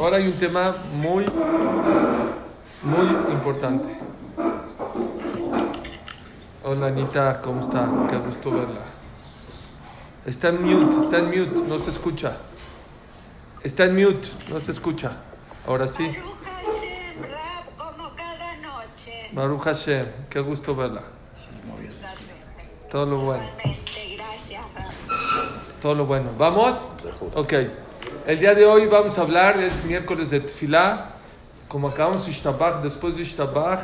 Ahora 0.00 0.16
hay 0.16 0.28
un 0.28 0.32
tema 0.32 0.74
muy, 0.94 1.26
muy 2.82 3.32
importante. 3.34 3.86
Hola 6.64 6.86
Anita, 6.86 7.38
¿cómo 7.42 7.60
está? 7.60 7.86
Qué 8.08 8.16
gusto 8.16 8.50
verla. 8.50 8.80
Está 10.24 10.48
en 10.48 10.62
mute, 10.62 10.96
está 10.96 11.18
en 11.18 11.26
mute, 11.26 11.62
no 11.68 11.78
se 11.78 11.90
escucha. 11.90 12.38
Está 13.62 13.84
en 13.84 13.94
mute, 13.94 14.30
no 14.48 14.58
se 14.58 14.70
escucha. 14.70 15.12
Ahora 15.66 15.86
sí. 15.86 16.10
Baruch 19.32 19.60
Hashem, 19.64 20.06
qué 20.30 20.40
gusto 20.40 20.74
verla. 20.74 21.02
Todo 22.90 23.04
lo 23.04 23.18
bueno. 23.18 23.44
Todo 25.82 25.94
lo 25.94 26.06
bueno. 26.06 26.30
¿Vamos? 26.38 26.86
Ok. 27.34 27.52
El 28.30 28.38
día 28.38 28.54
de 28.54 28.64
hoy 28.64 28.86
vamos 28.86 29.18
a 29.18 29.22
hablar, 29.22 29.58
es 29.58 29.84
miércoles 29.84 30.30
de 30.30 30.38
Tfilá. 30.38 31.16
Como 31.66 31.88
acabamos 31.88 32.28
Ishtabach, 32.28 32.80
después 32.80 33.16
de 33.16 33.22
Ishtabach 33.22 33.80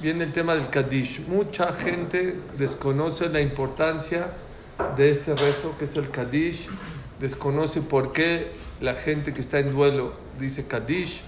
viene 0.00 0.24
el 0.24 0.32
tema 0.32 0.54
del 0.54 0.70
Kaddish. 0.70 1.20
Mucha 1.28 1.74
gente 1.74 2.38
desconoce 2.56 3.28
la 3.28 3.42
importancia 3.42 4.28
de 4.96 5.10
este 5.10 5.34
rezo 5.34 5.76
que 5.78 5.84
es 5.84 5.94
el 5.94 6.08
Kaddish. 6.08 6.70
Desconoce 7.20 7.82
por 7.82 8.14
qué 8.14 8.52
la 8.80 8.94
gente 8.94 9.34
que 9.34 9.42
está 9.42 9.58
en 9.58 9.74
duelo 9.74 10.14
dice 10.40 10.66
Kaddish. 10.66 11.20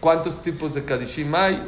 ¿Cuántos 0.00 0.42
tipos 0.42 0.74
de 0.74 0.84
Kaddishim 0.84 1.34
hay? 1.34 1.66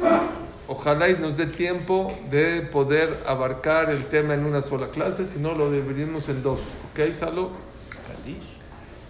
Ojalá 0.67 1.09
y 1.09 1.15
nos 1.15 1.37
dé 1.37 1.47
tiempo 1.47 2.15
de 2.29 2.61
poder 2.61 3.23
abarcar 3.25 3.89
el 3.89 4.05
tema 4.05 4.35
en 4.35 4.45
una 4.45 4.61
sola 4.61 4.89
clase, 4.89 5.25
si 5.25 5.39
no 5.39 5.55
lo 5.55 5.71
dividimos 5.71 6.29
en 6.29 6.43
dos. 6.43 6.59
¿Ok, 6.91 7.11
Salo? 7.15 7.68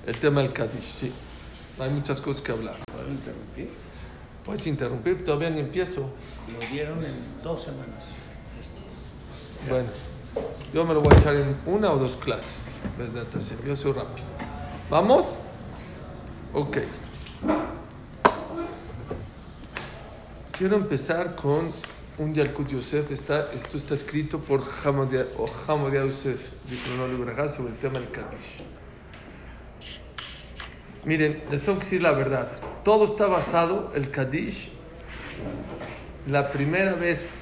El 0.05 0.17
tema 0.17 0.41
del 0.41 0.53
Kaddish, 0.53 0.81
sí. 0.81 1.12
Hay 1.80 1.89
muchas 1.89 2.21
cosas 2.21 2.41
que 2.41 2.52
hablar. 2.52 2.77
¿Puedo 2.91 3.09
interrumpir? 3.09 3.70
Puedes 4.45 4.67
interrumpir, 4.67 5.23
todavía 5.23 5.49
ni 5.49 5.59
empiezo. 5.59 6.09
Lo 6.52 6.67
dieron 6.72 7.00
en 7.00 7.44
dos 7.44 7.64
semanas. 7.64 8.05
Esto. 8.59 8.81
Bueno, 9.70 9.89
yo 10.73 10.86
me 10.86 10.94
lo 10.94 11.02
voy 11.02 11.14
a 11.14 11.17
echar 11.17 11.36
en 11.36 11.55
una 11.66 11.92
o 11.92 11.97
dos 11.97 12.17
clases. 12.17 12.73
Yo 13.66 13.75
soy 13.75 13.92
rápido. 13.92 14.27
¿Vamos? 14.89 15.27
Ok. 16.53 16.77
Quiero 20.52 20.75
empezar 20.75 21.36
con 21.36 21.72
un 22.17 22.33
Yalkut 22.33 22.67
Yosef. 22.70 23.11
Está, 23.11 23.52
esto 23.53 23.77
está 23.77 23.94
escrito 23.94 24.39
por 24.39 24.61
Hamadia 24.83 25.25
Yosef, 26.05 26.52
sobre 27.55 27.70
el 27.70 27.77
tema 27.77 28.00
del 28.00 28.09
Kaddish. 28.09 28.64
Miren, 31.09 31.41
les 31.49 31.63
tengo 31.63 31.79
que 31.79 31.85
decir 31.85 32.03
la 32.03 32.11
verdad. 32.11 32.47
Todo 32.83 33.05
está 33.05 33.25
basado, 33.25 33.91
el 33.95 34.11
Kaddish, 34.11 34.69
la 36.27 36.52
primera 36.52 36.93
vez 36.93 37.41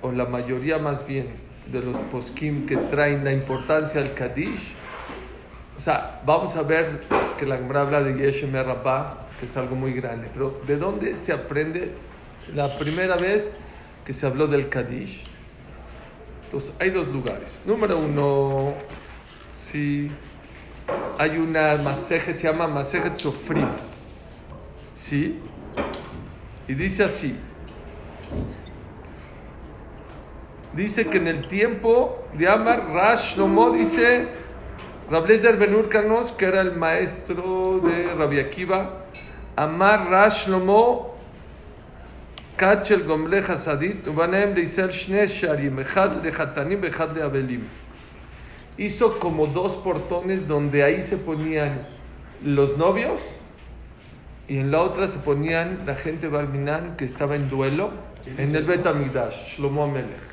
o 0.00 0.10
la 0.10 0.24
mayoría 0.24 0.78
más 0.78 1.06
bien 1.06 1.26
de 1.66 1.80
los 1.80 1.98
poskim 1.98 2.64
que 2.64 2.78
traen 2.78 3.26
la 3.26 3.32
importancia 3.32 4.00
del 4.00 4.14
Kaddish, 4.14 4.72
o 5.76 5.80
sea, 5.82 6.22
vamos 6.24 6.56
a 6.56 6.62
ver 6.62 7.02
que 7.36 7.44
la 7.44 7.58
Gemara 7.58 7.82
habla 7.82 8.02
de 8.02 8.14
Yeshem 8.14 8.52
que 8.52 9.44
es 9.44 9.54
algo 9.58 9.76
muy 9.76 9.92
grande, 9.92 10.30
pero 10.32 10.62
¿de 10.66 10.78
dónde 10.78 11.14
se 11.14 11.34
aprende 11.34 11.90
la 12.54 12.78
primera 12.78 13.18
vez 13.18 13.50
que 14.06 14.14
se 14.14 14.24
habló 14.24 14.46
del 14.46 14.70
Kaddish? 14.70 15.26
Entonces, 16.46 16.72
hay 16.78 16.88
dos 16.88 17.08
lugares. 17.08 17.60
Número 17.66 17.98
uno, 17.98 18.72
sí, 19.62 20.10
hay 21.18 21.38
una 21.38 21.76
masejet, 21.82 22.36
se 22.36 22.48
llama 22.48 22.66
Masejet 22.66 23.16
Sofrim, 23.16 23.68
¿sí? 24.94 25.38
Y 26.68 26.74
dice 26.74 27.04
así, 27.04 27.36
dice 30.72 31.06
que 31.06 31.18
en 31.18 31.28
el 31.28 31.46
tiempo 31.46 32.24
de 32.34 32.48
Amar 32.48 32.88
Rash 32.92 33.34
Shlomo 33.34 33.70
dice 33.70 34.28
Rablezer 35.10 35.56
Ben 35.56 35.74
Urkanos, 35.74 36.32
que 36.32 36.46
era 36.46 36.60
el 36.60 36.72
maestro 36.72 37.80
de 37.80 38.14
Rabbi 38.14 38.40
Akiva, 38.40 39.04
Amar 39.56 40.08
Rash 40.08 40.46
Shlomo 40.46 41.12
Kachel 42.56 43.04
Gomle 43.04 43.40
Hasadit, 43.40 44.06
Ubanem 44.06 44.54
de 44.54 44.62
Isel 44.62 44.90
Shne 44.90 45.26
Sharim, 45.26 45.78
Echad 45.80 46.22
le 46.22 46.30
Hatanim, 46.30 46.84
Echad 46.84 47.14
le 47.14 47.22
Abelim. 47.22 47.64
Hizo 48.78 49.18
como 49.18 49.46
dos 49.46 49.76
portones 49.76 50.46
donde 50.46 50.82
ahí 50.82 51.02
se 51.02 51.16
ponían 51.16 51.86
los 52.44 52.78
novios 52.78 53.20
y 54.48 54.58
en 54.58 54.70
la 54.70 54.80
otra 54.80 55.06
se 55.06 55.18
ponían 55.18 55.80
la 55.86 55.94
gente 55.94 56.28
Barminan 56.28 56.96
que 56.96 57.04
estaba 57.04 57.36
en 57.36 57.48
duelo 57.48 57.90
en 58.38 58.54
el 58.54 58.64
Bet 58.64 58.86
Amigdash, 58.86 59.56
Shlomo 59.56 59.84
Amelech. 59.84 60.32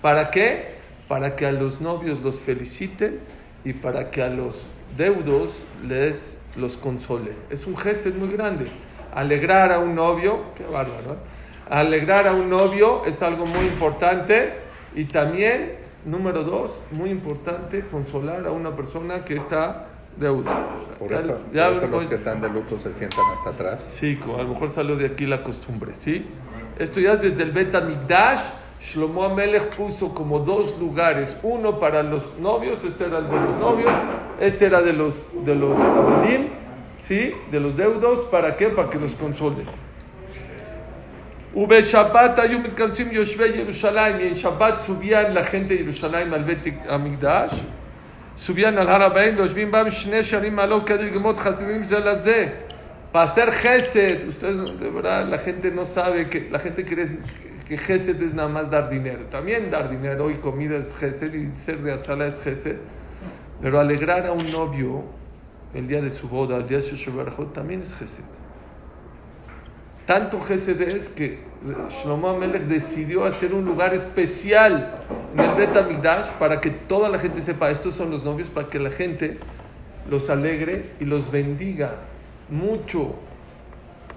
¿Para 0.00 0.30
qué? 0.30 0.76
Para 1.08 1.36
que 1.36 1.46
a 1.46 1.52
los 1.52 1.80
novios 1.80 2.22
los 2.22 2.38
feliciten 2.38 3.18
y 3.64 3.72
para 3.72 4.10
que 4.10 4.22
a 4.22 4.28
los 4.28 4.66
deudos 4.96 5.62
les 5.86 6.38
los 6.56 6.76
console. 6.76 7.32
Es 7.50 7.66
un 7.66 7.76
gesto 7.76 8.10
muy 8.10 8.28
grande. 8.32 8.66
Alegrar 9.14 9.72
a 9.72 9.78
un 9.78 9.94
novio, 9.94 10.44
qué 10.54 10.64
bárbaro. 10.64 11.12
¿eh? 11.12 11.70
Alegrar 11.70 12.26
a 12.26 12.32
un 12.32 12.48
novio 12.48 13.04
es 13.04 13.22
algo 13.22 13.46
muy 13.46 13.66
importante 13.66 14.54
y 14.94 15.04
también, 15.04 15.72
número 16.06 16.44
dos, 16.44 16.80
muy 16.92 17.10
importante, 17.10 17.84
consolar 17.90 18.46
a 18.46 18.52
una 18.52 18.74
persona 18.74 19.24
que 19.24 19.36
está 19.36 19.86
deuda. 20.16 20.66
Por 20.98 21.10
Ya- 21.10 21.16
esto, 21.18 21.40
ya 21.52 21.64
por 21.66 21.74
esto 21.74 21.88
los 21.88 22.04
que 22.06 22.14
están 22.14 22.40
de 22.40 22.48
luto 22.48 22.78
se 22.78 22.92
sientan 22.92 23.24
hasta 23.36 23.50
atrás. 23.50 23.84
Sí, 23.84 24.18
a 24.24 24.42
lo 24.42 24.48
mejor 24.48 24.70
salió 24.70 24.96
de 24.96 25.06
aquí 25.06 25.26
la 25.26 25.42
costumbre, 25.42 25.94
¿sí? 25.94 26.24
Esto 26.78 27.00
ya 27.00 27.14
es 27.14 27.22
desde 27.22 27.42
el 27.42 27.50
Bet 27.50 27.74
Amigdash. 27.74 28.40
Shlomo 28.78 29.24
Amelech 29.24 29.74
puso 29.74 30.12
como 30.14 30.38
dos 30.40 30.78
lugares, 30.78 31.34
uno 31.42 31.78
para 31.80 32.02
los 32.02 32.38
novios, 32.38 32.84
este 32.84 33.06
era 33.06 33.18
el 33.18 33.24
de 33.24 33.32
los 33.40 33.54
novios, 33.58 33.90
este 34.38 34.66
era 34.66 34.82
de 34.82 34.92
los 34.92 35.14
de 35.46 35.54
los 35.54 35.76
¿sí? 36.98 37.32
De 37.50 37.58
los 37.58 37.74
deudos, 37.76 38.20
¿para 38.30 38.56
qué? 38.56 38.68
Para 38.68 38.90
que 38.90 38.98
los 38.98 39.12
console. 39.12 39.64
Ube 41.56 41.82
Shabbat 41.82 42.38
ayum 42.38 42.62
mitkalsim 42.64 43.10
yoshvei 43.10 43.56
Yerushalayim, 43.56 44.20
y 44.20 44.26
en 44.26 44.34
Shabbat 44.34 44.78
subían 44.78 45.32
la 45.32 45.42
gente 45.42 45.74
de 45.74 45.84
Yerushalayim 45.84 46.34
al 46.34 46.44
Bet 46.44 46.66
Amigdash, 46.86 47.54
subían 48.36 48.76
al 48.76 48.86
Harabaim, 48.86 49.36
los 49.36 49.54
bam 49.54 49.88
shne 49.88 50.22
sharim 50.22 50.58
alo 50.58 50.84
kadir 50.84 51.10
gemot 51.10 51.42
chasidim 51.42 51.86
ze 51.86 51.98
laze. 51.98 52.52
Para 53.10 53.24
hacer 53.24 53.50
Gesed, 53.52 54.28
ustedes 54.28 54.58
de 54.78 54.90
verdad 54.90 55.26
la 55.30 55.38
gente 55.38 55.70
no 55.70 55.86
sabe 55.86 56.28
que 56.28 56.46
la 56.50 56.58
gente 56.58 56.84
cree 56.84 57.08
que 57.66 57.78
Gesed 57.78 58.20
es 58.20 58.34
nada 58.34 58.50
más 58.50 58.70
dar 58.70 58.90
dinero. 58.90 59.24
También 59.30 59.70
dar 59.70 59.88
dinero 59.88 60.30
y 60.30 60.34
comida 60.34 60.76
es 60.76 60.94
Gesed 60.94 61.32
y 61.32 61.56
ser 61.56 61.78
de 61.78 61.92
Atzala 61.92 62.26
es 62.26 62.38
Gesed. 62.38 62.76
Pero 63.62 63.80
alegrar 63.80 64.26
a 64.26 64.32
un 64.32 64.52
novio 64.52 65.04
el 65.72 65.88
día 65.88 66.02
de 66.02 66.10
su 66.10 66.28
boda, 66.28 66.58
el 66.58 66.68
día 66.68 66.76
de 66.76 66.82
su 66.82 66.96
Shabbat, 66.96 67.54
también 67.54 67.80
es 67.80 67.94
Gesed. 67.94 68.45
Tanto 70.06 70.40
Gesed 70.40 70.80
es 70.82 71.08
que 71.08 71.40
Shlomo 71.90 72.28
Amelech 72.28 72.62
decidió 72.62 73.24
hacer 73.24 73.52
un 73.52 73.64
lugar 73.64 73.92
especial 73.92 74.98
en 75.34 75.40
el 75.40 75.54
Bet 75.56 75.76
Amigdash 75.76 76.30
para 76.38 76.60
que 76.60 76.70
toda 76.70 77.08
la 77.08 77.18
gente 77.18 77.40
sepa, 77.40 77.70
estos 77.70 77.96
son 77.96 78.12
los 78.12 78.24
novios, 78.24 78.48
para 78.48 78.68
que 78.68 78.78
la 78.78 78.90
gente 78.90 79.38
los 80.08 80.30
alegre 80.30 80.92
y 81.00 81.06
los 81.06 81.32
bendiga 81.32 81.96
mucho 82.48 83.16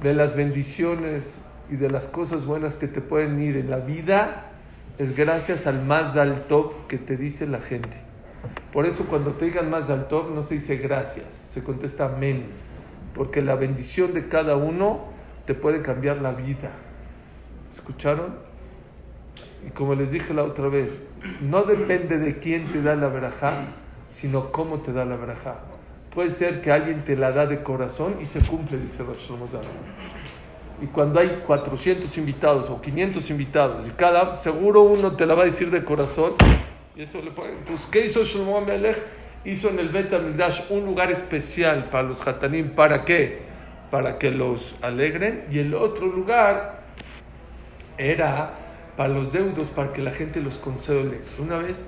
de 0.04 0.14
las 0.14 0.36
bendiciones 0.36 1.40
y 1.72 1.76
de 1.76 1.90
las 1.90 2.06
cosas 2.06 2.46
buenas 2.46 2.76
que 2.76 2.88
te 2.88 3.02
pueden 3.02 3.42
ir 3.42 3.58
en 3.58 3.72
la 3.72 3.78
vida 3.78 4.46
es 5.00 5.16
gracias 5.16 5.66
al 5.66 5.82
más 5.84 6.14
del 6.14 6.42
top 6.42 6.88
que 6.88 6.98
te 6.98 7.18
dice 7.18 7.48
la 7.48 7.62
gente. 7.62 7.98
Por 8.72 8.86
eso 8.86 9.06
cuando 9.06 9.32
te 9.32 9.46
digan 9.46 9.70
más 9.70 9.88
del 9.88 10.06
top 10.06 10.30
no 10.36 10.44
se 10.44 10.56
dice 10.56 10.76
gracias, 10.78 11.34
se 11.34 11.64
contesta 11.64 12.06
amén, 12.06 12.46
porque 13.16 13.42
la 13.42 13.56
bendición 13.56 14.14
de 14.14 14.28
cada 14.28 14.56
uno 14.56 15.19
te 15.50 15.56
puede 15.56 15.82
cambiar 15.82 16.22
la 16.22 16.30
vida. 16.32 16.70
¿Escucharon? 17.72 18.36
Y 19.66 19.72
como 19.72 19.96
les 19.96 20.12
dije 20.12 20.32
la 20.32 20.44
otra 20.44 20.68
vez, 20.68 21.08
no 21.42 21.64
depende 21.64 22.20
de 22.20 22.38
quién 22.38 22.72
te 22.72 22.84
da 22.84 22.96
la 22.96 23.08
verajá, 23.08 23.54
sino 24.12 24.52
cómo 24.52 24.82
te 24.82 24.94
da 24.94 25.06
la 25.06 25.16
verajá. 25.16 25.56
Puede 26.14 26.30
ser 26.30 26.62
que 26.62 26.72
alguien 26.72 27.04
te 27.04 27.16
la 27.16 27.32
da 27.32 27.48
de 27.48 27.64
corazón 27.64 28.18
y 28.22 28.28
se 28.28 28.46
cumple, 28.46 28.78
dice 28.78 29.02
Rosh. 29.02 29.32
Y 30.84 30.86
cuando 30.86 31.20
hay 31.20 31.42
400 31.44 32.16
invitados 32.20 32.70
o 32.70 32.80
500 32.80 33.28
invitados 33.32 33.88
y 33.88 33.90
cada, 33.90 34.38
seguro 34.38 34.84
uno 34.84 35.14
te 35.16 35.26
la 35.26 35.34
va 35.34 35.42
a 35.42 35.46
decir 35.46 35.72
de 35.72 35.84
corazón. 35.84 36.34
Y 36.96 37.02
eso 37.02 37.24
le 37.24 37.32
pone- 37.32 37.54
Entonces, 37.54 37.88
¿qué 37.90 38.06
hizo 38.06 38.24
Shlomo 38.24 38.60
Amelech? 38.60 39.02
Hizo 39.46 39.70
en 39.70 39.80
el 39.80 39.90
Bet 39.90 40.14
Amigdash 40.14 40.70
un 40.70 40.86
lugar 40.86 41.10
especial 41.12 41.86
para 41.90 42.04
los 42.08 42.28
Hatanim. 42.28 42.70
¿Para 42.76 43.04
qué? 43.04 43.49
Para 43.92 44.18
que 44.18 44.32
los 44.32 44.76
alegren. 44.82 45.46
Y 45.52 45.60
el 45.60 45.74
otro 45.74 46.08
lugar 46.08 46.82
era 47.98 48.54
para 48.96 49.10
los 49.10 49.32
deudos, 49.32 49.68
para 49.70 49.94
que 49.94 50.02
la 50.02 50.12
gente 50.12 50.42
los 50.42 50.58
console. 50.58 51.22
Una 51.38 51.58
vez, 51.58 51.86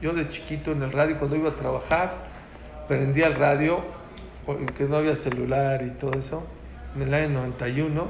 yo 0.00 0.12
de 0.12 0.28
chiquito 0.28 0.72
en 0.72 0.82
el 0.82 0.92
radio, 0.92 1.18
cuando 1.18 1.36
iba 1.36 1.50
a 1.50 1.56
trabajar, 1.56 2.14
prendía 2.88 3.26
el 3.26 3.34
radio 3.34 3.82
que 4.76 4.84
no 4.84 4.96
había 4.96 5.16
celular 5.16 5.82
y 5.82 5.90
todo 5.90 6.18
eso, 6.18 6.44
en 6.94 7.02
el 7.02 7.14
año 7.14 7.28
91, 7.30 8.06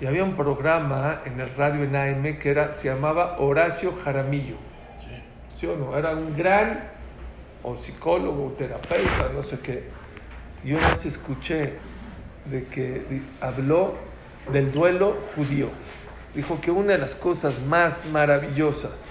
y 0.00 0.06
había 0.06 0.24
un 0.24 0.34
programa 0.34 1.22
en 1.24 1.40
el 1.40 1.54
radio 1.54 1.84
en 1.84 1.96
AM 1.96 2.38
que 2.38 2.50
era, 2.50 2.74
se 2.74 2.88
llamaba 2.88 3.36
Horacio 3.38 3.92
Jaramillo. 4.04 4.56
¿Sí 5.54 5.66
o 5.66 5.76
no? 5.76 5.96
Era 5.96 6.12
un 6.12 6.36
gran 6.36 6.90
o 7.62 7.74
psicólogo, 7.76 8.46
o 8.46 8.50
terapeuta, 8.52 9.30
no 9.34 9.42
sé 9.42 9.58
qué. 9.58 9.88
Y 10.64 10.72
una 10.72 10.88
vez 10.88 11.06
escuché 11.06 11.74
de 12.50 12.64
que 12.64 13.02
habló 13.40 13.94
del 14.52 14.72
duelo 14.72 15.16
judío. 15.36 15.68
Dijo 16.34 16.60
que 16.60 16.70
una 16.70 16.92
de 16.92 16.98
las 16.98 17.14
cosas 17.14 17.60
más 17.68 18.04
maravillosas 18.06 19.04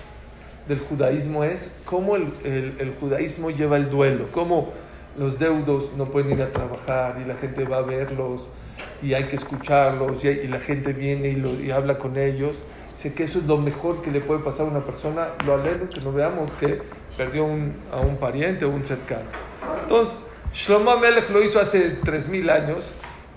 del 0.67 0.79
judaísmo 0.79 1.43
es 1.43 1.77
cómo 1.85 2.15
el, 2.15 2.31
el- 2.43 2.95
judaísmo 2.99 3.49
lleva 3.51 3.77
el 3.77 3.89
duelo, 3.89 4.27
cómo 4.31 4.73
los 5.17 5.39
deudos 5.39 5.93
no 5.97 6.05
pueden 6.05 6.31
ir 6.33 6.41
a 6.41 6.47
trabajar 6.49 7.19
y 7.23 7.27
la 7.27 7.35
gente 7.35 7.63
va 7.63 7.77
a 7.77 7.81
verlos 7.81 8.47
y 9.01 9.13
hay 9.13 9.25
que 9.25 9.35
escucharlos 9.35 10.23
y, 10.23 10.47
la 10.47 10.59
gente 10.59 10.93
viene 10.93 11.29
y, 11.29 11.71
habla 11.71 11.97
con 11.97 12.17
ellos. 12.17 12.61
Sé 12.95 13.13
que 13.13 13.23
eso 13.23 13.39
es 13.39 13.45
lo 13.45 13.57
mejor 13.57 14.01
que 14.01 14.11
le 14.11 14.19
puede 14.21 14.43
pasar 14.43 14.65
a 14.65 14.69
una 14.69 14.81
persona. 14.85 15.29
Lo 15.45 15.53
alegro 15.55 15.89
que 15.89 16.01
no 16.01 16.11
veamos 16.11 16.51
que 16.53 16.81
perdió 17.15 17.45
un- 17.45 17.75
a 17.91 17.99
un 17.99 18.17
pariente 18.17 18.65
o 18.65 18.69
un 18.69 18.83
cercano. 18.85 19.29
Entonces, 19.83 20.15
Shlomo 20.53 20.91
Amelech 20.91 21.29
lo 21.29 21.43
hizo 21.43 21.59
hace 21.59 21.97
3.000 22.03 22.49
años 22.49 22.79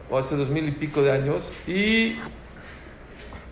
o 0.09 0.17
hace 0.17 0.35
2.000 0.35 0.67
y 0.67 0.71
pico 0.71 1.01
de 1.01 1.11
años 1.11 1.41
y 1.67 2.15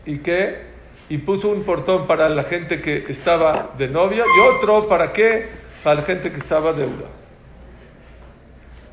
¿Y 0.05 0.17
qué? 0.17 0.73
Y 1.09 1.17
puso 1.19 1.49
un 1.49 1.63
portón 1.63 2.07
para 2.07 2.27
la 2.27 2.43
gente 2.43 2.81
que 2.81 3.05
estaba 3.07 3.71
de 3.77 3.87
novia 3.87 4.25
y 4.25 4.39
otro 4.55 4.89
para 4.89 5.13
qué? 5.13 5.47
Para 5.83 5.97
la 5.97 6.01
gente 6.01 6.31
que 6.31 6.37
estaba 6.37 6.73
deuda. 6.73 7.07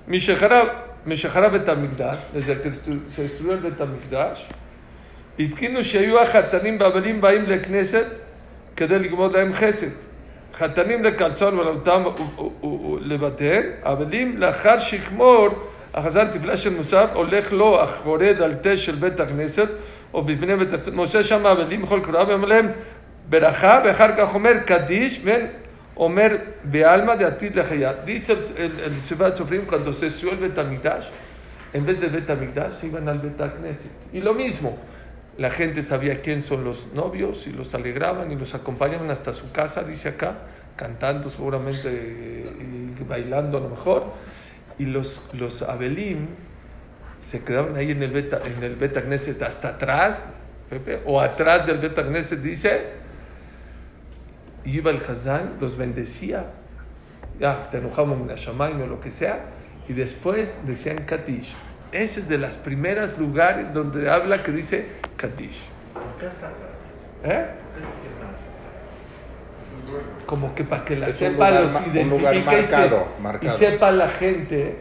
Mishahara 0.06 1.48
Betamigdash, 1.48 2.20
desde 2.32 2.60
que 2.60 2.70
destru- 2.70 3.08
se 3.08 3.22
destruyó 3.22 3.54
el 3.54 3.60
Betamigdash, 3.60 4.40
התקינו 5.38 5.84
שהיו 5.84 6.20
החתנים 6.20 6.76
והבנים 6.80 7.20
באים 7.20 7.44
לכנסת 7.46 8.06
כדי 8.76 8.98
לגמוד 8.98 9.32
להם 9.32 9.54
חסד. 9.54 9.90
חתנים 10.54 11.04
לקלצון 11.04 11.58
ולאותם 11.58 12.04
לבתיהם, 13.00 13.62
הבנים 13.82 14.38
לאחר 14.38 14.78
שיגמור 14.78 15.48
החזן 15.94 16.26
תפלה 16.26 16.56
של 16.56 16.76
מוסף, 16.76 17.10
הולך 17.14 17.52
לו 17.52 17.84
אחורי 17.84 18.34
דלתי 18.34 18.76
של 18.76 18.94
בית 18.94 19.20
הכנסת 19.20 19.68
או 20.14 20.22
בפני 20.22 20.56
בית 20.56 20.72
הכנסת, 20.72 20.92
מוצא 20.92 21.22
שם 21.22 21.46
הבנים 21.46 21.82
בכל 21.82 22.00
קרוב 22.02 22.28
ואומר 22.28 22.48
להם 22.48 22.68
ברכה 23.28 23.80
ואחר 23.84 24.16
כך 24.16 24.34
אומר 24.34 24.52
קדיש 24.66 25.24
ואומר 25.24 26.36
בעלמא 26.64 27.14
דעתיד 27.14 27.58
לחייה. 27.58 27.92
Dice 28.06 28.32
el, 28.32 28.38
el, 28.56 28.72
el 28.86 29.00
Sefer 29.08 29.36
Sofrim 29.36 29.64
cuando 29.66 29.92
se 29.92 30.06
destruyó 30.06 30.32
el 30.32 30.38
Betamigdash, 30.38 31.06
en 31.74 31.86
vez 31.86 32.00
de 32.00 32.08
Betamigdash 32.08 32.72
se 32.72 32.86
iban 32.88 33.08
al 33.08 33.18
Betagneset. 33.18 33.92
Y 34.12 34.20
lo 34.20 34.34
mismo, 34.34 34.76
la 35.38 35.50
gente 35.50 35.82
sabía 35.82 36.20
quién 36.20 36.42
son 36.42 36.64
los 36.64 36.92
novios 36.92 37.46
y 37.46 37.52
los 37.52 37.74
alegraban 37.74 38.32
y 38.32 38.36
los 38.36 38.54
acompañaban 38.54 39.10
hasta 39.10 39.32
su 39.32 39.52
casa, 39.52 39.84
dice 39.84 40.08
acá, 40.10 40.34
cantando 40.76 41.30
seguramente 41.30 41.88
eh, 41.88 42.96
y 43.00 43.04
bailando 43.04 43.58
a 43.58 43.60
lo 43.60 43.68
mejor. 43.68 44.12
Y 44.77 44.85
los, 44.85 45.21
los 45.33 45.61
Abelim 45.61 46.27
se 47.19 47.43
quedaban 47.43 47.75
ahí 47.75 47.91
en 47.91 48.03
el 48.03 48.11
Beta, 48.11 48.39
en 48.45 48.63
el 48.63 48.75
Beta 48.75 49.01
Knesset 49.01 49.41
hasta 49.41 49.69
atrás, 49.69 50.23
Pepe, 50.69 51.01
o 51.05 51.19
atrás 51.21 51.65
del 51.65 51.77
Beta 51.77 52.03
Knesset, 52.03 52.39
dice, 52.41 52.83
y 54.63 54.77
iba 54.77 54.91
el 54.91 54.97
Hazán, 54.97 55.57
los 55.59 55.77
bendecía, 55.77 56.45
ya, 57.39 57.69
te 57.69 57.77
enojamos 57.77 58.19
en 58.29 58.81
o 58.81 58.87
lo 58.87 58.99
que 58.99 59.11
sea, 59.11 59.39
y 59.87 59.93
después 59.93 60.59
decían 60.65 60.97
Kadish. 60.97 61.55
Ese 61.91 62.21
es 62.21 62.27
de 62.27 62.37
los 62.37 62.55
primeros 62.55 63.17
lugares 63.17 63.73
donde 63.73 64.09
habla 64.09 64.43
que 64.43 64.51
dice 64.51 64.87
Kadish. 65.15 65.61
¿Eh? 67.23 67.45
Como 70.25 70.55
que 70.55 70.63
para 70.63 70.83
que 70.83 70.95
la 70.95 71.07
Es 71.07 71.15
sepa 71.17 71.49
lugar 71.51 71.63
los 71.63 71.87
identifique 71.87 72.37
y 72.37 72.39
se- 72.39 72.45
marcado, 72.45 73.07
y 73.19 73.21
marcado. 73.21 73.57
sepa 73.57 73.91
la 73.91 74.09
gente 74.09 74.77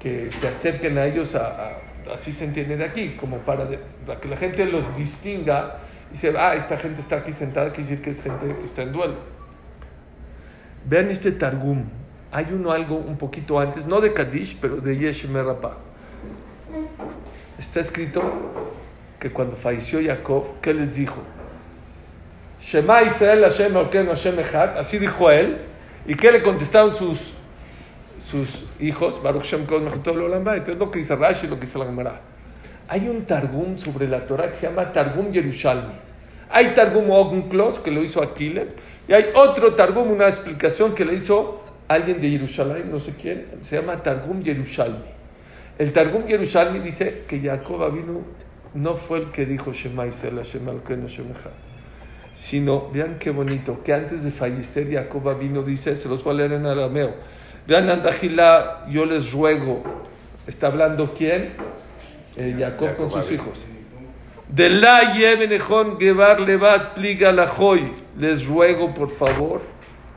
que 0.00 0.30
se 0.30 0.48
acerquen 0.48 0.98
a 0.98 1.06
ellos, 1.06 1.34
a, 1.34 1.46
a- 1.48 1.78
así 2.14 2.32
se 2.32 2.44
entiende 2.44 2.76
de 2.76 2.84
aquí, 2.84 3.16
como 3.18 3.38
para, 3.38 3.64
de- 3.64 3.78
para 4.06 4.20
que 4.20 4.28
la 4.28 4.36
gente 4.36 4.64
los 4.66 4.96
distinga 4.96 5.76
y 6.12 6.16
se 6.16 6.36
ah, 6.38 6.54
esta 6.54 6.76
gente 6.76 7.00
está 7.00 7.16
aquí 7.16 7.32
sentada, 7.32 7.70
quiere 7.72 7.82
decir 7.88 8.02
que 8.02 8.10
es 8.10 8.22
gente 8.22 8.54
que 8.58 8.64
está 8.66 8.82
en 8.82 8.92
duelo. 8.92 9.14
Vean 10.86 11.10
este 11.10 11.32
Targum. 11.32 11.84
Hay 12.30 12.46
uno 12.52 12.72
algo 12.72 12.96
un 12.96 13.16
poquito 13.16 13.58
antes, 13.58 13.86
no 13.86 14.00
de 14.00 14.12
Kadish, 14.12 14.58
pero 14.60 14.76
de 14.76 14.96
Yeshme 14.98 15.42
Rapá. 15.42 15.78
Está 17.58 17.80
escrito 17.80 18.22
que 19.20 19.30
cuando 19.30 19.56
falleció 19.56 20.00
Jacob, 20.04 20.60
¿qué 20.60 20.74
les 20.74 20.94
dijo? 20.96 21.22
Shema 22.66 23.02
Israel 23.02 23.42
Hashem 23.42 23.76
Elkeinu 23.76 24.08
Hashem 24.08 24.38
Echad, 24.38 24.78
así 24.78 24.98
dijo 24.98 25.30
él. 25.30 25.58
¿Y 26.06 26.14
qué 26.14 26.32
le 26.32 26.42
contestaron 26.42 26.94
sus, 26.94 27.18
sus 28.18 28.64
hijos? 28.80 29.22
Baruch 29.22 29.44
Shem 29.44 29.66
Kol. 29.66 29.86
Es 29.86 30.78
lo 30.78 30.90
que 30.90 30.98
dice 30.98 31.14
Rashi, 31.14 31.46
lo 31.46 31.56
que 31.56 31.66
dice 31.66 31.78
la 31.78 31.84
Gemara. 31.84 32.20
Hay 32.88 33.06
un 33.08 33.26
Targum 33.26 33.76
sobre 33.76 34.08
la 34.08 34.26
Torah 34.26 34.48
que 34.50 34.56
se 34.56 34.68
llama 34.68 34.92
Targum 34.92 35.30
Yerushalmi. 35.30 35.94
Hay 36.50 36.74
Targum 36.74 37.10
Ogunklos, 37.10 37.80
que 37.80 37.90
lo 37.90 38.02
hizo 38.02 38.22
Aquiles, 38.22 38.74
y 39.08 39.12
hay 39.12 39.26
otro 39.34 39.74
Targum, 39.74 40.10
una 40.10 40.28
explicación 40.28 40.94
que 40.94 41.04
le 41.04 41.14
hizo 41.14 41.62
alguien 41.88 42.20
de 42.20 42.30
Jerusalén, 42.30 42.90
no 42.90 42.98
sé 42.98 43.14
quién, 43.20 43.46
se 43.60 43.80
llama 43.80 44.02
Targum 44.02 44.42
Yerushalmi. 44.42 45.04
El 45.78 45.92
Targum 45.92 46.26
Yerushalmi 46.26 46.78
dice 46.78 47.24
que 47.28 47.40
Jacob 47.40 47.92
vino 47.92 48.22
no 48.74 48.96
fue 48.96 49.18
el 49.18 49.30
que 49.32 49.44
dijo 49.46 49.72
Shema 49.72 50.06
Israel 50.06 50.36
Hashem 50.36 50.68
Elkeinu 50.68 51.08
Hashem 51.08 51.26
Echad 51.30 51.73
sino 52.33 52.89
vean 52.91 53.17
qué 53.19 53.31
bonito, 53.31 53.81
que 53.83 53.93
antes 53.93 54.23
de 54.23 54.31
fallecer 54.31 54.91
Jacob 54.91 55.37
vino, 55.37 55.61
dice, 55.63 55.95
se 55.95 56.07
los 56.07 56.23
voy 56.23 56.33
a 56.35 56.37
leer 56.37 56.53
en 56.53 56.65
arameo, 56.65 57.13
vean 57.67 57.89
Andajila, 57.89 58.85
yo 58.89 59.05
les 59.05 59.31
ruego, 59.31 59.83
está 60.47 60.67
hablando 60.67 61.13
quién, 61.13 61.53
Eh, 62.37 62.55
Jacob 62.57 62.95
con 62.95 63.09
Jacob 63.09 63.11
sus 63.11 63.21
Avinu. 63.27 63.33
hijos. 63.43 63.59
De 64.47 64.69
la 64.69 65.13
Yebenejón 65.13 65.99
Gebar 65.99 66.39
Levat 66.39 66.93
Pliga 66.95 67.31
Lajoy, 67.33 67.91
les 68.17 68.45
ruego 68.45 68.93
por 68.93 69.09
favor 69.09 69.61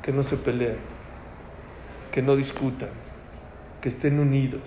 que 0.02 0.12
no 0.12 0.22
se 0.22 0.36
peleen, 0.36 0.76
que 2.12 2.22
no 2.22 2.36
discutan, 2.36 2.90
que 3.80 3.88
estén 3.88 4.20
unidos. 4.20 4.62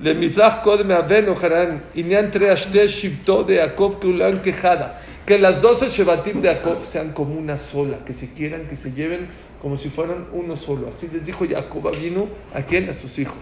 למפלח 0.00 0.54
קודם 0.62 0.90
אבינו 0.90 1.36
חרן, 1.36 1.76
עניין 1.94 2.30
תרי 2.30 2.50
השתי 2.50 2.88
שבטו 2.88 3.44
de 3.46 3.50
Jacob 3.50 4.02
כולן 4.02 4.32
כחדה. 4.44 4.88
Que 5.25 5.37
las 5.37 5.61
doce 5.61 5.87
Shebatim 5.89 6.41
de 6.41 6.55
Jacob 6.55 6.83
sean 6.83 7.11
como 7.11 7.35
una 7.35 7.55
sola, 7.55 8.03
que 8.05 8.13
se 8.13 8.33
quieran, 8.33 8.67
que 8.67 8.75
se 8.75 8.91
lleven 8.91 9.27
como 9.61 9.77
si 9.77 9.89
fueran 9.89 10.27
uno 10.33 10.55
solo. 10.55 10.87
Así 10.87 11.07
les 11.13 11.25
dijo 11.25 11.45
Jacob 11.47 11.91
vino 12.01 12.27
a 12.55 12.63
quién? 12.63 12.89
A 12.89 12.93
sus 12.93 13.19
hijos. 13.19 13.37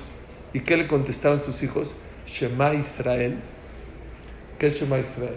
¿Y 0.54 0.60
qué 0.60 0.76
le 0.76 0.88
contestaron 0.88 1.42
sus 1.42 1.64
hijos? 1.64 1.92
Shema 2.28 2.74
Israel. 2.74 3.40
¿Qué 4.58 4.68
es 4.68 4.80
Shema 4.80 5.00
Israel? 5.00 5.36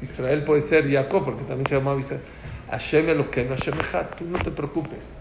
Israel 0.00 0.44
puede 0.44 0.62
ser 0.62 0.90
Jacob, 0.90 1.24
porque 1.26 1.42
también 1.42 1.66
se 1.66 1.76
llamaba 1.76 2.00
Israel. 2.00 2.22
Hashem 2.70 3.08
Eloqueno, 3.10 3.54
Hashem 3.54 3.74
Echad. 3.74 4.06
Tú 4.16 4.24
no 4.24 4.38
te 4.38 4.50
preocupes. 4.50 5.12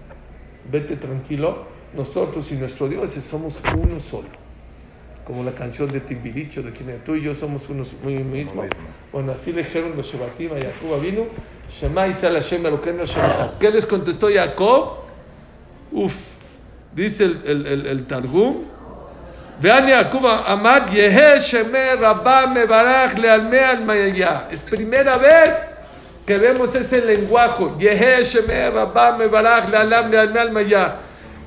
Vete 0.72 0.96
tranquilo. 0.96 1.66
Nosotros 1.94 2.50
y 2.54 2.56
nuestro 2.56 2.88
Dios 2.88 3.12
somos 3.12 3.62
uno 3.76 4.00
solo 4.00 4.43
como 5.26 5.44
la 5.44 5.52
canción 5.52 5.90
de 5.90 6.00
Timbiricho, 6.00 6.62
de 6.62 6.72
quien 6.72 7.02
tú 7.06 7.16
y 7.16 7.24
yo 7.24 7.34
somos 7.34 7.70
unos 7.70 7.94
muy 8.04 8.16
mismo. 8.16 8.62
mismo. 8.64 8.82
Bueno, 9.12 9.32
así 9.32 9.52
le 9.52 9.64
dijeron 9.64 9.94
los 9.96 10.12
Shebatim 10.12 10.52
a 10.52 10.56
Jacob 10.56 11.02
vino, 11.02 11.28
Shema 11.70 12.08
Israel 12.08 12.36
Hashem. 12.36 12.64
¿Qué 13.60 13.72
les 13.72 13.86
contestó 13.86 14.28
Jacob? 14.34 14.98
Uf, 15.92 16.16
dice 16.94 17.26
el, 17.26 17.42
el, 17.46 17.68
el, 17.68 17.86
el 17.86 18.08
Targum, 18.08 18.64
vean 19.62 19.88
Jacob 19.88 20.26
Amad 20.26 20.90
Yehe 20.90 21.40
Sheme 21.40 21.96
Rabba 21.96 22.48
Mebarach 22.48 23.18
Lealme 23.18 23.60
Almayaya. 23.60 24.48
Es 24.52 24.64
primera 24.64 25.18
vez 25.18 25.66
que 26.26 26.38
vemos 26.38 26.76
ese 26.76 27.02
lenguaje. 27.02 27.64
Yehe 27.80 28.24
Sheme 28.24 28.70
Rabba 28.72 29.18
Mebarach 29.18 29.70
Lealme 29.70 30.18
Almayaya. 30.40 30.98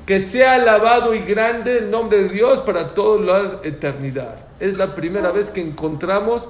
Que 0.07 0.21
sea 0.21 0.53
alabado 0.53 1.13
y 1.13 1.19
grande 1.19 1.79
el 1.79 1.91
nombre 1.91 2.23
de 2.23 2.29
Dios 2.29 2.61
para 2.61 2.93
toda 2.93 3.19
la 3.19 3.59
eternidad. 3.63 4.47
Es 4.57 4.77
la 4.77 4.95
primera 4.95 5.31
vez 5.31 5.51
que 5.51 5.59
encontramos, 5.59 6.47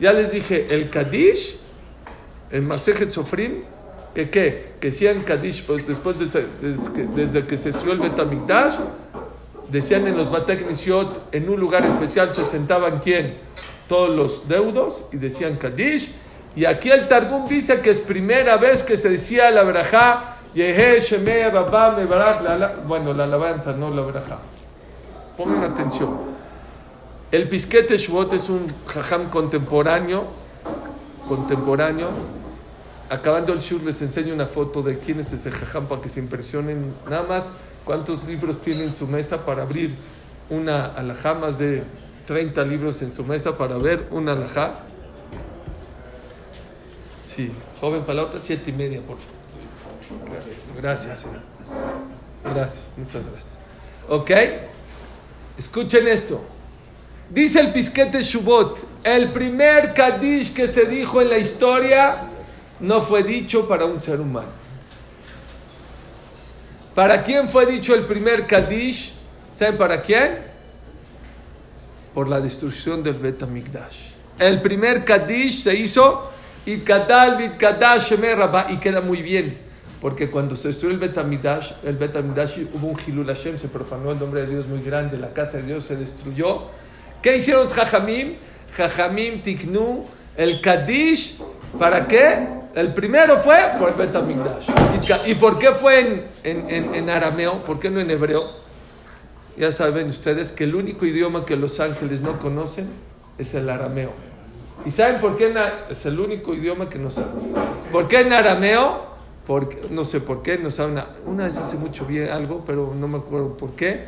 ya 0.00 0.14
les 0.14 0.32
dije, 0.32 0.68
el 0.70 0.88
Kadish, 0.88 1.58
el 2.50 2.62
Masejet 2.62 3.10
Sofrim, 3.10 3.62
que 4.14 4.30
qué, 4.30 4.72
que 4.80 4.90
sean 4.90 5.20
Kadish 5.20 5.64
pues, 5.66 5.86
después 5.86 6.18
de, 6.18 6.46
desde, 6.62 6.92
que, 6.94 7.02
desde 7.02 7.46
que 7.46 7.58
se 7.58 7.68
estudió 7.68 7.92
el 7.92 8.00
Betamigdash, 8.00 8.76
decían 9.68 10.06
en 10.08 10.16
los 10.16 10.30
Batek 10.30 10.66
Nisiot, 10.66 11.34
en 11.34 11.48
un 11.50 11.60
lugar 11.60 11.84
especial 11.84 12.30
se 12.30 12.42
sentaban 12.42 13.00
quién, 13.00 13.36
todos 13.86 14.16
los 14.16 14.48
deudos 14.48 15.04
y 15.12 15.18
decían 15.18 15.56
Kadish, 15.56 16.10
y 16.56 16.64
aquí 16.64 16.90
el 16.90 17.06
Targum 17.06 17.48
dice 17.48 17.80
que 17.80 17.90
es 17.90 18.00
primera 18.00 18.56
vez 18.56 18.82
que 18.82 18.96
se 18.96 19.10
decía 19.10 19.50
la 19.50 19.62
verajá, 19.62 20.33
Bueno, 22.86 23.12
la 23.12 23.24
alabanza, 23.24 23.72
no 23.72 23.90
la 23.90 24.02
verajá. 24.02 24.38
Pongan 25.36 25.64
atención. 25.64 26.16
El 27.32 27.48
Pisquete 27.48 27.96
Shvot 27.96 28.32
es 28.34 28.48
un 28.48 28.72
jajam 28.86 29.30
contemporáneo, 29.30 30.24
contemporáneo. 31.26 32.08
Acabando 33.10 33.52
el 33.52 33.58
shur 33.58 33.82
les 33.82 34.00
enseño 34.00 34.32
una 34.32 34.46
foto 34.46 34.80
de 34.82 35.00
quién 35.00 35.18
es 35.18 35.32
ese 35.32 35.50
jajam 35.50 35.88
para 35.88 36.00
que 36.00 36.08
se 36.08 36.20
impresionen 36.20 36.94
nada 37.10 37.24
más 37.24 37.50
cuántos 37.84 38.22
libros 38.24 38.60
tiene 38.60 38.84
en 38.84 38.94
su 38.94 39.08
mesa 39.08 39.44
para 39.44 39.62
abrir 39.62 39.90
una 40.50 40.86
alajá, 40.86 41.34
más 41.34 41.58
de 41.58 41.82
30 42.26 42.62
libros 42.64 43.02
en 43.02 43.10
su 43.10 43.24
mesa 43.24 43.58
para 43.58 43.76
ver 43.76 44.06
una 44.12 44.32
alajá. 44.32 44.72
Sí, 47.24 47.52
joven 47.80 48.02
para 48.02 48.22
la 48.22 48.28
siete 48.38 48.70
y 48.70 48.72
media, 48.72 49.00
por 49.00 49.18
favor. 49.18 49.43
Gracias. 50.80 51.24
Gracias, 52.44 52.88
muchas 52.96 53.26
gracias. 53.26 53.58
¿Ok? 54.08 54.30
Escuchen 55.58 56.08
esto. 56.08 56.44
Dice 57.30 57.60
el 57.60 57.72
Pisquete 57.72 58.20
Shubot, 58.20 58.86
el 59.02 59.32
primer 59.32 59.94
Kadish 59.94 60.52
que 60.52 60.66
se 60.66 60.84
dijo 60.84 61.22
en 61.22 61.30
la 61.30 61.38
historia 61.38 62.28
no 62.80 63.00
fue 63.00 63.22
dicho 63.22 63.66
para 63.66 63.86
un 63.86 64.00
ser 64.00 64.20
humano. 64.20 64.48
¿Para 66.94 67.22
quién 67.22 67.48
fue 67.48 67.66
dicho 67.66 67.94
el 67.94 68.04
primer 68.04 68.46
Kadish? 68.46 69.14
¿Saben 69.50 69.78
para 69.78 70.02
quién? 70.02 70.38
Por 72.12 72.28
la 72.28 72.40
destrucción 72.40 73.02
del 73.02 73.14
Bet 73.14 73.42
Hamikdash. 73.42 74.12
El 74.38 74.60
primer 74.60 75.04
Kadish 75.04 75.62
se 75.62 75.74
hizo 75.74 76.30
y 76.66 76.78
queda 76.78 77.40
muy 79.00 79.22
bien, 79.22 79.58
porque 80.04 80.28
cuando 80.28 80.54
se 80.54 80.68
destruyó 80.68 80.92
el 80.92 81.00
Bet 81.00 81.16
Hamikdash, 81.16 81.72
el 81.82 81.96
Bet 81.96 82.14
Hamikdash 82.14 82.58
hubo 82.74 82.88
un 82.88 82.96
Hilul 83.06 83.24
Hashem, 83.24 83.56
se 83.56 83.68
profanó 83.68 84.10
el 84.10 84.18
nombre 84.18 84.42
de 84.42 84.48
Dios 84.48 84.66
muy 84.66 84.82
grande, 84.82 85.16
la 85.16 85.32
casa 85.32 85.56
de 85.56 85.62
Dios 85.62 85.82
se 85.82 85.96
destruyó. 85.96 86.64
¿Qué 87.22 87.34
hicieron 87.34 87.62
los 87.62 87.72
Jajamim? 87.72 88.34
Jajamim 88.76 89.40
Tiknu, 89.40 90.04
el 90.36 90.60
Kadish, 90.60 91.38
¿para 91.78 92.06
qué? 92.06 92.46
El 92.74 92.92
primero 92.92 93.38
fue 93.38 93.56
por 93.78 93.88
el 93.88 93.94
Bet 93.94 94.14
Hamikdash. 94.14 94.68
¿Y 95.24 95.36
por 95.36 95.58
qué 95.58 95.72
fue 95.72 96.00
en, 96.00 96.24
en, 96.42 96.68
en, 96.68 96.94
en 96.94 97.08
arameo? 97.08 97.64
¿Por 97.64 97.78
qué 97.78 97.88
no 97.88 97.98
en 97.98 98.10
hebreo? 98.10 98.44
Ya 99.56 99.72
saben 99.72 100.08
ustedes 100.08 100.52
que 100.52 100.64
el 100.64 100.74
único 100.74 101.06
idioma 101.06 101.46
que 101.46 101.56
los 101.56 101.80
ángeles 101.80 102.20
no 102.20 102.38
conocen 102.38 102.90
es 103.38 103.54
el 103.54 103.70
arameo. 103.70 104.12
¿Y 104.84 104.90
saben 104.90 105.18
por 105.18 105.34
qué? 105.38 105.50
Es 105.88 106.04
el 106.04 106.20
único 106.20 106.52
idioma 106.52 106.90
que 106.90 106.98
no 106.98 107.10
saben. 107.10 107.54
¿Por 107.90 108.06
qué 108.06 108.20
en 108.20 108.34
arameo? 108.34 109.13
No 109.90 110.04
sé 110.04 110.20
por 110.20 110.42
qué, 110.42 110.58
no 110.58 110.68
a- 110.68 111.12
Una 111.26 111.44
vez 111.44 111.58
hace 111.58 111.76
mucho 111.76 112.06
bien 112.06 112.28
algo, 112.30 112.64
pero 112.64 112.94
no 112.94 113.08
me 113.08 113.18
acuerdo 113.18 113.56
por 113.56 113.72
qué. 113.72 114.06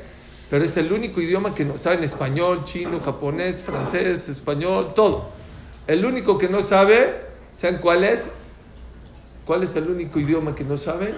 Pero 0.48 0.64
es 0.64 0.76
el 0.76 0.92
único 0.92 1.20
idioma 1.20 1.54
que 1.54 1.64
no 1.64 1.76
saben 1.76 2.04
español, 2.04 2.64
chino, 2.64 3.00
japonés, 3.00 3.62
francés, 3.62 4.28
español, 4.28 4.94
todo. 4.94 5.28
El 5.86 6.04
único 6.04 6.38
que 6.38 6.48
no 6.48 6.62
sabe, 6.62 7.20
¿saben 7.52 7.78
cuál 7.78 8.04
es? 8.04 8.28
¿Cuál 9.44 9.62
es 9.64 9.76
el 9.76 9.88
único 9.88 10.18
idioma 10.18 10.54
que 10.54 10.64
no 10.64 10.76
saben? 10.76 11.16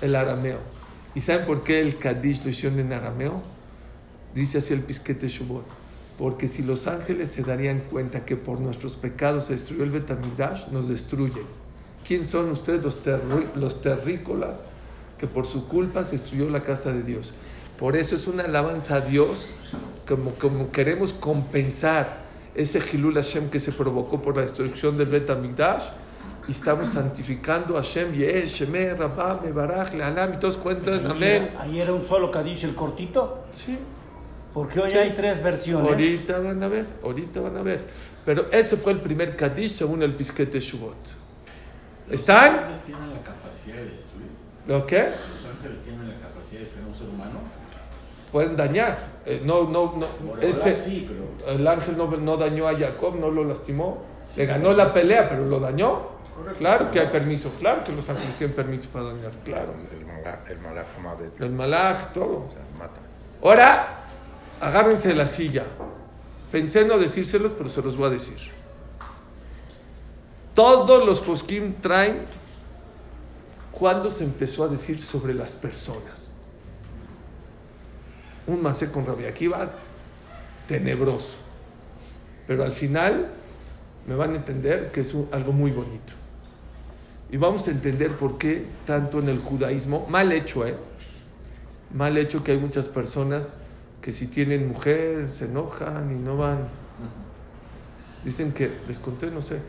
El 0.00 0.16
arameo. 0.16 0.58
¿Y 1.14 1.20
saben 1.20 1.46
por 1.46 1.62
qué 1.62 1.80
el 1.80 1.98
Kadish 1.98 2.42
lo 2.44 2.50
hicieron 2.50 2.78
en 2.80 2.92
arameo? 2.92 3.42
Dice 4.34 4.58
así 4.58 4.74
el 4.74 4.80
Pisquete 4.80 5.28
Shubot. 5.28 5.64
Porque 6.18 6.48
si 6.48 6.62
los 6.62 6.86
ángeles 6.86 7.30
se 7.30 7.42
darían 7.42 7.80
cuenta 7.80 8.24
que 8.24 8.36
por 8.36 8.60
nuestros 8.60 8.96
pecados 8.96 9.44
se 9.46 9.52
destruyó 9.52 9.84
el 9.84 9.90
Betamigdash, 9.90 10.68
nos 10.68 10.88
destruyen. 10.88 11.44
¿Quién 12.06 12.24
son 12.24 12.50
ustedes 12.50 12.82
los, 12.82 13.04
terri- 13.04 13.52
los 13.54 13.80
terrícolas 13.82 14.62
que 15.18 15.26
por 15.26 15.46
su 15.46 15.66
culpa 15.66 16.04
se 16.04 16.12
destruyó 16.12 16.48
la 16.50 16.62
casa 16.62 16.92
de 16.92 17.02
Dios? 17.02 17.32
Por 17.78 17.96
eso 17.96 18.14
es 18.14 18.26
una 18.26 18.44
alabanza 18.44 18.96
a 18.96 19.00
Dios, 19.00 19.52
como, 20.06 20.32
como 20.34 20.70
queremos 20.70 21.12
compensar 21.12 22.24
ese 22.54 22.80
Hilul 22.92 23.14
Hashem 23.14 23.50
que 23.50 23.58
se 23.60 23.72
provocó 23.72 24.22
por 24.22 24.36
la 24.36 24.42
destrucción 24.42 24.96
del 24.96 25.08
Betamigdash. 25.08 25.84
Y 26.48 26.52
estamos 26.52 26.88
santificando 26.88 27.74
a 27.76 27.82
Hashem, 27.82 28.12
Yesh, 28.12 28.60
Shemer, 28.60 28.96
Rabá, 28.98 29.40
Mebaraj, 29.44 29.94
Leanam, 29.94 30.32
y 30.34 30.36
todos 30.36 30.56
cuentan, 30.56 31.04
amén. 31.10 31.50
Ahí 31.58 31.80
era 31.80 31.92
un 31.92 32.02
solo 32.04 32.30
Kadish 32.30 32.64
el 32.64 32.74
cortito, 32.76 33.46
Sí, 33.50 33.76
porque 34.54 34.78
hoy 34.78 34.90
Sí. 34.92 34.96
hay 34.96 35.12
tres 35.12 35.42
versiones. 35.42 35.88
ahorita 35.90 36.38
van 36.38 36.62
a 36.62 36.68
ver, 36.68 36.86
ahorita 37.02 37.40
van 37.40 37.56
a 37.56 37.62
ver. 37.62 37.84
Pero 38.24 38.46
ese 38.52 38.76
fue 38.76 38.92
el 38.92 39.00
primer 39.00 39.34
Kadish 39.36 39.72
según 39.72 40.04
el 40.04 40.14
Pisquete 40.14 40.60
Shubot. 40.60 40.96
¿Están? 42.10 42.52
¿Los 42.52 42.62
ángeles 42.62 42.84
tienen 42.84 43.10
la 43.14 43.22
capacidad 43.22 43.76
de 43.76 43.84
destruir? 43.86 44.28
¿Lo 44.66 44.86
qué? 44.86 45.08
¿Los 45.32 45.46
ángeles 45.46 45.80
tienen 45.82 46.08
la 46.08 46.14
capacidad 46.20 46.52
de 46.52 46.64
destruir 46.64 46.84
a 46.84 46.88
un 46.88 46.94
ser 46.94 47.08
humano? 47.08 47.38
Pueden 48.32 48.56
dañar. 48.56 48.98
Eh, 49.24 49.42
no, 49.44 49.64
no, 49.64 49.94
no. 49.96 50.06
Por 50.06 50.44
Este, 50.44 50.70
ahora 50.70 50.82
sí, 50.82 51.08
pero... 51.38 51.52
el 51.54 51.66
ángel 51.66 51.96
no, 51.96 52.06
no 52.10 52.36
dañó 52.36 52.68
a 52.68 52.76
Jacob, 52.76 53.16
no 53.18 53.30
lo 53.30 53.44
lastimó. 53.44 54.04
Le 54.36 54.46
ganó 54.46 54.72
la 54.72 54.92
pelea, 54.92 55.28
pero 55.28 55.44
lo 55.46 55.58
dañó. 55.60 56.16
Correcto. 56.34 56.58
Claro 56.58 56.90
que 56.90 57.00
hay 57.00 57.06
permiso, 57.08 57.50
claro 57.58 57.82
que 57.82 57.92
los 57.92 58.08
ángeles 58.10 58.36
tienen 58.36 58.54
permiso 58.54 58.90
para 58.90 59.06
dañar, 59.06 59.30
claro. 59.42 59.74
El 59.90 60.04
malaj, 60.04 60.50
el 60.50 60.58
malaj 60.58 60.86
El 61.40 61.50
malaj, 61.50 62.12
todo. 62.12 62.44
o 62.46 62.50
sea, 62.50 62.60
mata. 62.78 63.00
Ahora, 63.42 64.04
agárrense 64.60 65.08
de 65.08 65.14
la 65.14 65.28
silla. 65.28 65.64
Pensé 66.52 66.84
no 66.84 66.98
decírselos, 66.98 67.52
pero 67.52 67.70
se 67.70 67.80
los 67.80 67.96
voy 67.96 68.08
a 68.08 68.10
decir. 68.10 68.36
Todos 70.56 71.06
los 71.06 71.20
poskim 71.20 71.74
traen 71.74 72.22
cuando 73.72 74.10
se 74.10 74.24
empezó 74.24 74.64
a 74.64 74.68
decir 74.68 74.98
sobre 74.98 75.34
las 75.34 75.54
personas. 75.54 76.34
Un 78.46 78.62
macé 78.62 78.90
con 78.90 79.04
Rabia 79.04 79.28
Akiva 79.28 79.70
tenebroso. 80.66 81.38
Pero 82.46 82.64
al 82.64 82.72
final 82.72 83.28
me 84.06 84.14
van 84.14 84.30
a 84.32 84.36
entender 84.36 84.90
que 84.92 85.02
es 85.02 85.12
un- 85.12 85.28
algo 85.30 85.52
muy 85.52 85.72
bonito. 85.72 86.14
Y 87.30 87.36
vamos 87.36 87.68
a 87.68 87.72
entender 87.72 88.16
por 88.16 88.38
qué 88.38 88.64
tanto 88.86 89.18
en 89.18 89.28
el 89.28 89.38
judaísmo, 89.38 90.06
mal 90.08 90.32
hecho, 90.32 90.66
¿eh? 90.66 90.74
mal 91.92 92.16
hecho 92.16 92.42
que 92.42 92.52
hay 92.52 92.58
muchas 92.58 92.88
personas 92.88 93.52
que 94.00 94.10
si 94.12 94.26
tienen 94.28 94.68
mujer 94.68 95.30
se 95.30 95.44
enojan 95.44 96.10
y 96.12 96.14
no 96.14 96.36
van. 96.38 96.68
Dicen 98.24 98.52
que, 98.52 98.70
les 98.88 98.98
conté, 98.98 99.30
no 99.30 99.42
sé, 99.42 99.60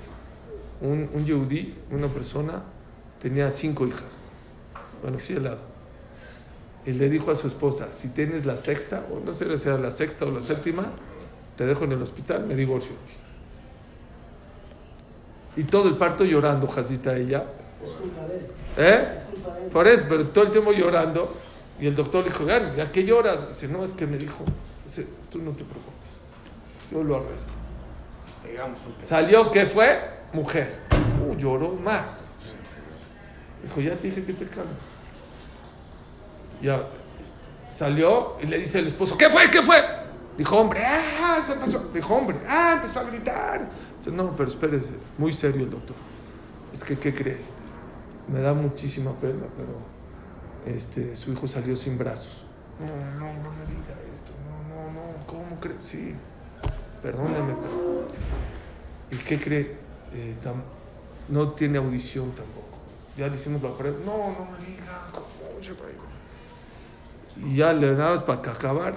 un, 0.82 1.10
un 1.14 1.26
yehudí, 1.26 1.76
una 1.92 2.08
persona, 2.08 2.64
tenía 3.20 3.50
cinco 3.50 3.88
hijas. 3.88 4.24
Bueno, 5.02 5.20
fui 5.20 5.36
al 5.36 5.44
lado. 5.44 5.60
Y 6.86 6.94
le 6.94 7.10
dijo 7.10 7.32
a 7.32 7.36
su 7.36 7.48
esposa, 7.48 7.92
si 7.92 8.10
tienes 8.10 8.46
la 8.46 8.56
sexta, 8.56 9.04
o 9.12 9.20
no 9.20 9.34
sé 9.34 9.58
si 9.58 9.68
era 9.68 9.78
la 9.78 9.92
sexta 9.92 10.26
o 10.26 10.32
la 10.32 10.42
séptima, 10.42 10.92
te 11.56 11.66
dejo 11.66 11.84
en 11.84 11.94
el 11.94 12.02
hospital, 12.02 12.46
me 12.46 12.56
divorcio 12.56 12.92
de 12.92 13.12
ti. 13.12 13.14
Y 15.58 15.64
todo 15.64 15.90
el 15.90 15.98
parto 15.98 16.24
llorando, 16.24 16.68
Jacita, 16.68 17.16
ella. 17.18 17.46
¿Eh? 18.78 19.08
Por 19.72 19.88
eso, 19.88 20.06
pero 20.08 20.28
todo 20.28 20.46
el 20.46 20.52
tiempo 20.52 20.72
llorando. 20.72 21.36
Y 21.80 21.88
el 21.88 21.96
doctor 21.96 22.24
le 22.24 22.32
dijo, 22.32 22.46
"Gan, 22.46 22.76
¿ya 22.76 22.92
qué 22.92 23.04
lloras? 23.04 23.48
Dice, 23.50 23.68
no, 23.68 23.84
es 23.84 23.94
que 23.94 24.08
me 24.08 24.18
dijo, 24.18 24.44
dice, 24.86 25.08
tú 25.30 25.40
no 25.40 25.52
te 25.52 25.64
preocupes, 25.64 25.94
yo 26.92 27.04
lo 27.04 27.16
arreglo. 27.18 27.58
Salió, 29.02 29.52
¿qué 29.52 29.66
fue? 29.66 30.17
Mujer. 30.34 30.80
Uh, 31.22 31.36
lloró 31.36 31.74
más. 31.74 32.32
Dijo, 33.64 33.82
ya 33.82 33.96
te 33.96 34.08
dije 34.08 34.24
que 34.24 34.34
te 34.34 34.46
calmes. 34.46 34.98
Ya 36.62 36.88
salió 37.72 38.38
y 38.42 38.48
le 38.48 38.58
dice 38.58 38.80
el 38.80 38.88
esposo, 38.88 39.18
¿qué 39.18 39.30
fue? 39.30 39.50
¿Qué 39.50 39.62
fue? 39.62 39.78
Dijo, 40.38 40.58
hombre, 40.58 40.82
ah, 40.86 41.40
se 41.44 41.54
empezó. 41.54 41.80
Dijo, 41.94 42.16
hombre, 42.16 42.38
ah, 42.48 42.74
empezó 42.76 43.00
a 43.00 43.04
gritar. 43.04 43.68
Dice, 43.98 44.12
no, 44.12 44.36
pero 44.36 44.50
espérese, 44.50 44.94
muy 45.18 45.34
serio 45.34 45.64
el 45.64 45.70
doctor. 45.70 45.96
Es 46.72 46.84
que, 46.84 46.98
¿qué 46.98 47.14
cree? 47.14 47.40
Me 48.28 48.40
da 48.40 48.54
muchísima 48.54 49.12
pena, 49.14 49.46
pero 49.56 50.76
este, 50.76 51.16
su 51.16 51.32
hijo 51.32 51.48
salió 51.48 51.76
sin 51.76 51.98
brazos. 51.98 52.44
No, 52.80 53.20
no, 53.20 53.34
no 53.34 53.52
me 53.52 53.66
diga 53.66 53.96
esto, 54.14 54.34
no, 54.48 54.92
no, 54.92 54.92
no, 54.94 55.26
¿cómo 55.26 55.60
cree? 55.60 55.78
Sí, 55.80 56.14
perdóneme, 57.02 57.56
pero... 57.62 58.08
¿Y 59.10 59.16
qué 59.24 59.40
cree? 59.40 59.87
Eh, 60.14 60.36
no 61.30 61.50
tiene 61.50 61.78
audición 61.78 62.32
tampoco. 62.32 62.78
Ya 63.18 63.28
le 63.28 63.36
hicimos 63.36 63.62
la 63.62 63.72
prueba. 63.72 63.98
No, 64.06 64.18
no 64.18 64.48
me 64.52 64.66
diga, 64.66 65.08
¿cómo 65.12 65.62
se? 65.62 65.74
Y 67.46 67.58
ya 67.58 67.74
le 67.74 67.96
dabas 67.96 68.24
para 68.24 68.40
acabar, 68.40 68.96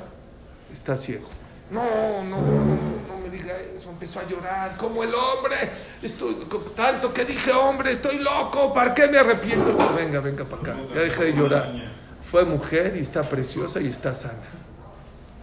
está 0.72 0.96
ciego. 0.96 1.28
No, 1.70 2.24
no, 2.24 2.36
no, 2.36 3.18
me 3.22 3.30
diga 3.30 3.54
eso. 3.74 3.90
Empezó 3.90 4.20
a 4.20 4.26
llorar, 4.26 4.76
como 4.76 5.02
el 5.02 5.14
hombre. 5.14 5.56
Estoy, 6.02 6.46
tanto 6.74 7.12
que 7.12 7.24
dije, 7.24 7.52
hombre, 7.52 7.92
estoy 7.92 8.18
loco, 8.18 8.72
¿para 8.74 8.94
qué 8.94 9.08
me 9.08 9.18
arrepiento? 9.18 9.76
Venga, 9.94 10.20
venga 10.20 10.44
para 10.44 10.62
acá. 10.62 10.76
Ya 10.94 11.00
dejé 11.00 11.24
de 11.24 11.32
llorar. 11.34 11.72
Fue 12.20 12.44
mujer 12.44 12.94
y 12.96 13.00
está 13.00 13.28
preciosa 13.28 13.80
y 13.80 13.88
está 13.88 14.14
sana. 14.14 14.34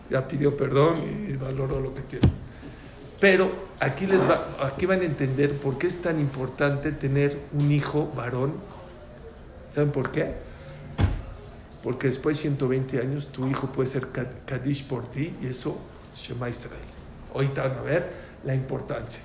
Ya 0.09 0.27
pidió 0.27 0.55
perdón 0.55 1.27
y 1.29 1.33
valoró 1.33 1.79
lo 1.79 1.93
que 1.93 2.01
tiene. 2.01 2.27
Pero 3.19 3.51
aquí, 3.79 4.05
les 4.05 4.29
va, 4.29 4.47
aquí 4.63 4.85
van 4.85 5.01
a 5.01 5.05
entender 5.05 5.57
por 5.57 5.77
qué 5.77 5.87
es 5.87 6.01
tan 6.01 6.19
importante 6.19 6.91
tener 6.91 7.39
un 7.53 7.71
hijo 7.71 8.11
varón. 8.15 8.53
¿Saben 9.67 9.91
por 9.91 10.11
qué? 10.11 10.33
Porque 11.83 12.07
después 12.07 12.37
de 12.37 12.41
120 12.43 12.99
años 12.99 13.29
tu 13.29 13.47
hijo 13.47 13.67
puede 13.71 13.87
ser 13.89 14.11
Kad- 14.11 14.45
Kadish 14.45 14.85
por 14.85 15.05
ti 15.07 15.35
y 15.41 15.47
eso 15.47 15.79
Shema 16.15 16.49
Israel. 16.49 16.81
Ahorita 17.33 17.63
van 17.67 17.77
a 17.77 17.81
ver 17.81 18.11
la 18.43 18.53
importancia. 18.53 19.21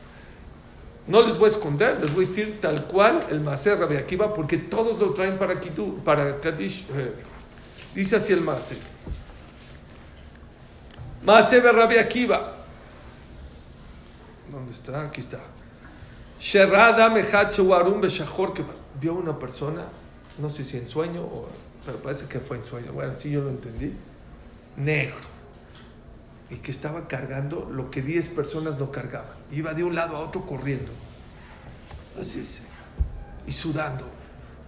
No 1.07 1.21
les 1.23 1.37
voy 1.37 1.47
a 1.47 1.53
esconder, 1.53 1.99
les 2.01 2.15
voy 2.15 2.25
a 2.25 2.29
decir 2.29 2.61
tal 2.61 2.87
cual 2.87 3.27
el 3.31 3.41
Maser 3.41 3.79
Rabbi 3.79 3.97
Akiva, 3.97 4.33
porque 4.33 4.57
todos 4.57 5.01
lo 5.01 5.13
traen 5.13 5.37
para, 5.37 5.61
Kitu, 5.61 5.97
para 6.05 6.39
Kadish. 6.41 6.87
eh, 6.95 7.13
dice 7.95 8.17
así 8.17 8.33
el 8.33 8.41
Maser. 8.41 8.79
Maser 11.25 11.63
Rabbi 11.65 11.97
Akiva. 11.99 12.57
¿Dónde 14.53 14.73
está? 14.73 15.07
Aquí 15.07 15.21
está. 15.21 15.39
Que 18.53 18.65
vio 19.01 19.15
una 19.15 19.39
persona, 19.39 19.85
no 20.39 20.49
sé 20.51 20.63
si 20.63 20.77
en 20.77 20.87
sueño, 20.89 21.27
pero 21.87 22.03
parece 22.03 22.27
que 22.27 22.39
fue 22.39 22.59
en 22.59 22.65
sueño. 22.65 22.93
Bueno, 22.93 23.15
sí 23.15 23.31
yo 23.31 23.41
lo 23.41 23.49
entendí. 23.49 23.95
Negro. 24.77 25.17
Y 26.51 26.57
que 26.57 26.71
estaba 26.71 27.09
cargando 27.09 27.71
lo 27.73 27.91
que 27.91 28.03
10 28.03 28.29
personas 28.29 28.79
no 28.79 28.93
cargaban. 28.93 29.33
Iba 29.51 29.73
de 29.73 29.85
un 29.85 29.95
lado 29.95 30.17
a 30.17 30.21
otro 30.21 30.45
corriendo. 30.45 30.93
Así 32.21 32.41
es. 32.41 32.61
Y 33.47 33.53
sudando. 33.53 34.05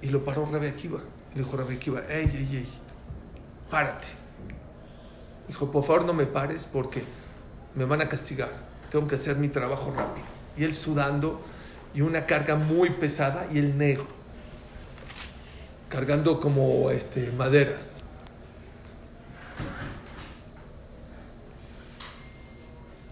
Y 0.01 0.09
lo 0.09 0.25
paró 0.25 0.47
Rabbi 0.47 0.69
Akiva. 0.69 1.01
Le 1.35 1.43
dijo 1.43 1.57
Rabbi 1.57 1.75
Akiva, 1.75 2.01
ey, 2.09 2.25
ey, 2.27 2.57
ey, 2.57 2.69
párate. 3.71 4.09
Dijo, 5.47 5.71
por 5.71 5.85
favor 5.85 6.07
no 6.07 6.15
me 6.15 6.25
pares 6.25 6.65
porque 6.65 7.05
me 7.75 7.85
van 7.85 8.01
a 8.01 8.09
castigar. 8.09 8.74
Tengo 8.95 9.09
que 9.09 9.17
hacer 9.17 9.35
mi 9.35 9.49
trabajo 9.49 9.91
rápido. 9.91 10.25
Y 10.57 10.63
él 10.63 10.73
sudando 10.73 11.41
y 11.97 12.01
una 12.03 12.27
carga 12.27 12.55
muy 12.55 12.91
pesada 12.91 13.45
y 13.53 13.59
el 13.59 13.77
negro. 13.77 14.07
Cargando 15.89 16.39
como 16.39 16.93
este, 16.93 17.33
maderas. 17.33 18.03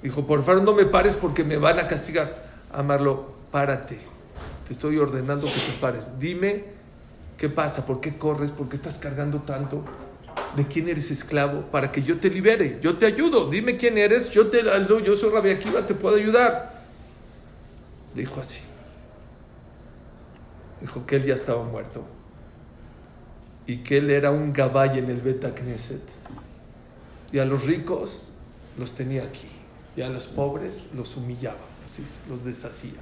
Dijo, 0.04 0.24
por 0.24 0.44
favor 0.44 0.62
no 0.62 0.72
me 0.72 0.84
pares 0.84 1.16
porque 1.16 1.42
me 1.42 1.56
van 1.56 1.80
a 1.80 1.88
castigar. 1.88 2.44
Amarlo, 2.72 3.34
párate. 3.50 3.98
Te 4.64 4.72
estoy 4.72 4.98
ordenando 4.98 5.48
que 5.48 5.52
te 5.52 5.78
pares. 5.80 6.16
Dime 6.20 6.64
qué 7.36 7.48
pasa, 7.48 7.84
por 7.84 8.00
qué 8.00 8.16
corres, 8.16 8.52
por 8.52 8.68
qué 8.68 8.76
estás 8.76 9.00
cargando 9.00 9.40
tanto, 9.40 9.82
de 10.56 10.66
quién 10.66 10.88
eres 10.88 11.10
esclavo, 11.10 11.62
para 11.70 11.90
que 11.90 12.02
yo 12.02 12.18
te 12.20 12.28
libere. 12.28 12.78
Yo 12.82 12.98
te 12.98 13.06
ayudo. 13.06 13.48
Dime 13.48 13.76
quién 13.76 13.96
eres, 13.98 14.30
yo 14.30 14.48
te. 14.48 14.62
Yo 15.04 15.16
soy 15.16 15.30
Rabbi 15.30 15.50
Akiva, 15.50 15.86
te 15.86 15.94
puedo 15.94 16.16
ayudar. 16.16 16.84
Dijo 18.14 18.40
así. 18.40 18.60
Dijo 20.80 21.06
que 21.06 21.16
él 21.16 21.24
ya 21.24 21.34
estaba 21.34 21.62
muerto 21.62 22.04
y 23.66 23.78
que 23.78 23.98
él 23.98 24.10
era 24.10 24.30
un 24.30 24.52
gabay 24.52 24.98
en 24.98 25.08
el 25.08 25.20
Beta 25.20 25.54
Knesset. 25.54 26.02
Y 27.30 27.38
a 27.38 27.44
los 27.44 27.66
ricos 27.66 28.32
los 28.78 28.92
tenía 28.92 29.22
aquí 29.22 29.48
y 29.96 30.02
a 30.02 30.08
los 30.08 30.26
pobres 30.26 30.88
los 30.94 31.16
humillaba, 31.16 31.60
así 31.84 32.02
los 32.28 32.44
deshacía. 32.44 33.00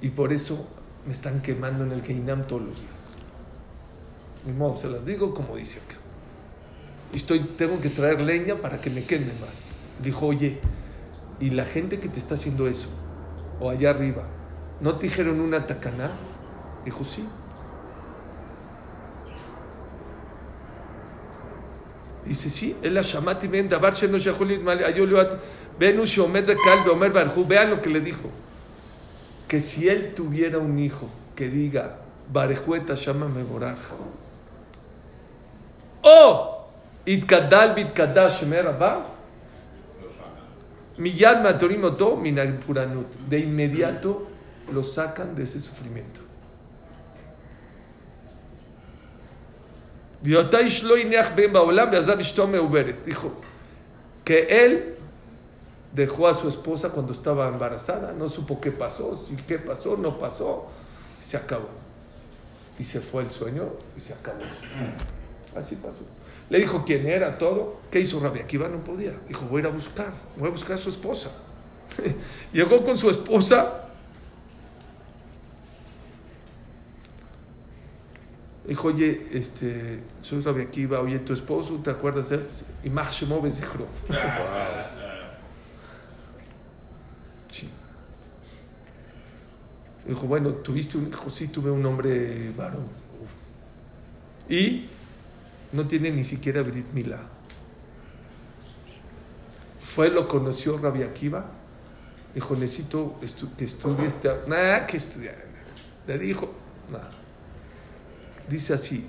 Y 0.00 0.08
por 0.08 0.32
eso 0.32 0.66
me 1.06 1.12
están 1.12 1.40
quemando 1.40 1.84
en 1.84 1.92
el 1.92 2.02
Keinam 2.02 2.46
todos 2.46 2.62
los 2.62 2.80
días. 2.80 3.16
Ni 4.44 4.52
modo, 4.52 4.76
se 4.76 4.88
las 4.88 5.04
digo 5.04 5.34
como 5.34 5.56
dice 5.56 5.80
acá. 5.80 5.96
Y 7.12 7.16
estoy, 7.16 7.40
tengo 7.40 7.80
que 7.80 7.90
traer 7.90 8.20
leña 8.20 8.56
para 8.56 8.80
que 8.80 8.90
me 8.90 9.04
queme 9.04 9.32
más. 9.40 9.68
Dijo, 10.02 10.26
oye, 10.26 10.60
¿y 11.40 11.50
la 11.50 11.64
gente 11.64 11.98
que 12.00 12.08
te 12.08 12.18
está 12.18 12.34
haciendo 12.34 12.68
eso? 12.68 12.88
O 13.58 13.68
allá 13.68 13.90
arriba, 13.90 14.24
¿no 14.80 14.96
te 14.96 15.06
dijeron 15.08 15.40
una 15.40 15.66
tacaná? 15.66 16.10
Dijo, 16.84 17.04
sí. 17.04 17.26
Dice, 22.24 22.48
sí, 22.48 22.76
él 22.82 22.94
la 22.94 23.02
shamati 23.02 23.48
ben 23.48 23.68
davar 23.68 23.94
sheno 23.94 24.18
mal. 24.62 24.78
Vean 27.48 27.70
lo 27.70 27.80
que 27.80 27.90
le 27.90 28.00
dijo. 28.00 28.30
Que 29.50 29.58
si 29.58 29.88
él 29.88 30.14
tuviera 30.14 30.58
un 30.58 30.78
hijo 30.78 31.10
que 31.34 31.48
diga, 31.48 31.96
barejueta 32.32 32.94
llama 32.94 33.26
meboraj. 33.26 33.78
O 36.02 36.68
itkadal 37.04 37.74
bitkadash 37.74 38.44
merabah. 38.44 39.02
Miyad 40.98 41.42
matorim 41.42 41.82
oto 41.82 42.14
minag 42.14 42.60
puranut. 42.60 43.16
De 43.28 43.40
inmediato 43.40 44.28
lo 44.70 44.84
sacan 44.84 45.34
de 45.34 45.42
ese 45.42 45.58
sufrimiento. 45.58 46.20
Dijo 50.22 50.48
que 54.24 54.64
él 54.64 54.94
dejó 55.92 56.28
a 56.28 56.34
su 56.34 56.48
esposa 56.48 56.90
cuando 56.90 57.12
estaba 57.12 57.48
embarazada, 57.48 58.12
no 58.12 58.28
supo 58.28 58.60
qué 58.60 58.70
pasó, 58.70 59.16
si 59.16 59.36
qué 59.36 59.58
pasó, 59.58 59.96
no 59.96 60.18
pasó, 60.18 60.66
y 61.20 61.24
se 61.24 61.36
acabó. 61.36 61.68
Y 62.78 62.84
se 62.84 63.00
fue 63.00 63.22
el 63.22 63.30
sueño 63.30 63.70
y 63.96 64.00
se 64.00 64.14
acabó 64.14 64.40
el 64.40 64.54
sueño. 64.54 64.94
Así 65.54 65.76
pasó. 65.76 66.02
Le 66.48 66.58
dijo 66.58 66.84
quién 66.84 67.06
era, 67.06 67.38
todo. 67.38 67.80
¿Qué 67.90 68.00
hizo 68.00 68.18
Rabbi 68.20 68.40
Akiva? 68.40 68.68
No 68.68 68.82
podía. 68.82 69.12
Dijo, 69.28 69.46
voy 69.46 69.58
a 69.58 69.60
ir 69.60 69.66
a 69.66 69.70
buscar, 69.70 70.12
voy 70.36 70.48
a 70.48 70.50
buscar 70.50 70.74
a 70.74 70.76
su 70.76 70.88
esposa. 70.88 71.30
Llegó 72.52 72.82
con 72.82 72.96
su 72.96 73.10
esposa. 73.10 73.84
Dijo, 78.66 78.88
oye, 78.88 79.26
este, 79.32 80.02
soy 80.22 80.42
Rabbi 80.42 80.62
Akiva, 80.62 81.00
oye, 81.00 81.18
tu 81.20 81.32
esposo, 81.32 81.74
¿te 81.82 81.90
acuerdas 81.90 82.28
de 82.28 82.36
él? 82.36 82.46
Y 82.84 82.88
Shemov 82.88 83.44
dijo, 83.44 83.86
Sí. 87.50 87.68
Dijo, 90.06 90.26
bueno, 90.26 90.50
¿tuviste 90.54 90.96
un 90.96 91.08
hijo? 91.08 91.30
Sí, 91.30 91.48
tuve 91.48 91.70
un 91.70 91.84
hombre 91.84 92.52
varón. 92.56 92.86
Y 94.48 94.86
no 95.72 95.86
tiene 95.86 96.10
ni 96.10 96.24
siquiera 96.24 96.62
Brit 96.62 96.92
Milá. 96.92 97.20
Fue, 99.78 100.10
lo 100.10 100.26
conoció 100.26 100.78
Rabbi 100.78 101.02
Akiva. 101.02 101.44
Dijo, 102.34 102.54
necesito 102.54 103.16
estu 103.22 103.54
que 103.56 103.64
estudie 103.64 104.06
este... 104.06 104.30
Nada, 104.46 104.86
que 104.86 104.96
estudiar. 104.96 105.36
Le 106.06 106.18
dijo, 106.18 106.52
nada. 106.90 107.10
Dice 108.48 108.74
así. 108.74 109.08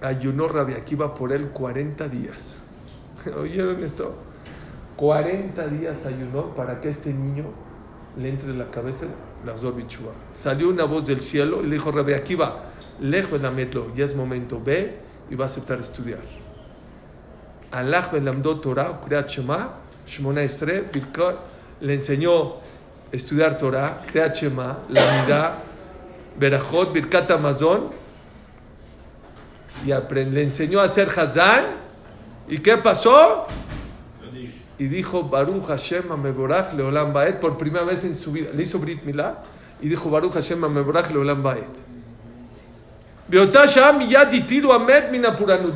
Ayunó 0.00 0.48
Rabbi 0.48 0.74
Akiva 0.74 1.14
por 1.14 1.32
él 1.32 1.50
40 1.50 2.08
días. 2.08 2.62
¿Oyeron 3.40 3.82
esto? 3.82 4.14
40 4.96 5.66
días 5.68 6.06
ayunó 6.06 6.54
para 6.54 6.80
que 6.80 6.88
este 6.88 7.12
niño 7.12 7.44
le 8.16 8.28
entre 8.28 8.50
en 8.50 8.58
la 8.58 8.70
cabeza 8.70 9.06
la 9.44 9.56
Zorbichua. 9.56 10.12
Salió 10.32 10.68
una 10.68 10.84
voz 10.84 11.06
del 11.06 11.20
cielo 11.20 11.60
y 11.62 11.66
le 11.66 11.74
dijo, 11.74 11.92
Rabbi 11.92 12.14
Akiva, 12.14 12.64
lejos 13.00 13.40
metlo, 13.52 13.92
ya 13.94 14.04
es 14.04 14.16
momento, 14.16 14.60
ve 14.64 14.98
y 15.30 15.36
va 15.36 15.44
a 15.44 15.46
aceptar 15.46 15.78
estudiar. 15.78 16.18
Allah 17.70 18.10
Torah, 18.60 19.00
Kriyat 19.04 19.28
Shema, 19.28 19.74
Shmona 20.06 20.42
Esre, 20.42 20.90
le 21.80 21.94
enseñó 21.94 22.54
estudiar 23.12 23.56
Torah, 23.56 24.02
Kriyat 24.10 24.34
Shema, 24.34 24.78
la 24.88 25.58
Berajot, 26.38 26.92
Birkat 26.92 27.30
Amazon, 27.30 27.90
y 29.84 29.92
aprend, 29.92 30.34
le 30.34 30.42
enseñó 30.42 30.80
a 30.80 30.84
hacer 30.84 31.08
Hazán. 31.08 31.87
¿Y 32.48 32.58
qué 32.58 32.76
pasó? 32.78 33.46
Y 34.78 34.86
dijo 34.86 35.24
Baruch 35.24 35.66
Hashem 35.66 36.10
Ameborach 36.10 36.72
Leolam 36.72 37.12
Baet 37.12 37.40
por 37.40 37.56
primera 37.56 37.84
vez 37.84 38.04
en 38.04 38.14
su 38.14 38.32
vida. 38.32 38.50
Le 38.54 38.62
hizo 38.62 38.78
Brit 38.78 39.02
Milá 39.02 39.42
y 39.82 39.88
dijo 39.88 40.08
Baruch 40.08 40.34
Hashem 40.34 40.62
Ameborach 40.62 41.10
Leolam 41.10 41.42
Baet. 41.42 41.66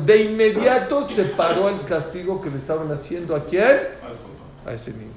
De 0.05 0.23
inmediato 0.23 1.03
se 1.03 1.25
paró 1.25 1.69
el 1.69 1.83
castigo 1.83 2.41
que 2.41 2.49
le 2.49 2.57
estaban 2.57 2.91
haciendo 2.91 3.35
a 3.35 3.45
quién? 3.45 3.79
A 4.65 4.73
ese 4.73 4.91
niño. 4.91 5.11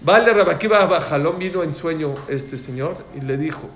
Vale, 0.00 0.32
Rabakiba 0.32 0.86
Bajalón 0.86 1.38
vino 1.38 1.62
en 1.62 1.74
sueño 1.74 2.14
este 2.28 2.56
señor 2.56 2.96
y 3.14 3.20
le 3.20 3.36
dijo: 3.36 3.68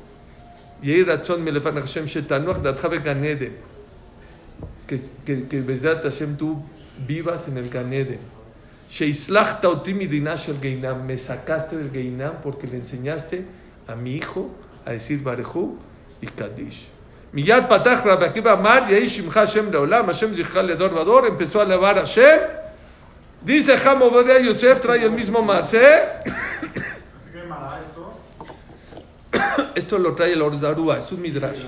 Yehi 0.81 1.03
Ratzon 1.03 1.43
Melefan 1.43 1.75
Hashem 1.75 2.07
Shetanuach 2.07 2.59
Datjabe 2.59 3.01
Ganeden. 3.01 3.72
Que, 4.87 5.01
que, 5.25 5.47
que 5.47 5.61
Bezrat 5.61 6.03
Hashem 6.03 6.37
tú 6.37 6.63
vivas 7.07 7.49
en 7.49 7.57
el 7.57 7.69
Ganeden. 7.69 8.21
Sheislachta 8.89 9.69
Otimi 9.69 10.07
Dinashel 10.07 10.59
Geinam. 10.61 11.07
Me 11.07 11.17
sacaste 11.17 11.77
del 11.77 11.91
Geinam 11.91 12.41
porque 12.43 12.67
le 12.67 12.77
enseñaste 12.77 13.45
a 13.87 13.95
mi 13.95 14.15
hijo 14.15 14.51
a 14.85 14.93
decir 14.93 15.23
Barejú 15.23 15.79
y 16.21 16.27
Kadish. 16.27 16.89
Miyad 17.33 17.69
Patach 17.69 18.05
Rabakiba 18.05 18.53
Amar 18.53 18.89
Yehi 18.89 19.07
Shimcha 19.07 19.41
Hashem 19.41 19.71
Leolam 19.71 20.07
Hashem 20.07 20.35
Zichal 20.35 20.67
Ledor 20.67 20.93
Vador. 20.93 21.27
Empezó 21.27 21.61
a 21.61 21.63
alabar 21.63 21.99
a 21.99 22.01
Hashem. 22.01 22.41
Dice 23.45 23.75
Ham 23.85 24.03
Obadiah 24.03 24.39
Yosef, 24.39 24.81
trae 24.81 25.03
el 25.03 25.11
mismo 25.11 25.43
Masé. 25.43 25.81
¿Así 25.81 27.33
que 27.33 27.43
mala 27.49 27.81
esto? 27.81 28.13
Esto 29.75 29.75
Esto 29.75 29.99
lo 29.99 30.15
trae 30.15 30.33
el 30.33 30.43
Orzarúa, 30.43 30.99
es 30.99 31.11
un 31.11 31.23
midrash. 31.23 31.65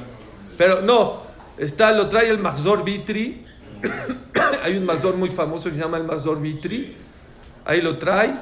Pero 0.57 0.83
no, 0.83 1.23
está, 1.59 1.93
lo 1.93 2.09
trae 2.09 2.29
el 2.29 2.39
Mazor 2.39 2.85
Vitri. 2.85 3.45
Hay 4.63 4.77
un 4.77 4.85
Mazor 4.85 5.17
muy 5.17 5.29
famoso 5.29 5.69
que 5.69 5.75
se 5.75 5.81
llama 5.81 5.97
el 5.97 6.05
Mazor 6.05 6.41
Vitri. 6.41 6.97
Ahí 7.65 7.81
lo 7.81 7.99
trae. 7.99 8.35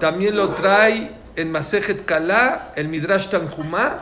También 0.00 0.36
lo 0.36 0.50
trae 0.50 1.10
en 1.36 1.52
Masejet 1.52 2.04
Kala, 2.04 2.72
el 2.76 2.88
Midrash 2.88 3.28
Tanjumá. 3.28 3.98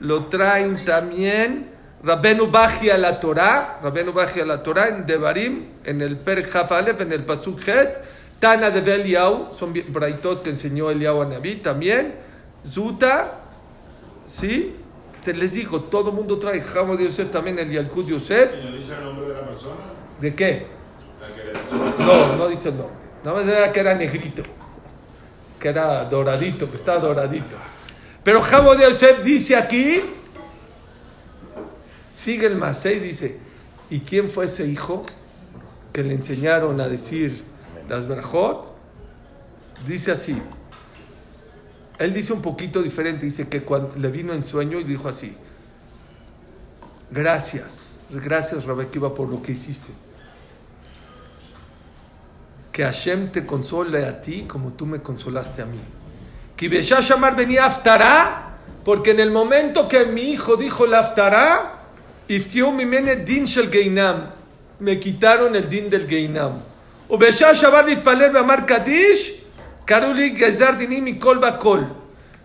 Lo 0.00 0.24
traen 0.24 0.84
también 0.84 1.70
Rabenu 2.02 2.50
Baji 2.50 2.90
a 2.90 2.98
la 2.98 3.18
Torah. 3.20 3.80
Rabenu 3.82 4.12
Baji 4.12 4.40
a 4.40 4.44
la 4.44 4.62
Torah 4.62 4.88
en 4.88 5.06
Devarim, 5.06 5.66
en 5.84 6.02
el 6.02 6.16
Per 6.16 6.44
Jafalef, 6.44 7.00
en 7.00 7.12
el 7.12 7.24
Pasuk 7.24 7.66
Het. 7.66 7.98
Tana 8.38 8.70
de 8.70 8.94
Eliau, 8.94 9.48
son 9.52 9.72
Braitot 9.88 10.42
que 10.42 10.50
enseñó 10.50 10.90
Eliau 10.90 11.22
a 11.22 11.24
Naví 11.24 11.56
también. 11.56 12.14
Zuta, 12.68 13.40
¿sí? 14.26 14.74
Te 15.24 15.32
les 15.32 15.54
digo, 15.54 15.80
todo 15.80 16.10
el 16.10 16.16
mundo 16.16 16.38
trae 16.38 16.60
Jamo 16.60 16.96
de 16.96 17.04
Yosef 17.04 17.30
también, 17.30 17.58
el 17.58 17.70
Yalkut 17.70 18.06
Yosef. 18.06 18.52
¿Y 18.54 18.78
dice 18.78 18.94
el 18.94 19.04
nombre 19.04 19.28
de 19.28 19.34
la 19.34 19.48
persona? 19.48 19.76
¿De 20.20 20.34
qué? 20.34 20.66
No, 21.98 22.36
no 22.36 22.46
dice 22.46 22.68
el 22.68 22.76
nombre. 22.76 22.94
Nada 23.24 23.40
más 23.40 23.48
era 23.48 23.72
que 23.72 23.80
era 23.80 23.94
negrito, 23.94 24.42
que 25.58 25.68
era 25.68 26.04
doradito, 26.04 26.70
que 26.70 26.76
estaba 26.76 26.98
doradito. 26.98 27.56
Pero 28.22 28.42
Jamo 28.42 28.74
de 28.74 28.84
Yosef 28.84 29.24
dice 29.24 29.56
aquí, 29.56 30.02
sigue 32.10 32.46
el 32.46 32.56
Masei, 32.56 33.00
dice, 33.00 33.38
¿y 33.88 34.00
quién 34.00 34.28
fue 34.28 34.44
ese 34.44 34.66
hijo 34.66 35.06
que 35.92 36.02
le 36.02 36.12
enseñaron 36.12 36.78
a 36.82 36.88
decir 36.88 37.44
las 37.88 38.06
Berajot? 38.06 38.74
Dice 39.86 40.12
así. 40.12 40.40
Él 41.98 42.12
dice 42.12 42.32
un 42.32 42.42
poquito 42.42 42.82
diferente, 42.82 43.24
dice 43.24 43.48
que 43.48 43.62
cuando 43.62 43.94
le 43.96 44.10
vino 44.10 44.32
en 44.32 44.42
sueño 44.42 44.80
y 44.80 44.84
dijo 44.84 45.08
así, 45.08 45.36
gracias, 47.10 47.98
gracias 48.10 48.64
Rebequiva 48.64 49.14
por 49.14 49.28
lo 49.28 49.40
que 49.42 49.52
hiciste. 49.52 49.92
Que 52.72 52.82
Hashem 52.82 53.30
te 53.30 53.46
console 53.46 54.04
a 54.04 54.20
ti 54.20 54.44
como 54.48 54.72
tú 54.72 54.86
me 54.86 55.00
consolaste 55.00 55.62
a 55.62 55.66
mí. 55.66 55.78
Que 56.56 56.68
Shamar 56.82 57.36
venía 57.36 57.66
Aftará, 57.66 58.58
porque 58.84 59.12
en 59.12 59.20
el 59.20 59.30
momento 59.30 59.86
que 59.86 60.06
mi 60.06 60.32
hijo 60.32 60.56
dijo 60.56 60.86
la 60.86 61.00
Aftará, 61.00 61.84
din 62.26 63.44
shel 63.44 63.70
Geinam, 63.70 64.30
me 64.80 64.98
quitaron 64.98 65.54
el 65.54 65.68
din 65.68 65.88
del 65.88 66.08
Geinam. 66.08 66.54
O 67.08 67.16
Besha 67.16 67.52
Shamar 67.52 67.84
mitpaler 67.84 68.32
be'amar 68.32 68.66
Kadish, 68.66 69.43
Karuli 69.84 70.34
Gezar 70.36 70.78
dinim 70.78 71.06
y 71.08 71.18
kol. 71.18 71.40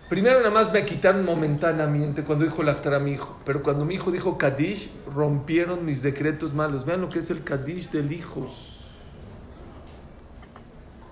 Primero 0.08 0.40
nada 0.40 0.50
más 0.50 0.72
me 0.72 0.84
quitaron 0.84 1.24
momentáneamente 1.24 2.24
cuando 2.24 2.44
dijo 2.44 2.62
la 2.62 2.72
Aftará 2.72 2.96
a 2.96 3.00
mi 3.00 3.12
hijo, 3.12 3.38
pero 3.44 3.62
cuando 3.62 3.84
mi 3.84 3.94
hijo 3.94 4.10
dijo 4.10 4.36
Kadish, 4.36 4.90
rompieron 5.14 5.84
mis 5.84 6.02
decretos 6.02 6.52
malos. 6.52 6.84
Vean 6.84 7.00
lo 7.00 7.08
que 7.08 7.20
es 7.20 7.30
el 7.30 7.44
Kadish 7.44 7.90
del 7.90 8.12
hijo. 8.12 8.52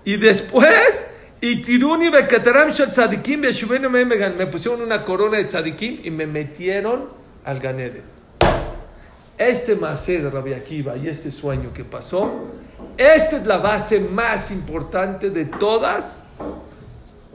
Y 0.03 0.17
después, 0.17 1.05
y 1.41 1.61
tiruni 1.61 2.09
bekataram 2.09 2.71
beshuvenu 3.39 3.89
memegan. 3.89 4.37
Me 4.37 4.47
pusieron 4.47 4.81
una 4.81 5.03
corona 5.05 5.37
de 5.37 5.45
tzadikim 5.45 6.01
y 6.03 6.11
me 6.11 6.27
metieron 6.27 7.09
al 7.45 7.59
Ganeden. 7.59 8.03
Este 9.37 9.75
masé 9.75 10.19
de 10.19 10.29
Rabbi 10.29 10.53
Akiva 10.53 10.97
y 10.97 11.07
este 11.07 11.31
sueño 11.31 11.71
que 11.71 11.85
pasó, 11.85 12.51
esta 12.99 13.37
es 13.37 13.47
la 13.47 13.59
base 13.59 14.01
más 14.01 14.51
importante 14.51 15.29
de 15.29 15.45
todas 15.45 16.19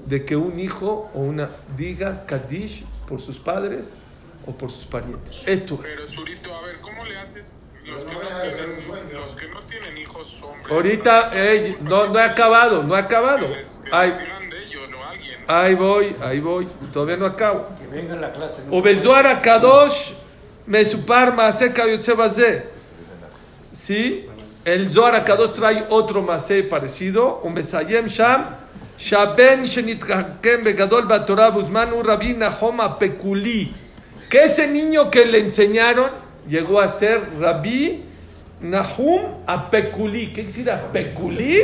de 0.04 0.22
que 0.22 0.36
un 0.36 0.60
hijo 0.60 1.10
o 1.14 1.20
una 1.20 1.48
diga 1.74 2.26
Kadish 2.26 2.84
por 3.08 3.18
sus 3.18 3.38
padres 3.38 3.94
o 4.46 4.52
por 4.52 4.70
sus 4.70 4.84
parientes. 4.84 5.40
Esto 5.46 5.80
es. 5.82 5.90
Pero, 5.90 6.10
Surito, 6.10 6.54
a 6.54 6.60
ver, 6.66 6.80
¿cómo 6.82 7.02
le 7.06 7.16
haces? 7.16 7.52
Los, 7.82 8.04
que, 8.04 8.12
no 8.12 8.20
tienen, 8.20 9.14
los 9.14 9.34
que, 9.34 9.48
no 9.48 9.60
tienen, 9.62 9.96
hijos, 9.96 10.36
hombres, 10.42 10.70
Ahorita, 10.70 11.30
hey, 11.32 11.78
no, 11.80 12.08
no 12.08 12.18
he 12.18 12.22
acabado, 12.22 12.82
no 12.82 12.94
he 12.94 12.98
acabado. 12.98 13.48
Pues, 13.48 13.78
ahí, 15.48 15.74
voy, 15.74 16.14
ahí 16.20 16.40
voy, 16.40 16.68
todavía 16.92 17.16
no 17.16 17.24
acabo. 17.24 17.68
Que 17.80 17.86
venga 17.86 18.16
la 18.16 18.32
clase. 18.32 18.60
Obezuar 18.70 19.26
a 19.26 19.40
Kadosh, 19.40 20.12
Mesupar, 20.66 21.34
Maseca, 21.34 21.86
Yotzebazé. 21.86 22.68
¿Sí? 23.72 24.28
El 24.64 24.90
Zohar 24.90 25.14
Akadosh 25.14 25.52
trae 25.52 25.86
otro 25.90 26.22
masé 26.22 26.62
parecido, 26.62 27.40
un 27.44 27.54
Besayem 27.54 28.06
Sham, 28.06 28.46
Shaben 28.96 29.64
Shenitkakem 29.64 30.64
Begadol 30.64 31.06
Batorah 31.06 31.50
Busman, 31.50 31.92
un 31.92 32.02
Rabbi 32.02 32.34
Homa 32.60 32.98
Pekuli, 32.98 33.74
que 34.30 34.44
ese 34.44 34.66
niño 34.66 35.10
que 35.10 35.26
le 35.26 35.40
enseñaron 35.40 36.10
llegó 36.48 36.80
a 36.80 36.88
ser 36.88 37.20
Rabbi 37.38 38.04
Nahum 38.62 39.42
Apekulí. 39.46 40.32
¿Qué 40.32 40.46
quisiera 40.46 40.76
Apekulí? 40.76 41.56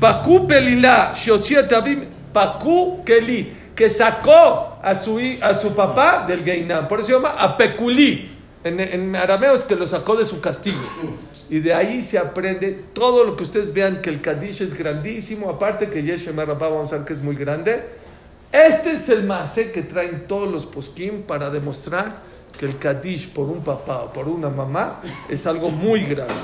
Pacu 0.00 0.46
Pelilá, 0.46 1.12
Shochia 1.14 1.68
Tabim, 1.68 2.06
Pacu 2.32 3.04
Keli, 3.04 3.52
que 3.74 3.90
sacó 3.90 4.78
a 4.82 4.94
su, 4.94 5.20
a 5.42 5.54
su 5.54 5.74
papá 5.74 6.24
del 6.26 6.42
Geinam. 6.42 6.88
Por 6.88 7.00
eso 7.00 7.08
se 7.08 7.12
llama 7.12 7.34
Apekulí. 7.38 8.31
En, 8.64 8.78
en 8.80 9.16
arameo 9.16 9.54
es 9.54 9.64
que 9.64 9.74
lo 9.74 9.86
sacó 9.86 10.16
de 10.16 10.24
su 10.24 10.40
castigo. 10.40 10.78
Y 11.50 11.60
de 11.60 11.74
ahí 11.74 12.02
se 12.02 12.18
aprende 12.18 12.70
todo 12.92 13.24
lo 13.24 13.36
que 13.36 13.42
ustedes 13.42 13.74
vean 13.74 14.00
que 14.00 14.10
el 14.10 14.20
Kadish 14.20 14.62
es 14.62 14.74
grandísimo. 14.74 15.50
Aparte 15.50 15.90
que 15.90 16.02
Yeshem 16.02 16.36
Rabá, 16.36 16.68
vamos 16.68 16.92
a 16.92 16.98
ver 16.98 17.04
que 17.04 17.12
es 17.12 17.22
muy 17.22 17.36
grande. 17.36 17.82
Este 18.52 18.92
es 18.92 19.08
el 19.08 19.24
masé 19.24 19.72
que 19.72 19.82
traen 19.82 20.26
todos 20.26 20.50
los 20.50 20.66
poskim 20.66 21.22
para 21.22 21.50
demostrar 21.50 22.22
que 22.58 22.66
el 22.66 22.78
Kadish 22.78 23.30
por 23.30 23.48
un 23.48 23.64
papá 23.64 24.02
o 24.02 24.12
por 24.12 24.28
una 24.28 24.48
mamá 24.48 25.00
es 25.28 25.46
algo 25.46 25.70
muy 25.70 26.04
grande. 26.04 26.34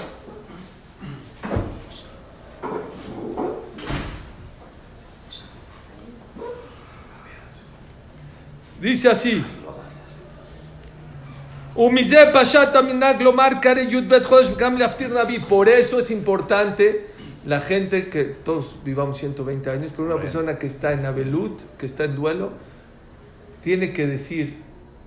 Dice 8.81 9.09
así. 9.09 9.45
Por 15.47 15.69
eso 15.69 16.01
es 16.01 16.11
importante 16.11 17.07
la 17.47 17.61
gente 17.61 18.09
que 18.09 18.25
todos 18.25 18.79
vivamos 18.85 19.19
120 19.19 19.71
años, 19.71 19.93
pero 19.95 20.09
una 20.09 20.21
persona 20.21 20.59
que 20.59 20.67
está 20.67 20.93
en 20.93 21.07
Abelut, 21.07 21.63
que 21.79 21.87
está 21.87 22.03
en 22.03 22.17
duelo, 22.17 22.51
tiene 23.63 23.93
que 23.93 24.09
decir 24.09 24.57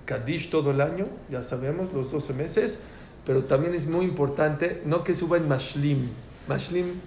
Kadish 0.06 0.48
todo 0.48 0.70
el 0.70 0.80
año, 0.80 1.08
ya 1.28 1.42
sabemos, 1.42 1.92
los 1.92 2.10
12 2.10 2.32
meses, 2.32 2.78
pero 3.26 3.44
también 3.44 3.74
es 3.74 3.86
muy 3.86 4.06
importante, 4.06 4.80
no 4.86 5.04
que 5.04 5.14
suba 5.14 5.36
en 5.36 5.48
Mashlim. 5.48 6.08
Mashlim 6.48 7.00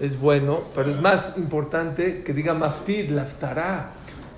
es 0.00 0.18
bueno, 0.18 0.60
pero 0.74 0.90
es 0.90 1.00
más 1.00 1.34
importante 1.36 2.24
que 2.24 2.32
diga 2.32 2.52
Maftir, 2.54 3.12
Laftará, 3.12 3.92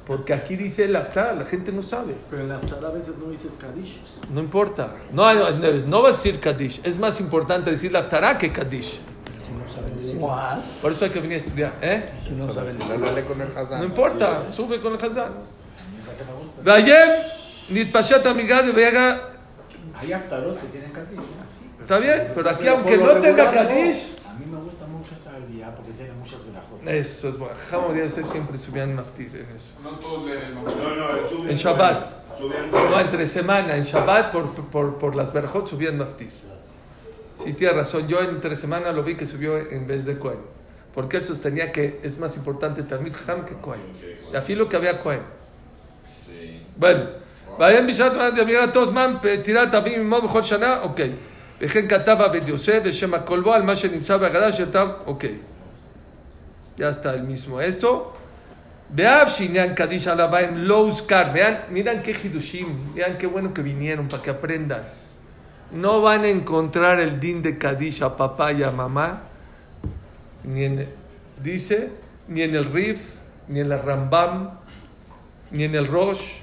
porque 0.07 0.33
aquí 0.33 0.55
dice 0.55 0.87
Laftará, 0.87 1.33
la 1.35 1.45
gente 1.45 1.73
no 1.73 1.83
sabe. 1.83 2.15
Pero 2.31 2.43
en 2.43 2.49
la 2.49 2.57
aftará 2.57 2.89
a 2.89 2.91
veces 2.93 3.15
no 3.19 3.29
dices 3.29 3.51
Kadish. 3.61 3.99
No 4.33 4.41
importa. 4.41 4.95
No, 5.13 5.35
no, 5.35 5.51
no 5.51 6.03
vas 6.03 6.15
a 6.15 6.17
decir 6.17 6.39
Kadish. 6.39 6.81
Es 6.85 7.01
más 7.01 7.19
importante 7.19 7.73
decir 7.73 7.91
Laftará 7.91 8.39
que 8.39 8.53
Kadish. 8.53 9.01
Si 9.01 9.01
no 9.53 9.69
saben 9.75 9.97
decir. 10.01 10.19
¿Cuál? 10.19 10.63
Por 10.81 10.93
eso 10.93 11.07
hay 11.07 11.11
que 11.11 11.21
venir 11.21 11.35
a 11.35 11.37
estudiar. 11.39 11.75
¿eh? 11.83 12.13
Si 12.23 12.31
no 12.35 12.53
saben 12.53 12.81
el. 12.81 13.79
No 13.79 13.85
importa, 13.85 14.45
sube 14.49 14.81
con 14.81 14.93
el 14.93 15.05
Hazán. 15.05 15.33
Vayer, 16.63 17.23
Nitpashat 17.71 18.25
Amigad 18.27 18.73
Vega. 18.73 19.31
Hay 19.93 20.13
aftarot 20.13 20.61
que 20.61 20.69
tienen 20.69 20.93
Kadish. 20.93 21.19
Está 21.81 21.99
bien, 21.99 22.29
pero 22.33 22.51
aquí, 22.51 22.69
aunque 22.69 22.97
no 22.97 23.17
tenga. 23.17 23.51
Kadish, 23.51 24.15
A 24.29 24.35
mí 24.35 24.47
me 24.49 24.59
gusta 24.59 24.87
mucho 24.87 25.15
esa 25.17 25.37
día 25.47 25.75
porque 25.75 25.91
tiene 25.93 26.13
muchas 26.13 26.47
verajot. 26.47 26.76
eso 26.86 27.30
es 27.30 27.38
bueno. 27.38 27.56
Jamo 27.70 27.94
de 27.94 28.08
Yosef 28.08 28.32
siempre 28.32 28.58
subían 28.58 28.96
maftir 28.96 29.30
en 29.36 29.56
eso. 29.56 29.74
No 29.84 29.92
todos 29.92 30.26
leen. 30.26 30.56
No, 30.56 30.62
no, 30.62 31.30
suben. 31.30 31.50
En 31.50 31.56
Shabbat. 31.56 32.38
Suben 32.38 32.72
No, 32.72 33.00
entre 33.00 33.28
semana, 33.28 33.76
en 33.76 33.84
Shabbat, 33.84 34.32
por, 34.32 34.54
por, 34.70 34.98
por 34.98 35.16
las 35.16 35.32
Berjot 35.34 35.68
subían 35.68 35.98
maftir. 35.98 36.32
Sí, 37.34 37.54
tiene 37.54 37.74
razón. 37.74 38.08
Yo 38.08 38.20
entre 38.22 38.56
semana 38.56 38.92
lo 38.92 39.04
vi 39.04 39.16
que 39.16 39.26
subió 39.26 39.58
en 39.58 39.88
vez 39.88 40.06
de 40.06 40.18
Cohen. 40.18 40.40
Porque 40.94 41.18
él 41.18 41.24
sostenía 41.24 41.72
que 41.72 42.00
es 42.04 42.18
más 42.18 42.36
importante 42.36 42.84
Talmid 42.84 43.14
Ham 43.28 43.46
que 43.46 43.56
Cohen. 43.56 43.82
Y 44.34 44.36
afí 44.36 44.56
lo 44.56 44.68
que 44.68 44.76
había 44.76 45.00
Cohen. 45.00 45.22
bueno, 46.76 47.02
vayan 47.60 47.86
bishat 47.86 48.14
de 48.34 48.42
amiga 48.42 48.72
todos 48.72 48.92
man 48.92 49.22
tirat 49.22 49.74
avim 49.76 50.08
mo 50.08 50.22
bechol 50.22 50.44
shana, 50.44 50.84
ok. 50.84 51.02
וכן 51.62 51.88
כתב 51.88 52.18
עבד 52.20 52.48
יוסף 52.48 52.80
ושם 52.84 53.14
הכל 53.14 53.42
בו 53.42 53.54
על 53.54 53.62
מה 53.62 53.76
שנמצא 53.76 54.18
בהגדה 54.18 54.52
שאתם, 54.52 54.88
אוקיי. 55.06 55.36
ya 56.77 56.91
está 56.91 57.15
el 57.15 57.23
mismo 57.23 57.61
esto. 57.61 58.15
Vean, 58.89 59.27
miran 61.71 62.03
qué 62.03 62.11
hidushim. 62.13 62.95
Vean 62.95 63.19
qué 63.19 63.27
bueno 63.27 63.53
que 63.53 63.63
vinieron 63.63 64.09
para 64.09 64.23
que 64.23 64.31
aprendan. 64.31 64.83
No 65.73 66.01
van 66.01 66.25
a 66.25 66.29
encontrar 66.29 67.01
el 67.01 67.19
din 67.19 67.43
de 67.43 67.59
Kadish 67.59 68.03
a 68.03 68.17
papá 68.17 68.53
y 68.53 68.63
a 68.63 68.71
mamá. 68.71 69.23
Ni 70.45 70.65
en, 70.65 70.89
dice, 71.43 71.91
ni 72.29 72.43
en 72.43 72.55
el 72.55 72.65
Rif, 72.67 73.21
ni 73.49 73.61
en 73.61 73.73
el 73.73 73.83
Rambam, 73.83 74.51
ni 75.51 75.65
en 75.65 75.75
el 75.75 75.87
Rosh, 75.87 76.41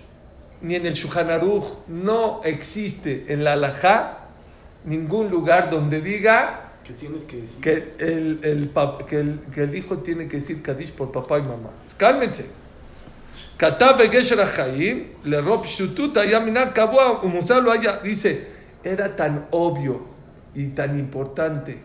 ni 0.62 0.76
en 0.76 0.86
el 0.86 0.94
Shulchan 0.94 1.28
no 1.88 2.42
existe 2.44 3.26
en 3.30 3.44
la 3.44 3.54
halajá 3.54 4.20
ningún 4.86 5.30
lugar 5.30 5.70
donde 5.70 6.02
diga 6.02 6.73
que 7.62 7.94
el, 8.00 8.40
el, 8.44 8.72
que 9.08 9.20
el, 9.20 9.40
que 9.54 9.64
el 9.64 9.76
hijo 9.76 10.00
tiene 10.00 10.28
que 10.28 10.38
decir 10.38 10.62
Kadish 10.62 10.92
por 10.92 11.12
papá 11.12 11.40
y 11.40 11.44
mamá. 11.44 11.70
Cálmense. 11.98 12.46
le 15.24 15.42
rob 15.42 15.66
Dice, 18.04 18.48
era 18.84 19.16
tan 19.16 19.48
obvio 19.52 20.06
y 20.54 20.68
tan 20.68 21.00
importante 21.00 21.82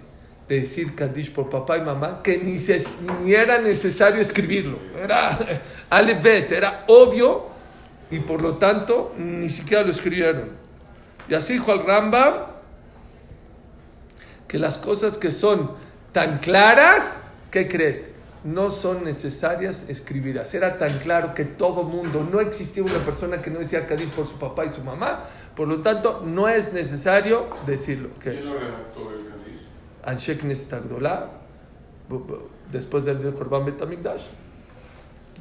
decir 0.49 0.95
Kadish 0.95 1.33
por 1.33 1.49
papá 1.49 1.79
y 1.79 1.83
mamá 1.83 2.23
que 2.23 2.39
ni, 2.39 2.59
se, 2.59 2.83
ni 3.23 3.35
era 3.35 3.61
necesario 3.61 4.21
escribirlo. 4.21 4.79
Era 5.01 5.39
era 6.51 6.85
obvio 6.89 7.47
y 8.11 8.19
por 8.21 8.43
lo 8.43 8.55
tanto 8.55 9.15
ni 9.17 9.49
siquiera 9.49 9.85
lo 9.85 9.91
escribieron. 9.91 10.51
Y 11.29 11.35
así 11.35 11.55
dijo 11.55 11.73
al 11.73 11.85
Rambam 11.85 12.58
que 14.49 14.59
las 14.59 14.79
cosas 14.79 15.19
que 15.19 15.31
son 15.31 15.73
tan 16.13 16.39
claras, 16.39 17.21
¿qué 17.51 17.69
crees? 17.69 18.09
No 18.45 18.71
son 18.71 19.05
necesarias 19.05 19.85
escribirlas. 19.89 20.55
Era 20.55 20.79
tan 20.79 20.99
claro 20.99 21.35
que 21.35 21.45
todo 21.45 21.83
mundo, 21.85 22.27
no 22.31 22.41
existía 22.41 22.83
una 22.83 22.99
persona 23.05 23.43
que 23.43 23.51
no 23.51 23.59
decía 23.59 23.87
Cádiz 23.87 24.11
por 24.11 24.27
su 24.27 24.39
papá 24.39 24.65
y 24.65 24.73
su 24.73 24.83
mamá, 24.83 25.25
por 25.55 25.69
lo 25.69 25.81
tanto 25.81 26.23
no 26.25 26.49
es 26.49 26.73
necesario 26.73 27.47
decirlo. 27.67 28.11
¿Qué? 28.21 28.33
¿Quién 28.33 28.47
lo 28.47 28.59
redactó 28.59 29.11
el 29.13 29.27
Cádiz? 29.29 29.61
Anshek 30.05 30.43
Nestagdolá, 30.45 31.31
después 32.73 33.05
del 33.05 33.21
Jorban 33.35 33.67
Betamigdash. 33.67 34.29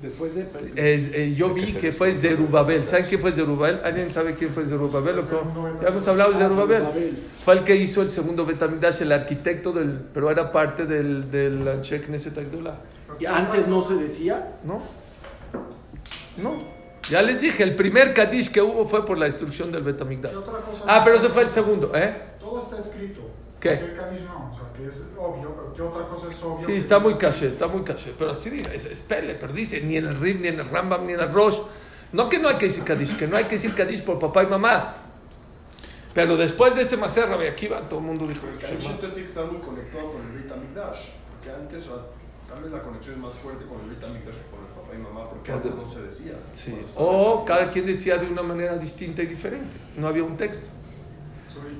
Después 0.01 0.35
de... 0.35 0.41
Eh, 0.41 1.11
eh, 1.13 1.33
yo 1.35 1.53
vi 1.53 1.73
que 1.73 1.91
fue 1.91 2.11
Zerubabel. 2.11 2.85
¿Saben 2.85 3.05
quién 3.07 3.19
fue 3.19 3.31
Zerubabel? 3.31 3.81
¿Alguien 3.83 4.11
sabe 4.11 4.35
quién 4.35 4.51
fue 4.51 4.63
Zerubabel? 4.65 5.19
o 5.19 5.21
cómo? 5.23 5.81
Ya 5.81 5.87
hemos 5.87 6.07
hablado 6.07 6.31
de 6.31 6.37
Zerubabel. 6.37 7.17
Fue 7.43 7.55
el 7.55 7.63
que 7.63 7.75
hizo 7.75 8.03
el 8.03 8.11
segundo 8.11 8.45
Betamigdash, 8.45 9.01
el 9.01 9.11
arquitecto 9.11 9.71
del, 9.71 10.01
pero 10.13 10.29
era 10.29 10.51
parte 10.51 10.85
del, 10.85 11.31
del. 11.31 11.63
¿Y 13.19 13.25
antes 13.25 13.67
no 13.67 13.83
se 13.83 13.95
decía? 13.95 14.57
¿No? 14.63 14.81
No. 16.43 16.59
Ya 17.09 17.21
les 17.21 17.41
dije, 17.41 17.63
el 17.63 17.75
primer 17.75 18.13
Kadish 18.13 18.51
que 18.51 18.61
hubo 18.61 18.85
fue 18.85 19.05
por 19.05 19.17
la 19.17 19.25
destrucción 19.25 19.71
del 19.71 19.81
Betamigdash. 19.81 20.35
Ah, 20.85 21.01
pero 21.03 21.15
ese 21.15 21.29
fue 21.29 21.43
el 21.43 21.49
segundo, 21.49 21.91
¿eh? 21.95 22.13
Todo 22.39 22.61
está 22.61 22.79
escrito. 22.79 23.21
¿Qué? 23.59 23.95
No, 24.25 24.51
o 24.51 24.55
sea, 24.55 24.71
que 24.75 24.87
es 24.87 25.03
obvio, 25.17 25.55
pero 25.55 25.73
¿qué 25.73 25.81
otra 25.81 26.07
cosa 26.07 26.27
es 26.27 26.43
obvio? 26.43 26.65
Sí, 26.65 26.73
está 26.73 26.99
muy 26.99 27.15
caché, 27.15 27.47
está 27.47 27.67
muy 27.67 27.83
caché. 27.83 28.13
Pero 28.17 28.35
sí, 28.35 28.51
diga, 28.51 28.71
es, 28.73 28.85
es 28.85 29.01
pele, 29.01 29.35
pero 29.35 29.51
dice 29.51 29.81
ni 29.81 29.97
en 29.97 30.05
el 30.05 30.15
Rib, 30.15 30.39
ni 30.39 30.49
en 30.49 30.59
el 30.59 30.69
Rambam, 30.69 31.05
ni 31.05 31.13
en 31.13 31.21
el 31.21 31.31
Rosh. 31.33 31.59
No 32.13 32.29
que 32.29 32.39
no 32.39 32.47
hay 32.47 32.57
que 32.57 32.67
decir 32.67 32.83
Kadish, 32.83 33.17
que 33.17 33.27
no 33.27 33.35
hay 33.35 33.45
que 33.45 33.55
decir 33.55 33.73
Kadish 33.73 34.03
por 34.03 34.19
papá 34.19 34.43
y 34.43 34.47
mamá. 34.47 34.97
Pero 36.13 36.37
después 36.37 36.75
de 36.75 36.81
este 36.81 36.97
Maser 36.97 37.29
Rabbi 37.29 37.47
Akiva, 37.47 37.87
todo 37.89 37.99
el 37.99 38.05
mundo 38.05 38.25
dijo, 38.27 38.47
El. 38.47 38.57
Kadish 38.57 39.13
que 39.13 39.25
estar 39.25 39.45
muy 39.51 39.59
conectado 39.59 40.13
con 40.13 40.21
el 40.21 40.31
Beit 40.31 40.51
HaMikdash. 40.51 41.09
Porque 41.31 41.51
antes, 41.51 41.87
o 41.89 42.05
tal 42.47 42.63
vez 42.63 42.71
la 42.71 42.81
conexión 42.81 43.15
es 43.15 43.21
más 43.21 43.35
fuerte 43.35 43.65
con 43.65 43.81
el 43.81 43.89
Beit 43.89 44.03
HaMikdash 44.03 44.35
que 44.35 44.49
con 44.49 44.59
el 44.61 44.73
papá 44.73 44.95
y 44.95 44.97
mamá, 44.99 45.29
porque 45.29 45.51
antes 45.51 45.75
no 45.75 45.83
se 45.83 46.01
decía. 46.01 46.33
Sí. 46.51 46.79
O 46.95 47.43
cada 47.43 47.69
quien 47.69 47.85
decía 47.85 48.17
de 48.17 48.27
una 48.27 48.41
manera 48.41 48.77
distinta 48.77 49.21
y 49.21 49.25
diferente. 49.25 49.77
No 49.97 50.07
había 50.07 50.23
un 50.23 50.37
texto. 50.37 50.69
Sorry, 51.53 51.77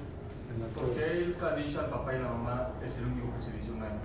¿por 0.73 0.91
qué 0.91 1.11
el 1.11 1.35
Kadish 1.37 1.77
al 1.77 1.87
papá 1.87 2.15
y 2.15 2.19
la 2.19 2.29
mamá 2.29 2.69
es 2.83 2.97
el 2.97 3.05
único 3.05 3.35
que 3.35 3.41
se 3.41 3.51
dice 3.51 3.71
un 3.71 3.83
año? 3.83 4.01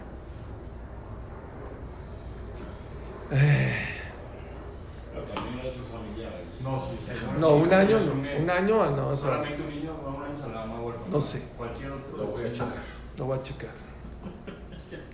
Pero 5.12 5.24
también 5.24 5.60
hay 5.60 5.68
otros 5.68 5.86
familiares. 5.88 6.46
No, 6.62 6.80
sí, 6.80 6.96
sí. 7.04 7.12
No, 7.38 7.56
un 7.56 7.72
año. 7.72 7.98
Un 8.40 8.50
año, 8.50 8.90
no, 8.90 9.08
o 9.08 9.16
sea, 9.16 9.30
Solamente 9.30 9.62
un 9.62 9.68
niño, 9.68 9.96
no, 10.02 10.16
un 10.16 10.22
año 10.22 10.36
se 10.36 10.48
la 10.48 10.66
mamá 10.66 10.80
huérfana. 10.80 11.10
No 11.10 11.20
sé. 11.20 11.42
Cualquier 11.56 11.92
otro. 11.92 12.16
Lo 12.16 12.26
voy 12.26 12.44
a 12.44 12.52
checar. 12.52 12.82
lo 13.18 13.24
voy 13.26 13.38
a 13.38 13.42
checar. 13.42 13.70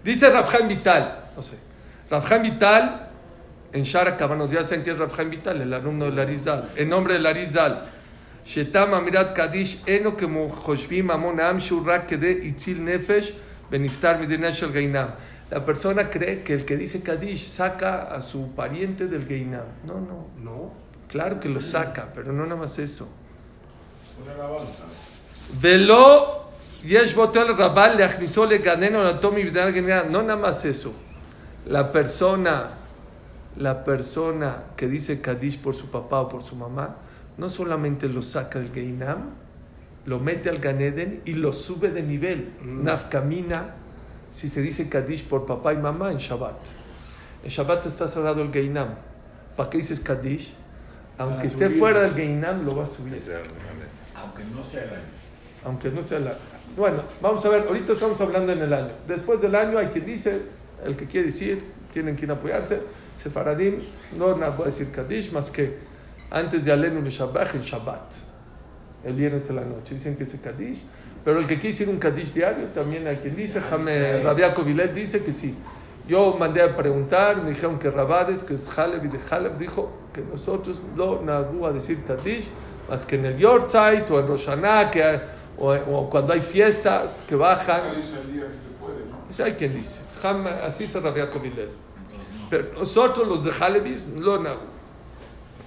Dice 0.05 0.31
Rafjan 0.31 0.69
Vital, 0.69 1.31
no 1.37 1.43
sé. 1.43 1.59
Rafjan 2.11 2.43
Vital, 2.43 3.11
en 3.73 3.83
Shara 3.83 4.17
Kabanos, 4.17 4.51
ya 4.51 4.63
saben 4.63 4.83
quién 4.83 4.97
es 4.97 5.01
Rafjan 5.01 5.31
Vital, 5.31 5.61
el 5.61 5.73
alumno 5.73 6.07
de 6.07 6.13
Larizal. 6.13 6.71
En 6.77 6.89
nombre 6.89 7.15
de 7.15 7.21
Larizal. 7.21 7.98
Kadish, 9.35 9.83
eno 9.87 10.17
como 10.17 10.49
Joshvim 10.49 11.11
Amon 11.11 11.41
Am 11.41 11.59
Shurrak 11.59 12.07
Kede 12.07 12.33
Itzil 12.47 12.83
Nefesh 12.83 13.35
Beniftar 13.71 14.19
Midina 14.19 14.51
Shel 14.51 14.73
Geinam. 14.73 15.11
La 15.51 15.65
persona 15.65 16.09
cree 16.09 16.43
que 16.43 16.55
el 16.55 16.65
que 16.65 16.77
dice 16.77 17.03
Kadish 17.03 17.45
saca 17.47 18.05
a 18.05 18.21
su 18.21 18.53
pariente 18.53 19.07
del 19.07 19.27
Geinam. 19.27 19.67
No, 19.87 20.01
no. 20.01 20.27
No. 20.43 20.73
Claro 21.09 21.41
que 21.41 21.49
lo 21.49 21.61
saca, 21.61 22.09
pero 22.15 22.33
no 22.33 22.45
nada 22.45 22.57
más 22.57 22.79
eso. 22.79 23.09
Una 24.23 24.35
alabanza. 24.35 24.85
Velo 25.61 26.51
yesh 26.85 27.15
botel 27.15 27.57
rabal 27.57 27.97
leachnisó 27.97 28.47
le 28.47 28.59
ganeno 28.59 29.03
la 29.03 29.21
tomi. 29.21 29.45
No 29.45 30.23
nada 30.23 30.37
más 30.37 30.65
eso. 30.65 30.95
La 31.67 31.93
persona, 31.93 32.71
la 33.57 33.85
persona 33.85 34.65
que 34.77 34.87
dice 34.87 35.21
Kadish 35.21 35.61
por 35.61 35.75
su 35.75 35.91
papá 35.91 36.21
o 36.21 36.29
por 36.29 36.43
su 36.43 36.57
mamá, 36.57 36.97
no 37.39 37.49
solamente 37.49 38.09
lo 38.09 38.21
saca 38.21 38.59
del 38.59 38.71
Geinam, 38.73 39.31
lo 40.05 40.19
mete 40.19 40.49
al 40.49 40.59
Ganeden 40.59 41.23
y 41.25 41.35
lo 41.35 41.53
sube 41.53 41.91
de 41.91 42.03
nivel. 42.03 42.53
Nafkamina, 42.63 43.75
si 44.29 44.49
se 44.49 44.61
dice 44.61 44.89
Kadish 44.89 45.25
por 45.25 45.47
papá 45.47 45.73
y 45.73 45.79
mamá 45.79 46.11
en 46.11 46.19
Shabbat. 46.19 46.57
En 47.45 47.49
Shabbat 47.49 47.87
está 47.87 48.09
cerrado 48.09 48.43
el 48.43 48.53
Geinam. 48.53 48.97
¿Para 49.57 49.71
qué 49.71 49.79
dices 49.79 50.01
Kadish? 50.01 50.55
Aunque 51.17 51.47
esté 51.47 51.67
subir. 51.67 51.79
fuera 51.79 52.01
del 52.01 52.15
Geinam, 52.15 52.65
lo 52.65 52.77
va 52.77 52.83
a 52.83 52.87
subir 52.87 53.23
Aunque 54.15 54.45
no 54.45 54.63
sea 54.63 54.85
el 54.85 54.91
año. 54.91 55.03
aunque 55.65 55.91
no 55.91 56.03
sea 56.03 56.19
la... 56.21 56.37
Bueno, 56.77 57.03
vamos 57.21 57.45
a 57.45 57.49
ver, 57.49 57.65
ahorita 57.69 57.93
estamos 57.93 58.21
hablando 58.21 58.53
en 58.53 58.61
el 58.61 58.73
año. 58.73 58.93
Después 59.07 59.41
del 59.41 59.55
año 59.55 59.79
hay 59.79 59.89
quien 59.89 60.07
dice, 60.07 60.43
el 60.85 60.97
que 60.97 61.07
quiere 61.07 61.27
decir, 61.27 61.65
tienen 61.93 62.17
quien 62.17 62.31
apoyarse. 62.31 62.81
Sefaradim, 63.23 63.83
no 64.17 64.37
nada 64.37 64.55
voy 64.55 64.65
a 64.65 64.67
decir 64.67 64.91
Kadish, 64.91 65.33
más 65.33 65.51
que 65.51 65.77
antes 66.31 66.65
de 66.65 66.73
Alenu 66.73 67.01
le 67.03 67.11
Shabbat 67.11 67.55
en 67.55 67.63
Shabbat, 67.63 68.15
el 69.05 69.15
viernes 69.15 69.49
de 69.49 69.55
la 69.55 69.63
noche. 69.63 69.95
Dicen 69.95 70.17
que 70.17 70.25
es 70.25 70.35
Kadish, 70.43 70.85
pero 71.25 71.39
el 71.41 71.47
que 71.47 71.55
quiere 71.55 71.69
decir 71.69 71.89
un 71.89 71.99
Kadish 71.99 72.33
diario, 72.33 72.67
también 72.69 73.07
hay 73.07 73.17
quien 73.17 73.35
dice, 73.37 73.61
Jame, 73.61 74.23
Rabia 74.23 74.53
Kovilel 74.55 74.95
dice 74.95 75.23
que 75.23 75.33
sí. 75.33 75.55
Yo 76.09 76.37
mandé 76.39 76.63
a 76.63 76.75
preguntar, 76.75 77.43
me 77.43 77.51
dijeron 77.51 77.79
que 77.79 77.91
Rabades, 77.91 78.43
que 78.43 78.55
es 78.55 78.79
Haleb 78.79 79.05
y 79.05 79.09
de 79.09 79.19
Haleb, 79.31 79.59
dijo 79.59 79.91
que 80.13 80.23
nosotros 80.23 80.79
no 80.97 81.21
nagu 81.23 81.67
a 81.67 81.73
decir 81.73 82.03
Kadish, 82.05 82.49
más 82.89 83.05
que 83.05 83.17
en 83.17 83.27
el 83.27 83.37
Yortzeit 83.37 84.11
o 84.11 84.19
en 84.19 84.27
Rosh 84.27 84.47
Hashanah, 84.47 84.91
que, 84.91 85.21
o, 85.59 85.73
o 85.75 86.09
cuando 86.09 86.33
hay 86.33 86.41
fiestas 86.41 87.23
que 87.29 87.35
bajan. 87.37 87.83
¿no? 89.39 89.45
Hay 89.45 89.53
quien 89.53 89.75
dice. 89.75 90.01
Jam- 90.23 90.47
así 90.67 90.87
se 90.87 90.99
Rabia 90.99 91.29
Kovilel. 91.29 91.69
Pero 92.49 92.69
nosotros 92.79 93.29
los 93.29 93.45
de 93.45 93.53
Halevis 93.61 94.09
lo 94.09 94.43
nagu. 94.43 94.61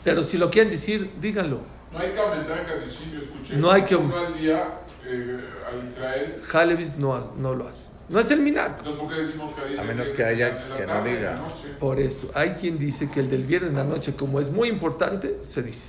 Pero 0.04 0.24
si 0.24 0.38
lo 0.38 0.50
quieren 0.50 0.72
decir, 0.72 1.12
díganlo. 1.20 1.62
No 1.92 2.00
hay 2.00 2.12
que 2.12 2.20
aumentar 2.20 2.60
el 2.60 2.66
yo 3.12 3.20
escuché. 3.20 3.58
No 3.58 3.72
hay 3.72 3.84
que- 3.84 3.96
Uno 3.96 4.18
al 4.18 4.38
día 4.38 4.80
eh, 5.06 5.40
al 5.70 5.88
Israel. 5.90 6.42
Halevis 6.54 6.98
no, 6.98 7.34
no 7.38 7.54
lo 7.54 7.68
hace. 7.68 7.90
No 8.10 8.20
es 8.20 8.30
el 8.32 8.40
minag. 8.40 8.78
Entonces, 8.80 9.00
¿por 9.02 9.10
qué 9.14 9.22
decimos 9.22 9.54
Cádiz? 9.54 9.80
A 9.80 9.84
menos 9.84 10.08
que 10.08 10.16
se 10.18 10.26
haya- 10.26 10.68
que 10.78 10.86
no 10.86 11.04
diga. 11.04 11.42
Por 11.80 12.00
eso, 12.00 12.30
hay 12.34 12.52
quien 12.52 12.78
dice 12.78 13.10
que 13.10 13.20
el 13.20 13.30
del 13.30 13.44
viernes 13.44 13.72
en 13.72 13.78
la 13.78 13.84
noche, 13.84 14.16
como 14.16 14.40
es 14.40 14.50
muy 14.50 14.70
importante, 14.70 15.38
se 15.42 15.64
dice. 15.64 15.88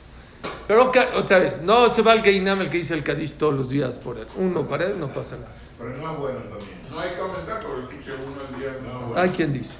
Pero 0.66 0.90
otra 1.16 1.38
vez, 1.38 1.60
no 1.62 1.88
se 1.88 2.02
va 2.02 2.12
al 2.12 2.22
Geinam 2.22 2.60
el 2.60 2.68
que 2.68 2.78
dice 2.78 2.94
el 2.94 3.04
Kadish 3.04 3.34
todos 3.34 3.54
los 3.54 3.68
días 3.70 3.98
por 3.98 4.18
él. 4.18 4.26
Uno 4.36 4.66
para 4.66 4.86
él 4.86 4.98
no 4.98 5.12
pasa 5.12 5.36
nada. 5.36 5.52
Pero 5.78 5.90
no 5.90 6.12
es 6.12 6.18
bueno 6.18 6.38
también. 6.40 6.70
No 6.90 6.98
hay 7.00 7.10
que 7.10 7.20
aumentar, 7.20 7.60
pero 7.60 7.80
escuché 7.80 8.12
uno 8.14 8.40
al 8.48 8.58
día. 8.58 8.70
No 8.82 9.00
es 9.00 9.06
bueno. 9.06 9.20
Hay 9.20 9.30
quien 9.30 9.52
dice. 9.52 9.74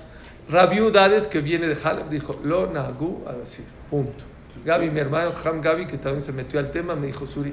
Rabiudades 0.49 1.29
que 1.29 1.41
viene 1.41 1.67
de 1.67 1.77
Haleb 1.83 2.09
dijo, 2.09 2.39
lo 2.45 2.71
nagu 2.71 3.25
a 3.29 3.33
decir, 3.33 3.65
punto. 3.93 4.25
Gaby, 4.65 4.91
mi 4.91 5.01
hermano 5.01 5.31
Ham 5.45 5.61
Gaby, 5.61 5.87
que 5.87 5.99
también 5.99 6.23
se 6.23 6.33
metió 6.33 6.59
al 6.59 6.71
tema, 6.71 6.95
me 6.95 7.09
dijo, 7.09 7.27
Suri, 7.27 7.53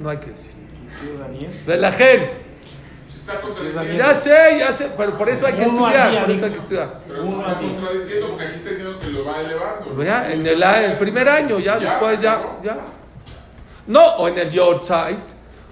no 0.00 0.08
hay 0.10 0.16
que 0.18 0.30
decir. 0.30 0.52
Tío 1.00 1.18
Daniel. 1.18 1.52
De 1.66 1.76
la 1.76 1.92
gente, 1.92 2.32
Se 3.12 3.18
está 3.18 3.40
contradiciendo. 3.40 3.92
ya 3.96 4.14
sé, 4.14 4.56
ya 4.58 4.72
sé, 4.72 4.90
pero 4.96 5.16
por 5.16 5.28
eso 5.28 5.46
hay 5.46 5.52
que 5.52 5.64
estudiar, 5.64 6.24
por 6.24 6.34
eso 6.34 6.44
hay 6.46 6.50
que 6.50 6.58
estudiar. 6.58 7.00
Pero 7.06 7.22
se 7.24 7.30
está 7.36 7.58
contradiciendo 7.58 8.28
porque 8.30 8.44
aquí 8.44 8.56
está 8.56 8.70
diciendo 8.70 8.98
que 8.98 9.06
lo 9.08 9.24
va 9.24 9.40
elevando. 9.40 10.02
Ya, 10.02 10.32
en 10.32 10.46
el, 10.46 10.62
el 10.62 10.98
primer 10.98 11.28
año, 11.28 11.58
ya, 11.60 11.78
Ya, 11.78 11.90
después 11.90 12.20
ya, 12.20 12.36
¿no? 12.38 12.62
ya. 12.62 12.78
No, 13.86 14.04
o 14.16 14.28
en 14.28 14.38
el 14.38 14.50
Yortzeit, 14.50 15.18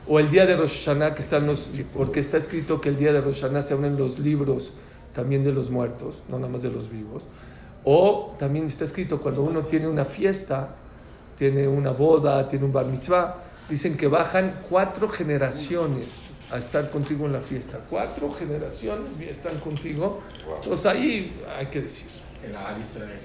o 0.07 0.21
el 0.21 0.31
día 0.31 0.47
de 0.47 0.57
Rosh 0.57 0.85
Hashanah, 0.85 1.15
que 1.15 1.23
están 1.23 1.47
los, 1.47 1.69
porque 1.93 2.21
está 2.21 2.37
escrito 2.37 2.81
que 2.81 2.91
el 2.91 2.97
día 2.97 3.13
de 3.13 3.21
Rosh 3.21 3.41
Hashanah 3.43 3.63
se 3.63 3.75
abren 3.75 3.97
los 3.97 4.19
libros 4.21 4.73
también 5.13 5.43
de 5.43 5.53
los 5.53 5.71
muertos, 5.71 6.23
no 6.29 6.39
nada 6.39 6.53
más 6.53 6.63
de 6.63 6.71
los 6.71 6.91
vivos. 6.91 7.25
O 7.86 8.36
también 8.38 8.66
está 8.66 8.84
escrito 8.84 9.20
cuando 9.20 9.42
uno 9.42 9.62
tiene 9.62 9.88
una 9.88 10.06
fiesta, 10.06 10.70
tiene 11.38 11.68
una 11.68 11.92
boda, 11.92 12.48
tiene 12.48 12.66
un 12.66 12.72
bar 12.72 12.86
mitzvah, 12.86 13.38
dicen 13.68 13.98
que 13.98 14.08
bajan 14.08 14.62
cuatro 14.70 15.10
generaciones 15.10 16.34
a 16.52 16.58
estar 16.58 16.90
contigo 16.90 17.26
en 17.26 17.34
la 17.34 17.42
fiesta. 17.42 17.80
Cuatro 17.90 18.32
generaciones 18.32 19.10
están 19.22 19.58
contigo. 19.60 20.22
Entonces 20.62 20.86
ahí 20.86 21.42
hay 21.58 21.68
que 21.68 21.82
decir. 21.82 22.08
El 22.44 22.56
Al 22.56 22.80
Israel. 22.80 23.20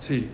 Sí. 0.00 0.28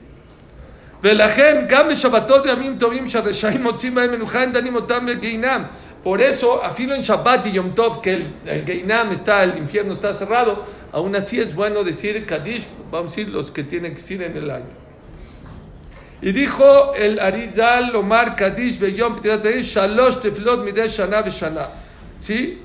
ולכן 1.03 1.65
גם 1.69 1.89
בשבתות 1.89 2.47
וימים 2.47 2.79
טובים 2.79 3.11
שהרשעים 3.11 3.63
מוצאים 3.63 3.95
בהם 3.95 4.13
מנוחה 4.13 4.41
אין 4.41 4.53
דנים 4.53 4.75
אותם 4.75 5.07
בגיהינם. 5.07 5.63
Por 6.04 6.22
eso, 6.22 6.64
afilo 6.64 6.96
en 6.96 7.02
Shabbat 7.02 7.48
y 7.48 7.52
Yom 7.52 7.76
Tov, 7.76 8.02
que 8.02 8.14
el, 8.14 8.26
el 8.46 8.66
Geinam 8.66 9.12
está, 9.12 9.44
el 9.44 9.58
infierno 9.58 9.94
está 9.94 10.14
cerrado, 10.14 10.64
aún 10.94 11.16
así 11.16 11.40
es 11.40 11.54
bueno 11.54 11.84
decir 11.84 12.26
Kadish, 12.26 12.68
vamos 12.90 13.14
a 13.14 13.16
decir 13.16 13.30
los 13.30 13.52
que 13.52 13.64
tienen 13.64 13.92
que 13.92 13.98
decir 13.98 14.22
en 14.24 14.38
el 14.38 14.50
año. 14.50 14.80
Y 16.22 16.32
dijo 16.32 16.94
el 16.96 17.20
Arizal 17.20 17.96
Omar 17.96 18.36
Kadish 18.36 18.80
Beyom 18.80 19.20
Shalosh 19.22 20.20
Tefilot 20.20 20.64
Midei 20.64 20.88
Shana 20.88 21.22
Beshana. 21.22 21.70
¿Sí? 22.18 22.62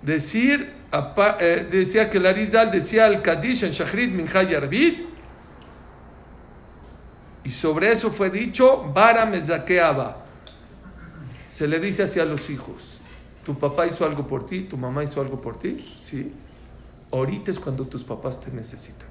Decir, 0.00 0.72
eh, 1.40 1.68
decía 1.70 2.10
que 2.10 2.18
el 2.18 2.26
Arizal 2.26 2.70
decía 2.70 3.06
el 3.06 3.22
Kadish 3.22 3.64
en 3.64 3.70
Shachrit 3.70 4.10
Mincha 4.10 4.42
y 4.42 4.54
Arbit, 4.54 5.12
y 7.44 7.50
sobre 7.50 7.90
eso 7.90 8.10
fue 8.10 8.30
dicho, 8.30 8.84
Bara 8.94 9.24
Mezakeaba. 9.26 10.18
Se 11.52 11.68
le 11.68 11.78
dice 11.80 12.02
hacia 12.02 12.24
los 12.24 12.48
hijos, 12.48 12.98
tu 13.44 13.58
papá 13.58 13.86
hizo 13.86 14.06
algo 14.06 14.26
por 14.26 14.46
ti, 14.46 14.62
tu 14.62 14.78
mamá 14.78 15.04
hizo 15.04 15.20
algo 15.20 15.38
por 15.38 15.58
ti, 15.58 15.78
sí. 15.78 16.32
Ahorita 17.12 17.50
es 17.50 17.60
cuando 17.60 17.86
tus 17.86 18.04
papás 18.04 18.40
te 18.40 18.50
necesitan. 18.52 19.06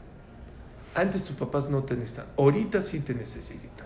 Antes 0.96 1.24
tus 1.24 1.36
papás 1.36 1.70
no 1.70 1.84
te 1.84 1.94
necesitan. 1.96 2.26
Ahorita 2.40 2.82
sí 2.82 3.02
te 3.02 3.14
necesitan. 3.14 3.86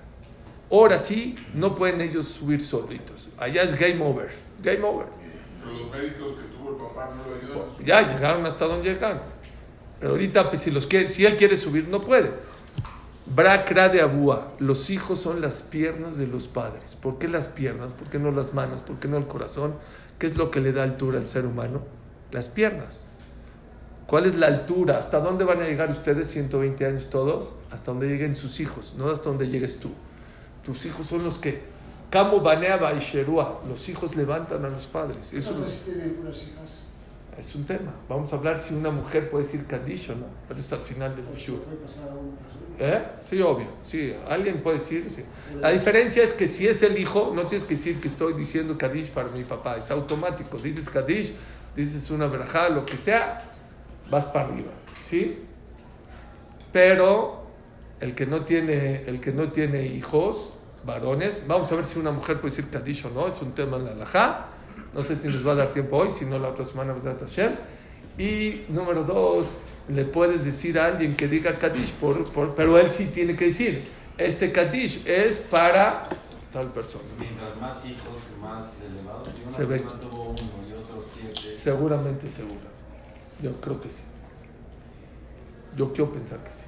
Ahora 0.71 0.97
sí, 0.97 1.35
no 1.53 1.75
pueden 1.75 1.99
ellos 1.99 2.29
subir 2.29 2.61
solitos. 2.61 3.27
Allá 3.37 3.63
es 3.63 3.77
game 3.77 4.01
over. 4.01 4.29
Game 4.63 4.83
over. 4.87 5.07
Pero 5.61 5.77
los 5.77 5.91
méritos 5.91 6.31
que 6.39 6.43
tuvo 6.57 6.69
el 6.69 6.75
papá 6.77 7.13
no 7.13 7.29
lo 7.29 7.35
ayudan. 7.35 7.85
Ya 7.85 8.09
llegaron 8.09 8.45
hasta 8.45 8.67
donde 8.67 8.89
llegaron. 8.89 9.19
Pero 9.99 10.11
ahorita, 10.13 10.49
pues, 10.49 10.61
si, 10.61 10.71
los 10.71 10.87
quiere- 10.87 11.09
si 11.09 11.25
él 11.25 11.35
quiere 11.35 11.57
subir, 11.57 11.89
no 11.89 11.99
puede. 11.99 12.31
Bracra 13.25 13.89
de 13.89 14.01
Abúa. 14.01 14.53
Los 14.59 14.89
hijos 14.89 15.19
son 15.19 15.41
las 15.41 15.63
piernas 15.63 16.17
de 16.17 16.27
los 16.27 16.47
padres. 16.47 16.95
¿Por 16.95 17.17
qué 17.17 17.27
las 17.27 17.47
piernas? 17.47 17.93
¿Por 17.93 18.09
qué 18.09 18.19
no 18.19 18.31
las 18.31 18.53
manos? 18.53 18.81
¿Por 18.81 18.99
qué 18.99 19.07
no 19.07 19.17
el 19.17 19.27
corazón? 19.27 19.75
¿Qué 20.19 20.27
es 20.27 20.37
lo 20.37 20.51
que 20.51 20.61
le 20.61 20.71
da 20.73 20.83
altura 20.83 21.17
al 21.17 21.27
ser 21.27 21.45
humano? 21.45 21.81
Las 22.31 22.49
piernas. 22.49 23.07
¿Cuál 24.07 24.27
es 24.27 24.35
la 24.35 24.47
altura? 24.47 24.99
¿Hasta 24.99 25.19
dónde 25.19 25.43
van 25.43 25.61
a 25.61 25.65
llegar 25.65 25.89
ustedes, 25.89 26.29
120 26.29 26.85
años 26.85 27.09
todos? 27.09 27.55
Hasta 27.71 27.91
donde 27.91 28.07
lleguen 28.07 28.35
sus 28.35 28.59
hijos, 28.59 28.95
no 28.97 29.09
hasta 29.09 29.29
donde 29.29 29.47
llegues 29.47 29.79
tú. 29.79 29.91
Tus 30.63 30.85
hijos 30.85 31.07
son 31.07 31.23
los 31.23 31.39
que, 31.39 31.63
Camo 32.11 32.39
Baneaba 32.39 32.93
y 32.93 32.99
Sherua, 32.99 33.61
los 33.67 33.89
hijos 33.89 34.15
levantan 34.15 34.63
a 34.63 34.69
los 34.69 34.85
padres. 34.85 35.33
Eso 35.33 35.65
es, 35.65 35.81
tiene 35.83 36.13
hijas. 36.29 36.83
Es 37.37 37.55
un 37.55 37.65
tema. 37.65 37.93
Vamos 38.07 38.31
a 38.31 38.37
hablar 38.37 38.57
si 38.57 38.73
una 38.73 38.91
mujer 38.91 39.29
puede 39.29 39.43
decir 39.43 39.65
Kaddish 39.65 40.11
o 40.11 40.15
no, 40.15 40.25
pero 40.47 40.59
es 40.59 40.71
al 40.71 40.79
final 40.79 41.15
del 41.15 41.25
una 41.25 41.81
persona. 41.81 42.11
¿Eh? 42.79 43.05
Sí, 43.19 43.41
obvio. 43.41 43.67
Sí, 43.83 44.13
alguien 44.27 44.61
puede 44.61 44.77
decir. 44.79 45.09
Sí. 45.09 45.23
La 45.59 45.69
diferencia 45.69 46.23
es 46.23 46.33
que 46.33 46.47
si 46.47 46.67
es 46.67 46.81
el 46.83 46.97
hijo, 46.97 47.31
no 47.35 47.43
tienes 47.43 47.65
que 47.65 47.75
decir 47.75 47.99
que 47.99 48.07
estoy 48.07 48.33
diciendo 48.33 48.77
Kaddish 48.77 49.11
para 49.11 49.29
mi 49.29 49.43
papá. 49.43 49.77
Es 49.77 49.91
automático. 49.91 50.57
Dices 50.57 50.89
Kaddish, 50.89 51.33
dices 51.75 52.09
una 52.11 52.27
verajá, 52.27 52.69
lo 52.69 52.85
que 52.85 52.97
sea, 52.97 53.51
vas 54.09 54.25
para 54.25 54.47
arriba. 54.47 54.71
¿Sí? 55.09 55.39
Pero 56.71 57.45
el 57.99 58.13
que 58.13 58.25
no 58.25 58.43
tiene, 58.43 59.03
el 59.07 59.19
que 59.19 59.31
no 59.31 59.51
tiene 59.51 59.85
hijos, 59.87 60.55
varones, 60.85 61.43
vamos 61.47 61.71
a 61.71 61.75
ver 61.75 61.85
si 61.85 61.99
una 61.99 62.11
mujer 62.11 62.39
puede 62.41 62.55
decir 62.55 62.69
Kaddish 62.69 63.05
o 63.05 63.09
no. 63.09 63.27
Es 63.27 63.41
un 63.41 63.53
tema 63.53 63.77
en 63.77 63.85
la 63.85 63.91
alajá. 63.91 64.47
No 64.95 65.03
sé 65.03 65.15
si 65.17 65.27
nos 65.27 65.45
va 65.45 65.51
a 65.51 65.55
dar 65.55 65.71
tiempo 65.71 65.97
hoy, 65.97 66.09
si 66.09 66.25
no 66.25 66.39
la 66.39 66.49
otra 66.49 66.63
semana, 66.65 66.93
Besat 66.93 67.19
Hashem. 67.19 67.51
Y 68.17 68.63
número 68.69 69.03
dos, 69.03 69.61
le 69.89 70.05
puedes 70.05 70.45
decir 70.45 70.79
a 70.79 70.87
alguien 70.87 71.15
que 71.17 71.27
diga 71.27 71.57
Kaddish, 71.59 71.91
por, 71.93 72.31
por- 72.31 72.55
pero 72.55 72.79
él 72.79 72.89
sí 72.89 73.07
tiene 73.07 73.35
que 73.35 73.45
decir, 73.45 73.83
este 74.17 74.51
Kaddish 74.53 75.05
es 75.05 75.37
para 75.39 76.07
tal 76.53 76.71
persona. 76.71 77.03
Mientras 77.19 77.57
más 77.59 77.85
hijos, 77.85 77.99
más 78.41 78.67
elevados. 78.89 79.27
Si 79.35 79.41
una 79.43 79.51
Se 79.51 79.65
ve. 79.65 79.79
tuvo 79.79 80.23
uno 80.29 80.69
y 80.69 80.71
otro 80.73 81.03
siete. 81.13 81.39
Seguramente 81.55 82.29
segura. 82.29 82.69
Yo 83.41 83.59
creo 83.59 83.81
que 83.81 83.89
sí. 83.89 84.03
Yo 85.75 85.91
quiero 85.91 86.11
pensar 86.13 86.39
que 86.41 86.51
sí. 86.51 86.67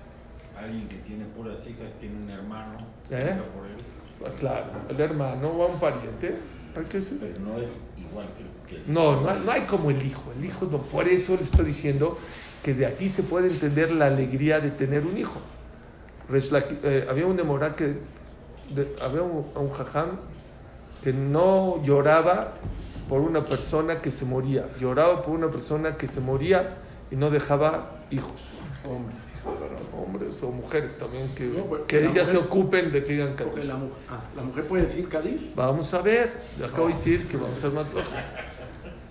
Alguien 0.57 0.89
que 0.89 0.97
tiene 0.97 1.23
puras 1.25 1.65
hijas 1.67 1.93
tiene 1.93 2.17
un 2.21 2.29
hermano. 2.29 2.75
¿Eh? 3.09 3.15
venga 3.23 3.43
por 3.55 3.65
él, 3.65 4.33
Claro, 4.39 4.65
el 4.89 4.99
hermano 4.99 5.47
o 5.49 5.67
un 5.71 5.79
pariente. 5.79 6.35
Hay 6.75 6.83
que 6.83 7.01
ser. 7.01 7.19
pero 7.19 7.39
no 7.41 7.57
es 7.61 7.69
igual 8.11 8.27
que 8.67 8.91
No, 8.91 9.21
no 9.21 9.29
hay, 9.29 9.39
no 9.45 9.51
hay 9.51 9.61
como 9.61 9.89
el 9.91 10.05
hijo. 10.05 10.23
El 10.37 10.45
hijo 10.45 10.67
no. 10.71 10.79
Por 10.81 11.07
eso 11.07 11.35
le 11.35 11.41
estoy 11.41 11.65
diciendo 11.65 12.17
que 12.63 12.73
de 12.73 12.85
aquí 12.85 13.09
se 13.09 13.23
puede 13.23 13.47
entender 13.47 13.91
la 13.91 14.07
alegría 14.07 14.59
de 14.59 14.71
tener 14.71 15.05
un 15.05 15.17
hijo. 15.17 15.39
Eh, 16.83 17.07
había 17.09 17.25
un 17.25 17.37
demorá 17.37 17.75
que 17.75 17.95
de- 18.75 18.93
había 19.01 19.21
un, 19.21 19.45
un 19.55 19.69
jajam 19.71 20.17
que 21.01 21.13
no 21.13 21.81
lloraba 21.83 22.53
por 23.07 23.21
una 23.21 23.45
persona 23.45 24.01
que 24.01 24.11
se 24.11 24.25
moría, 24.25 24.65
lloraba 24.79 25.21
por 25.23 25.33
una 25.33 25.49
persona 25.49 25.95
que 25.95 26.07
se 26.07 26.19
moría 26.19 26.75
y 27.11 27.15
no 27.15 27.29
dejaba 27.29 27.91
hijos. 28.11 28.53
Hombres. 28.85 29.17
Hombres 29.97 30.43
o 30.43 30.51
mujeres 30.51 30.97
también, 30.97 31.29
que, 31.33 31.45
No, 31.45 31.63
pues, 31.65 31.81
que 31.87 32.01
la 32.01 32.09
ellas 32.11 32.27
se 32.27 32.37
ocupen 32.37 32.91
de 32.91 33.03
que 33.03 33.13
digan 33.13 33.29
Porque 33.37 33.61
Kaddish. 33.61 33.65
la, 33.67 33.75
ah, 34.09 34.21
¿la 34.35 34.41
mujer 34.43 34.67
puede 34.67 34.83
decir 34.83 35.07
Kadish? 35.07 35.55
Vamos 35.55 35.93
a 35.93 36.01
ver, 36.01 36.31
le 36.59 36.65
acabo 36.65 36.87
de 36.87 36.93
decir 36.93 37.27
que 37.27 37.37
vamos 37.37 37.57
a 37.57 37.61
ser 37.61 37.71
más 37.71 37.85
lógicos. 37.93 38.13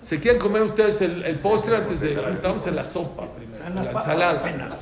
¿Se 0.01 0.19
quieren 0.19 0.39
comer 0.39 0.61
ustedes 0.61 1.01
el, 1.01 1.23
el 1.23 1.39
postre 1.39 1.75
antes 1.75 1.99
de... 2.01 2.13
Estamos 2.31 2.65
en 2.67 2.75
la 2.75 2.83
sopa 2.83 3.25
primero, 3.35 3.65
en 3.65 3.75
la 3.75 3.91
ensalada. 3.91 4.77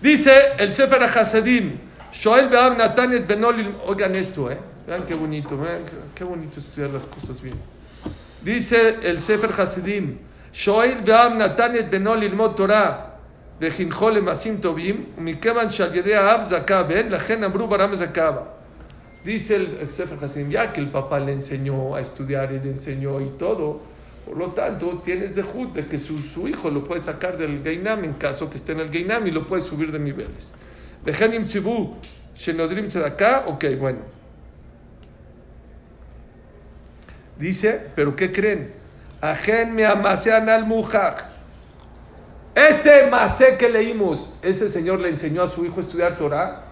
Dice 0.00 0.32
el 0.58 0.70
Sefer 0.70 1.02
HaSedim, 1.02 1.78
Shoel 2.12 2.48
Be'am 2.48 2.76
Natanet 2.76 3.26
Benolil... 3.26 3.74
Oigan 3.86 4.14
esto, 4.14 4.50
¿eh? 4.50 4.58
Vean 4.86 5.04
qué 5.06 5.14
bonito, 5.14 5.56
vean 5.56 5.84
qué- 5.84 5.92
qué 6.14 6.24
bonito 6.24 6.58
estudiar 6.58 6.90
las 6.90 7.06
cosas 7.06 7.40
bien. 7.40 7.54
Dice 8.42 8.98
el 9.02 9.20
Sefer 9.20 9.50
Hasidim, 9.58 10.18
Shoel 10.51 11.03
Be'am 11.03 11.37
Natanet 11.37 11.89
Benolil 11.89 12.33
Mot 12.33 12.55
Torah, 12.55 13.07
וחינכו 13.61 14.09
למעשים 14.09 14.57
טובים, 14.61 15.05
ומכיוון 15.17 15.69
שעל 15.69 15.95
ידי 15.95 16.15
האב 16.15 16.41
זכה 16.49 16.79
הבן, 16.79 17.09
לכן 17.09 17.43
אמרו 17.43 17.67
ברם 17.67 17.95
זכבה. 17.95 18.41
Dice 19.25 19.55
el, 19.55 19.77
el 19.81 19.89
Sefer 19.89 20.23
Hasidim, 20.23 20.51
ya 20.51 20.71
que 20.71 20.79
el 20.79 20.87
papá 20.89 21.19
le 21.19 21.33
enseñó 21.33 21.95
a 21.95 21.99
estudiar 21.99 22.49
y 22.53 22.59
le 22.59 22.71
enseñó 22.71 23.19
y 23.19 23.31
todo, 23.31 23.81
por 24.25 24.37
lo 24.37 24.51
tanto, 24.51 25.01
tienes 25.03 25.35
de 25.35 25.41
jud 25.41 25.69
de 25.69 25.85
que 25.85 25.99
su, 25.99 26.19
su 26.19 26.47
hijo 26.47 26.69
lo 26.69 26.83
puede 26.85 27.01
sacar 27.01 27.37
del 27.37 27.61
Geinam 27.61 28.05
en 28.05 28.13
caso 28.13 28.49
que 28.49 28.55
esté 28.55 28.71
en 28.71 28.79
el 28.79 28.89
Geinam 28.89 29.27
y 29.27 29.31
lo 29.31 29.45
puede 29.45 29.61
subir 29.61 29.91
de 29.91 29.99
niveles. 29.99 30.53
Vejenim 31.03 31.45
tzibu, 31.45 31.97
shenodrim 32.35 32.87
tzedakah, 32.87 33.47
ok, 33.47 33.65
bueno. 33.77 33.99
Dice, 37.37 37.87
¿pero 37.95 38.15
qué 38.15 38.31
creen? 38.31 38.73
Ajen 39.22 39.80
amasean 39.84 40.48
al 40.48 40.66
mujaj. 40.66 41.14
Este 42.56 43.08
masé 43.08 43.56
que 43.56 43.68
leímos, 43.68 44.30
ese 44.42 44.68
señor 44.68 44.98
le 44.98 45.10
enseñó 45.10 45.42
a 45.42 45.48
su 45.48 45.64
hijo 45.64 45.78
a 45.78 45.82
estudiar 45.82 46.16
Torah, 46.16 46.64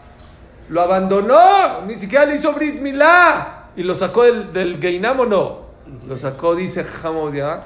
lo 0.68 0.80
abandonó, 0.80 1.82
ni 1.86 1.94
siquiera 1.94 2.26
le 2.26 2.34
hizo 2.34 2.52
Brit 2.52 2.80
Milá 2.80 3.68
y 3.76 3.84
lo 3.84 3.94
sacó 3.94 4.24
del, 4.24 4.52
del 4.52 4.80
Geinam 4.80 5.20
o 5.20 5.26
no. 5.26 5.70
Lo 6.08 6.18
sacó, 6.18 6.56
dice 6.56 6.84
Hamodia. 7.02 7.62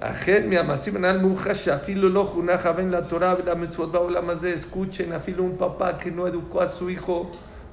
Ajen 0.00 0.48
mi 0.48 0.56
amasim 0.56 1.04
al 1.04 1.20
muja 1.20 1.52
shafilu 1.52 2.08
lo 2.08 2.24
junaja 2.24 2.72
ven 2.72 2.90
la 2.90 3.02
Torah 3.02 3.36
la 3.44 3.54
mitzvot 3.54 3.92
de 4.40 4.54
escuchen 4.54 5.12
afilo 5.12 5.42
un 5.42 5.58
papá 5.58 5.98
que 5.98 6.10
no 6.10 6.26
educó 6.26 6.62
a 6.62 6.66
su 6.66 6.88
hijo 6.88 7.30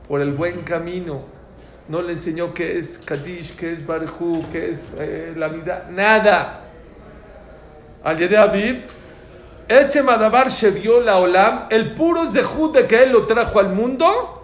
por 0.10 0.20
el 0.20 0.34
buen 0.34 0.64
camino 0.64 1.37
no 1.90 2.02
le 2.02 2.14
enseñó 2.14 2.54
qué 2.54 2.78
es 2.78 3.00
Kadish, 3.04 3.56
qué 3.56 3.72
es 3.72 3.86
Barjú, 3.86 4.44
qué 4.52 4.70
es 4.70 4.90
eh, 4.98 5.34
la 5.36 5.48
vida, 5.48 5.88
nada. 5.90 6.62
Al 8.04 8.18
de 8.18 8.38
Aviv, 8.38 8.84
Etzem 9.68 10.08
Adabar 10.08 10.50
Shevió 10.50 11.02
la 11.02 11.18
Olam, 11.18 11.68
el 11.70 11.94
puro 11.94 12.30
zehut 12.30 12.74
de 12.76 12.88
que 12.88 13.04
él 13.04 13.12
lo 13.12 13.26
trajo 13.26 13.60
al 13.60 13.70
mundo, 13.70 14.44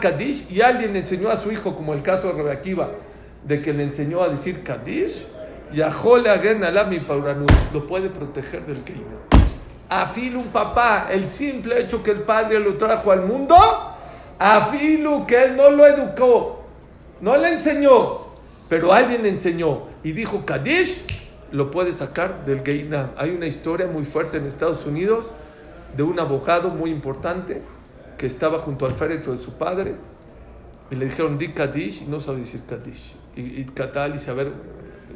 Kadish, 0.00 0.50
y 0.50 0.60
alguien 0.60 0.94
enseñó 0.94 1.30
a 1.30 1.36
su 1.36 1.50
hijo, 1.50 1.74
como 1.74 1.94
el 1.94 2.02
caso 2.02 2.28
de 2.28 2.34
Rebbe 2.34 2.52
Akiva, 2.52 2.90
de 3.44 3.60
que 3.60 3.72
le 3.72 3.84
enseñó 3.84 4.22
a 4.22 4.28
decir 4.28 4.62
Kadish, 4.62 5.26
Yahole 5.72 6.30
Agen 6.30 6.62
Alam 6.64 6.92
y 6.92 7.00
lo 7.72 7.86
puede 7.86 8.08
proteger 8.10 8.64
del 8.66 8.82
Keino. 8.82 9.26
Afil 9.88 10.36
un 10.36 10.46
papá, 10.48 11.08
el 11.10 11.28
simple 11.28 11.80
hecho 11.80 12.02
que 12.02 12.10
el 12.10 12.22
padre 12.22 12.58
lo 12.60 12.76
trajo 12.76 13.12
al 13.12 13.22
mundo, 13.22 13.56
Afilu, 14.38 15.26
que 15.26 15.44
él 15.44 15.56
no 15.56 15.70
lo 15.70 15.86
educó, 15.86 16.64
no 17.20 17.36
le 17.36 17.50
enseñó, 17.50 18.26
pero 18.68 18.92
alguien 18.92 19.22
le 19.22 19.30
enseñó 19.30 19.84
y 20.02 20.12
dijo 20.12 20.44
Kadish, 20.44 21.04
lo 21.52 21.70
puede 21.70 21.92
sacar 21.92 22.44
del 22.44 22.62
Geinam. 22.62 23.10
Hay 23.16 23.30
una 23.30 23.46
historia 23.46 23.86
muy 23.86 24.04
fuerte 24.04 24.36
en 24.36 24.46
Estados 24.46 24.84
Unidos 24.84 25.30
de 25.96 26.02
un 26.02 26.20
abogado 26.20 26.68
muy 26.68 26.90
importante 26.90 27.62
que 28.18 28.26
estaba 28.26 28.58
junto 28.58 28.86
al 28.86 28.94
féretro 28.94 29.32
de 29.32 29.38
su 29.38 29.52
padre 29.54 29.94
y 30.90 30.96
le 30.96 31.06
dijeron 31.06 31.38
di 31.38 31.48
Kadish 31.48 32.02
y 32.02 32.06
no 32.06 32.20
sabe 32.20 32.40
decir 32.40 32.62
Kadish. 32.68 33.16
Y, 33.36 33.60
y 33.60 33.64
Katal 33.64 34.12
dice, 34.12 34.30
a 34.30 34.34
ver, 34.34 34.52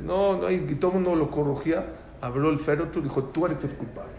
no, 0.04 0.38
no, 0.38 0.50
y 0.50 0.60
todo 0.76 0.92
el 0.92 0.94
mundo 0.96 1.14
lo 1.14 1.30
corrigía, 1.30 1.86
habló 2.20 2.50
el 2.50 2.58
féretro 2.58 3.00
y 3.00 3.04
dijo, 3.04 3.24
tú 3.24 3.46
eres 3.46 3.62
el 3.64 3.70
culpable. 3.70 4.12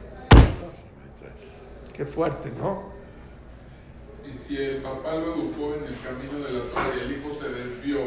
Qué 1.95 2.05
fuerte, 2.05 2.51
¿no? 2.57 3.00
Y 4.31 4.37
si 4.47 4.57
el 4.57 4.77
papá 4.77 5.13
lo 5.15 5.33
educó 5.35 5.75
en 5.75 5.85
el 5.85 5.99
camino 5.99 6.45
de 6.45 6.53
la 6.53 6.63
Torah 6.69 6.91
y 6.95 7.05
el 7.05 7.17
hijo 7.17 7.29
se 7.33 7.49
desvió 7.49 7.99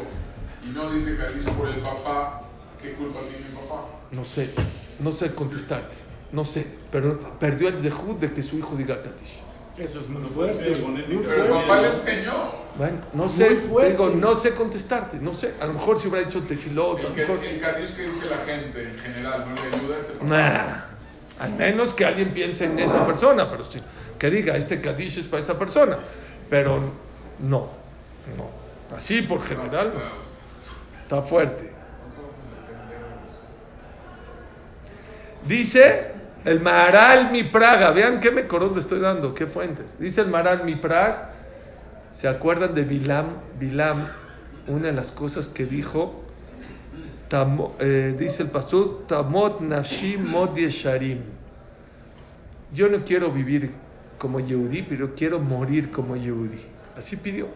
y 0.65 0.71
no 0.71 0.91
dice 0.91 1.17
Kadish 1.17 1.45
por 1.55 1.69
el 1.69 1.77
papá, 1.77 2.41
¿qué 2.81 2.93
culpa 2.93 3.21
tiene 3.21 3.47
el 3.49 3.53
papá? 3.53 3.85
No 4.13 4.25
sé, 4.25 4.51
no 5.01 5.13
sé 5.13 5.35
contestarte. 5.35 5.97
No 6.33 6.45
sé, 6.45 6.67
pero 6.91 7.19
perdió 7.39 7.69
el 7.69 7.79
zehut 7.79 8.19
de 8.19 8.33
que 8.33 8.43
su 8.43 8.59
hijo 8.59 8.75
diga 8.75 9.03
Kadish. 9.03 9.43
Eso 9.77 10.01
es 10.01 10.09
muy 10.09 10.23
fuerte. 10.29 10.73
Pero 10.73 11.45
el 11.45 11.51
papá 11.51 11.83
le 11.83 11.91
enseñó. 11.91 12.65
Bueno, 12.79 12.99
no 13.13 13.29
sé, 13.29 13.57
digo, 13.89 14.11
no 14.11 14.35
sé 14.35 14.53
contestarte, 14.55 15.19
no 15.19 15.33
sé. 15.33 15.55
A 15.61 15.67
lo 15.67 15.75
mejor 15.75 15.99
si 15.99 16.09
hubiera 16.09 16.25
dicho 16.25 16.43
tefilot, 16.43 16.99
a 16.99 17.01
El, 17.01 17.09
lo 17.09 17.15
que, 17.15 17.21
mejor... 17.21 17.45
el 17.45 17.61
Kadish 17.61 17.95
que 17.97 18.03
dice 18.03 18.31
la 18.31 18.39
gente 18.39 18.83
en 18.83 18.99
general 18.99 19.47
no 19.49 19.55
le 19.55 19.77
ayuda 19.77 19.97
a 19.97 19.99
ese 19.99 20.13
papá. 20.13 20.25
Nah, 20.27 21.45
al 21.45 21.53
menos 21.55 21.93
que 21.93 22.05
alguien 22.05 22.31
piense 22.31 22.65
en 22.65 22.79
esa 22.79 23.05
persona, 23.05 23.51
pero 23.51 23.63
sí, 23.63 23.81
que 24.19 24.31
diga, 24.31 24.57
este 24.57 24.81
Kadish 24.81 25.19
es 25.19 25.27
para 25.27 25.43
esa 25.43 25.59
persona. 25.59 25.99
Pero 26.49 26.81
no, 27.41 27.69
no. 28.37 28.65
Así 28.95 29.23
por 29.23 29.43
general, 29.43 29.91
está 31.03 31.23
fuerte. 31.23 31.71
Dice 35.47 36.13
el 36.45 36.61
Maharal 36.61 37.31
Mi 37.31 37.43
Praga, 37.43 37.91
vean 37.91 38.21
qué 38.21 38.31
me 38.31 38.47
corón 38.47 38.73
le 38.75 38.81
estoy 38.81 39.01
dando, 39.01 39.35
qué 39.35 39.47
fuentes. 39.47 39.99
Dice 39.99 40.21
el 40.23 40.29
Maharal 40.29 40.65
Mi 40.65 40.77
Praga, 40.77 41.31
¿se 42.11 42.29
acuerdan 42.29 42.75
de 42.75 42.85
Bilam? 42.85 43.37
Bilam, 43.59 44.09
una 44.69 44.87
de 44.87 44.93
las 44.93 45.13
cosas 45.13 45.49
que 45.49 45.65
dijo, 45.65 46.23
eh, 47.81 48.15
dice 48.17 48.45
el 48.45 48.51
pastor, 48.51 49.07
Tamot 49.09 49.61
Nafshi 49.61 50.19
Mod. 50.19 50.57
Yo 52.73 52.89
no 52.89 53.05
quiero 53.05 53.31
vivir 53.31 53.73
como 54.25 54.41
Yehudi, 54.41 54.81
pero 54.81 55.15
quiero 55.15 55.39
morir 55.39 55.91
como 55.91 56.17
Yehudi. 56.17 56.59
Así 56.97 57.19
pidió. 57.19 57.47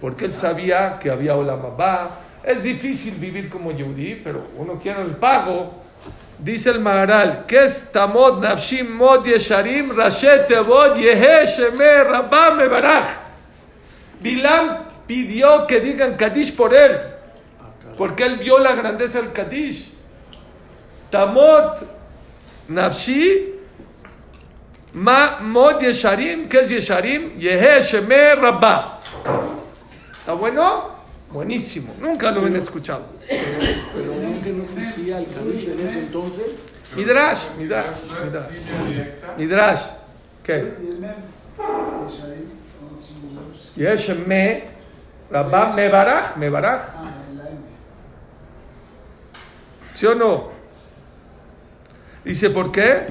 Porque 0.00 0.24
él 0.24 0.32
sabía 0.32 0.98
que 0.98 1.10
había 1.10 1.36
Olam 1.36 1.66
Abba. 1.66 2.18
Es 2.42 2.62
difícil 2.62 3.16
vivir 3.16 3.50
como 3.50 3.72
Yehudi, 3.72 4.14
pero 4.24 4.42
uno 4.56 4.78
quiere 4.78 5.02
el 5.02 5.14
pago. 5.16 5.82
Dice 6.38 6.70
el 6.70 6.80
Maharal, 6.80 7.44
que 7.44 7.62
es 7.62 7.92
Tamot 7.92 8.40
Nafshi 8.40 8.82
Mod 8.84 9.26
Yesharim 9.26 9.94
Rashet 9.94 10.46
Tevot 10.46 10.96
Yehe 10.96 11.44
Shemer 11.44 12.06
Rabba 12.06 12.52
Mebaraj. 12.52 13.04
Bilam 14.22 14.78
pidió 15.06 15.66
que 15.66 15.78
digan 15.80 16.16
Kadish 16.16 16.56
por 16.56 16.72
él. 16.72 16.98
Porque 17.98 18.24
él 18.24 18.38
vio 18.38 18.58
la 18.58 18.74
grandeza 18.74 19.20
del 19.20 19.30
Kadish. 19.30 19.92
Tamot 21.10 21.86
Nafshi 22.68 23.51
Ma 24.94 25.38
Mod 25.40 25.80
Yesharim. 25.80 26.48
¿Qué 26.48 26.60
es 26.60 26.68
Yesharim? 26.68 27.38
Yehe 27.38 27.80
Rabba. 28.36 29.00
¿Está 30.18 30.34
bueno? 30.34 30.90
Buenísimo. 31.30 31.94
Nunca 32.00 32.30
lo 32.30 32.44
han 32.44 32.56
escuchado. 32.56 33.06
Pero 33.28 34.14
nunca 34.14 34.48
no 34.50 34.64
existía 34.64 35.18
el 35.18 35.26
Kadish 35.26 35.68
en 35.68 35.88
ese 35.88 35.98
entonces. 36.00 36.46
Midrash, 36.94 37.48
Midrash, 37.58 37.96
Midrash. 38.22 38.56
Midrash. 39.38 39.82
¿Qué? 40.42 40.74
Y 40.82 40.88
el 40.88 40.98
mem 40.98 41.10
de 41.10 42.12
Sharim, 42.12 42.50
son 42.78 43.02
singulares. 43.02 43.70
Yehe 43.74 43.96
Shemer 43.96 44.68
Rabba 45.30 45.72
Mebaraj. 45.72 46.36
Mebaraj. 46.36 46.80
Ah. 46.96 47.12
¿Sí 49.94 50.06
o 50.06 50.14
no? 50.14 50.50
Dice, 52.24 52.50
¿por 52.50 52.72
qué? 52.72 53.06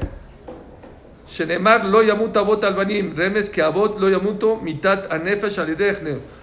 Shenemar 1.31 1.85
lo 1.85 2.03
yamut 2.03 2.35
avot 2.35 2.61
albanim, 2.65 3.15
remes 3.15 3.49
que 3.49 3.61
avot 3.61 3.97
lo 3.97 4.09
yamuto 4.09 4.59
mitat 4.61 5.09
anefesh 5.09 5.59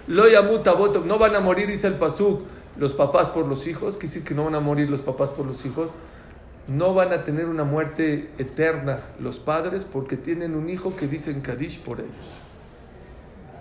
lo 0.07 0.27
yamut 0.27 0.65
avot, 0.65 1.05
no 1.05 1.19
van 1.19 1.35
a 1.35 1.39
morir, 1.39 1.67
dice 1.67 1.85
el 1.85 1.93
pasuk, 1.93 2.41
los 2.75 2.95
papás 2.95 3.29
por 3.29 3.45
los 3.45 3.67
hijos, 3.67 3.97
que 3.97 4.07
dice 4.07 4.23
que 4.23 4.33
no 4.33 4.45
van 4.45 4.55
a 4.55 4.59
morir 4.59 4.89
los 4.89 5.03
papás 5.03 5.29
por 5.29 5.45
los 5.45 5.63
hijos, 5.67 5.91
no 6.67 6.95
van 6.95 7.13
a 7.13 7.23
tener 7.23 7.45
una 7.45 7.63
muerte 7.63 8.31
eterna 8.39 9.01
los 9.19 9.37
padres 9.37 9.85
porque 9.85 10.17
tienen 10.17 10.55
un 10.55 10.71
hijo 10.71 10.95
que 10.95 11.05
dicen 11.05 11.41
Kadish 11.41 11.81
por 11.81 11.99
ellos. 11.99 12.09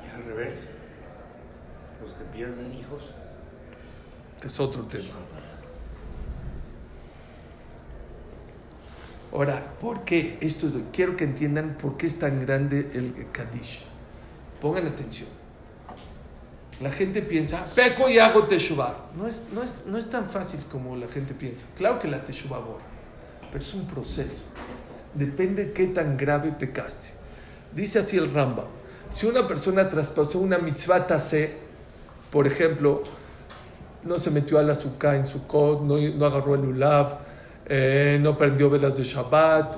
Y 0.06 0.16
al 0.16 0.24
revés. 0.24 0.60
Los 2.02 2.12
que 2.12 2.24
pierden 2.34 2.72
hijos. 2.72 3.02
Es 4.42 4.58
otro 4.58 4.84
tema. 4.84 5.04
Ahora, 9.32 9.74
¿por 9.80 10.04
qué? 10.04 10.38
Esto 10.40 10.68
es- 10.68 10.74
quiero 10.92 11.16
que 11.16 11.24
entiendan 11.24 11.76
por 11.80 11.96
qué 11.96 12.06
es 12.06 12.18
tan 12.18 12.40
grande 12.40 12.90
el 12.94 13.26
Kadish. 13.32 13.84
Pongan 14.60 14.86
atención. 14.86 15.28
La 16.80 16.90
gente 16.90 17.22
piensa, 17.22 17.64
peco 17.74 18.08
y 18.08 18.18
hago 18.18 18.44
Teshuvah. 18.44 18.94
No 19.16 19.26
es, 19.26 19.44
no, 19.52 19.62
es, 19.62 19.74
no 19.86 19.98
es 19.98 20.08
tan 20.08 20.28
fácil 20.30 20.60
como 20.70 20.94
la 20.96 21.08
gente 21.08 21.34
piensa. 21.34 21.64
Claro 21.76 21.98
que 21.98 22.06
la 22.06 22.24
Teshuvah 22.24 22.58
borra, 22.58 22.84
pero 23.50 23.58
es 23.58 23.74
un 23.74 23.86
proceso. 23.86 24.44
Depende 25.12 25.72
qué 25.72 25.88
tan 25.88 26.16
grave 26.16 26.52
pecaste. 26.52 27.08
Dice 27.74 27.98
así 27.98 28.16
el 28.16 28.32
Rambam. 28.32 28.66
Si 29.10 29.26
una 29.26 29.46
persona 29.48 29.88
traspasó 29.88 30.38
una 30.38 30.58
mitzvah 30.58 31.06
tase, 31.06 31.54
por 32.30 32.46
ejemplo, 32.46 33.02
no 34.04 34.18
se 34.18 34.30
metió 34.30 34.58
al 34.58 34.70
azúcar 34.70 35.16
en 35.16 35.26
su 35.26 35.46
cod, 35.48 35.80
no, 35.82 35.96
no 35.98 36.26
agarró 36.26 36.54
el 36.54 36.60
ulav, 36.64 37.18
eh, 37.68 38.18
no 38.20 38.36
prendió 38.36 38.70
velas 38.70 38.96
de 38.96 39.02
Shabbat, 39.02 39.76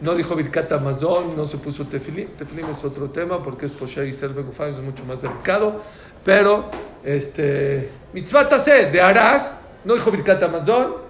no 0.00 0.14
dijo 0.14 0.36
Birkat 0.36 0.72
Amazon, 0.72 1.36
no 1.36 1.44
se 1.44 1.58
puso 1.58 1.84
tefilim. 1.84 2.28
Tefilim 2.36 2.70
es 2.70 2.84
otro 2.84 3.10
tema 3.10 3.42
porque 3.42 3.66
es 3.66 3.72
Poshe 3.72 4.06
y 4.06 4.12
Gufan, 4.12 4.70
es 4.70 4.80
mucho 4.80 5.04
más 5.04 5.22
delicado. 5.22 5.80
Pero, 6.24 6.70
este, 7.02 7.90
mitzvah 8.12 8.44
de 8.44 9.00
Arás, 9.00 9.58
no 9.84 9.94
dijo 9.94 10.10
Birkat 10.10 10.42
Amazon. 10.42 11.08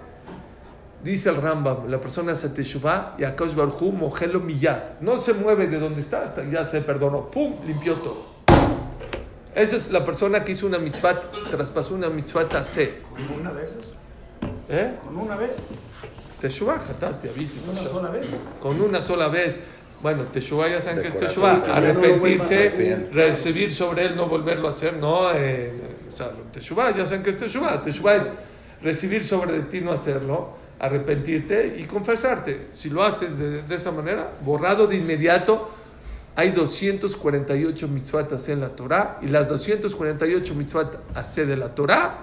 Dice 1.03 1.29
el 1.29 1.37
Rambam, 1.37 1.87
la 1.87 2.01
persona 2.01 2.33
hace 2.33 2.49
teshuvah 2.49 3.15
y 3.17 3.23
Akash 3.23 3.55
Barhu 3.55 3.91
mojelo 3.91 4.41
miyat. 4.41 4.99
No 4.99 5.17
se 5.17 5.33
mueve 5.33 5.67
de 5.67 5.79
donde 5.79 6.01
está 6.01 6.23
hasta 6.23 6.41
que 6.41 6.51
ya 6.51 6.65
se 6.65 6.81
perdonó. 6.81 7.31
¡Pum! 7.31 7.55
Limpió 7.65 7.93
todo. 7.95 8.25
Esa 9.55 9.75
es 9.77 9.91
la 9.91 10.03
persona 10.03 10.43
que 10.43 10.51
hizo 10.51 10.67
una 10.67 10.77
mitzvah, 10.77 11.21
traspasó 11.49 11.95
una 11.95 12.09
mitzvah 12.09 12.49
taseh. 12.49 13.01
¿Con 13.09 13.39
una 13.39 13.53
de 13.53 13.65
esas? 13.65 13.93
¿Eh? 14.67 14.95
¿Con 15.03 15.17
una 15.17 15.35
vez? 15.35 15.57
Teshuvah, 16.39 16.77
Hatati, 16.77 17.27
Abiti, 17.27 17.59
¿Con 17.59 17.77
una 17.77 17.89
sola 17.89 18.09
vez? 18.09 18.25
Con 18.59 18.81
una 18.81 19.01
sola 19.01 19.27
vez. 19.27 19.59
Bueno, 20.01 20.23
Teshuvah 20.27 20.69
ya 20.69 20.79
saben 20.79 20.97
De 20.97 21.01
que 21.03 21.07
es. 21.09 21.17
Teshuvah. 21.17 21.57
No 21.57 21.73
Arrepentirse, 21.73 23.09
recibir 23.11 23.73
sobre 23.73 24.05
él, 24.05 24.15
no 24.15 24.27
volverlo 24.27 24.67
a 24.67 24.71
hacer. 24.71 24.93
No, 24.93 25.31
eh, 25.33 25.73
o 26.11 26.15
sea, 26.15 26.31
Teshuvah, 26.51 26.95
ya 26.95 27.05
saben 27.05 27.23
que 27.23 27.31
es 27.31 27.37
Teshuvah. 27.37 27.81
Teshuvah 27.81 28.15
es 28.15 28.29
recibir 28.81 29.23
sobre 29.23 29.53
de 29.53 29.61
ti, 29.63 29.81
no 29.81 29.91
hacerlo, 29.91 30.53
arrepentirte 30.79 31.75
y 31.77 31.83
confesarte. 31.83 32.67
Si 32.71 32.89
lo 32.89 33.03
haces 33.03 33.37
de, 33.37 33.63
de 33.63 33.75
esa 33.75 33.91
manera, 33.91 34.31
borrado 34.41 34.87
de 34.87 34.95
inmediato, 34.95 35.69
hay 36.35 36.51
248 36.51 37.87
mitzvot 37.89 38.31
hacer 38.31 38.53
en 38.53 38.61
la 38.61 38.69
Torah 38.69 39.19
y 39.21 39.27
las 39.27 39.49
248 39.49 40.55
mitzvot 40.55 40.97
hacer 41.13 41.47
de 41.47 41.57
la 41.57 41.75
Torah, 41.75 42.15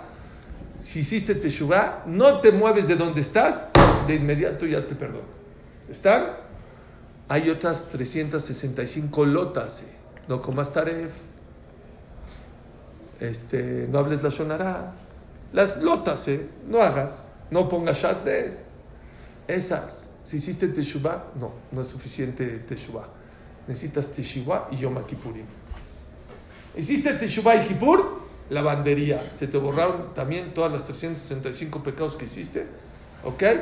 si 0.80 1.00
hiciste 1.00 1.34
Teshuvah, 1.34 2.04
no 2.06 2.40
te 2.40 2.52
mueves 2.52 2.88
de 2.88 2.96
donde 2.96 3.20
estás, 3.20 3.64
de 4.06 4.14
inmediato 4.14 4.66
ya 4.66 4.86
te 4.86 4.94
perdono. 4.94 5.24
¿Están? 5.88 6.26
Hay 7.28 7.50
otras 7.50 7.88
365 7.88 9.24
lotas. 9.24 9.82
eh. 9.82 9.86
No 10.28 10.40
comas 10.40 10.72
taref. 10.72 11.12
Este, 13.20 13.86
no 13.90 13.98
hables 13.98 14.22
la 14.22 14.28
shonara. 14.28 14.92
Las 15.52 15.78
lotas, 15.78 16.28
eh, 16.28 16.48
no 16.68 16.82
hagas. 16.82 17.24
No 17.50 17.68
pongas 17.68 18.02
shaddes. 18.02 18.64
Esas. 19.48 20.10
Si 20.24 20.36
hiciste 20.36 20.68
teshuvah, 20.68 21.32
no, 21.38 21.52
no 21.70 21.80
es 21.82 21.86
suficiente 21.88 22.44
teshuvah. 22.66 23.08
Necesitas 23.68 24.08
teshuvah 24.08 24.68
y 24.72 24.76
yom 24.76 25.02
kippurim. 25.06 25.46
Hiciste 26.76 27.14
teshuvah 27.14 27.56
y 27.56 27.66
kippur, 27.68 28.25
lavandería. 28.50 29.30
Se 29.30 29.46
te 29.46 29.58
borraron 29.58 30.14
también 30.14 30.54
todas 30.54 30.72
las 30.72 30.84
365 30.84 31.82
pecados 31.82 32.16
que 32.16 32.26
hiciste. 32.26 32.66
¿Ok? 33.24 33.42
Ya. 33.42 33.58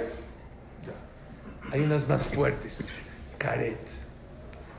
Hay 1.72 1.80
unas 1.80 2.08
más 2.08 2.24
fuertes. 2.24 2.88
Caret. 3.38 3.90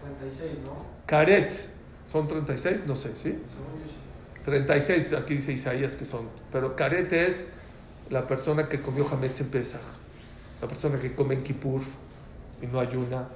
36, 0.03 0.59
¿no? 0.65 0.85
Caret. 1.05 1.55
¿Son 2.05 2.27
36? 2.27 2.85
No 2.85 2.95
sé, 2.95 3.09
¿sí? 3.09 3.23
Según 3.23 3.39
yo 3.81 3.87
sí. 3.87 3.95
36, 4.43 5.13
aquí 5.13 5.35
dice 5.35 5.53
Isaías 5.53 5.95
que 5.95 6.05
son. 6.05 6.27
Pero 6.51 6.75
Caret 6.75 7.11
es 7.13 7.47
la 8.09 8.27
persona 8.27 8.69
que 8.69 8.81
comió 8.81 9.07
Hametz 9.11 9.41
en 9.41 9.49
Pesach. 9.49 9.81
La 10.61 10.67
persona 10.67 10.99
que 10.99 11.15
come 11.15 11.35
en 11.35 11.43
Kippur 11.43 11.81
y 12.61 12.67
no 12.67 12.79
ayuna. 12.79 13.27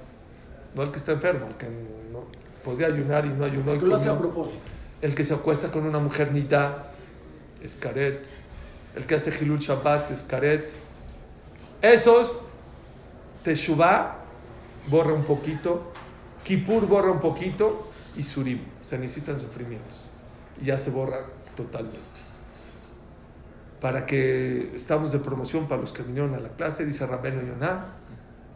No 0.74 0.82
el 0.82 0.90
que 0.92 0.98
está 0.98 1.12
enfermo, 1.12 1.48
el 1.48 1.54
que 1.56 1.66
no 2.12 2.24
podía 2.64 2.86
ayunar 2.86 3.26
y 3.26 3.30
no 3.30 3.44
ayunó. 3.44 3.78
Que 3.78 3.86
lo 3.86 3.96
hace 3.96 4.08
a 4.08 4.18
propósito. 4.18 4.60
El 5.02 5.14
que 5.14 5.24
se 5.24 5.34
acuesta 5.34 5.70
con 5.70 5.86
una 5.86 5.98
mujer 5.98 6.32
nida 6.32 6.92
es 7.62 7.76
Caret. 7.76 8.28
El 8.94 9.06
que 9.06 9.14
hace 9.14 9.30
Hilul 9.30 9.58
Shabbat 9.58 10.10
es 10.10 10.22
Caret. 10.22 10.70
Esos, 11.80 12.38
Teshuvah, 13.42 14.18
borra 14.88 15.14
un 15.14 15.24
poquito. 15.24 15.92
Kippur 16.44 16.86
borra 16.86 17.10
un 17.10 17.20
poquito 17.20 17.90
y 18.16 18.22
Surim. 18.22 18.60
Se 18.82 18.98
necesitan 18.98 19.38
sufrimientos. 19.38 20.10
Y 20.60 20.66
ya 20.66 20.76
se 20.76 20.90
borra 20.90 21.20
totalmente. 21.56 21.98
Para 23.80 24.04
que 24.04 24.72
estamos 24.74 25.12
de 25.12 25.18
promoción 25.20 25.66
para 25.66 25.80
los 25.80 25.92
que 25.92 26.02
vinieron 26.02 26.34
a 26.34 26.40
la 26.40 26.50
clase, 26.50 26.84
dice 26.84 27.06
Rabeno 27.06 27.40
Yonah, 27.40 27.94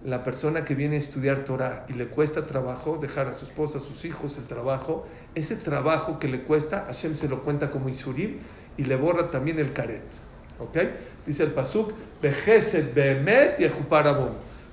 la 0.05 0.23
persona 0.23 0.67
que 0.67 0.75
viene 0.75 0.97
a 0.97 0.99
estudiar 0.99 1.45
Torah 1.47 1.87
y 1.89 1.95
le 1.95 2.09
cuesta 2.09 2.45
trabajo 2.45 2.99
dejar 3.01 3.29
a 3.29 3.33
su 3.33 3.47
esposa, 3.47 3.79
a 3.79 3.81
sus 3.81 4.05
hijos 4.05 4.37
el 4.37 4.45
trabajo, 4.45 5.07
ese 5.35 5.57
trabajo 5.57 6.19
que 6.19 6.29
le 6.29 6.43
cuesta, 6.43 6.85
Hashem 6.87 7.17
se 7.17 7.29
lo 7.29 7.43
cuenta 7.43 7.71
como 7.71 7.89
Isurim 7.89 8.39
y 8.77 8.85
le 8.85 8.97
borra 8.97 9.31
también 9.31 9.59
el 9.59 9.73
caret. 9.73 10.03
¿Ok? 10.59 10.79
Dice 11.27 11.43
el 11.43 11.53
Pasuk, 11.53 11.93
Bejeset 12.23 12.95
Behemet 12.95 13.61
y 13.61 13.69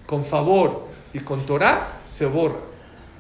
Con 0.06 0.24
favor 0.24 0.88
y 1.14 1.20
con 1.20 1.46
Torah 1.46 2.00
se 2.06 2.26
borra. 2.26 2.60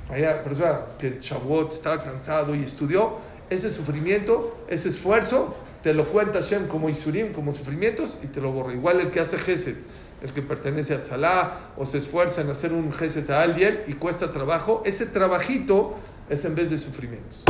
Vaya 0.10 0.44
persona 0.44 0.82
que 1.00 1.18
Shavuot 1.20 1.74
estaba 1.74 2.04
cansado 2.04 2.54
y 2.54 2.64
estudió, 2.64 3.18
ese 3.50 3.70
sufrimiento, 3.70 4.66
ese 4.68 4.89
esfuerzo, 4.89 5.56
te 5.84 5.94
lo 5.94 6.06
cuenta 6.08 6.42
Hashem 6.42 6.68
como 6.68 6.89
Isurim, 6.89 7.34
como 7.34 7.54
sufrimientos 7.54 8.18
y 8.24 8.28
te 8.28 8.39
lo 8.39 8.52
borra. 8.52 8.74
Igual 8.74 9.00
el 9.00 9.12
que 9.12 9.20
hace 9.20 9.38
Geset 9.38 9.78
el 10.22 10.34
que 10.34 10.42
pertenece 10.42 10.94
a 10.94 11.02
Tzalá 11.02 11.74
o 11.78 11.86
se 11.86 11.98
esfuerza 11.98 12.42
en 12.42 12.50
hacer 12.50 12.74
un 12.74 12.94
geset 12.94 13.30
a 13.32 13.42
alguien 13.42 13.82
y 13.88 13.94
cuesta 13.94 14.32
trabajo, 14.32 14.84
ese 14.86 15.08
trabajito 15.08 15.96
es 16.32 16.46
en 16.46 16.56
vez 16.56 16.70
de 16.70 16.78
sufrimientos. 16.78 17.44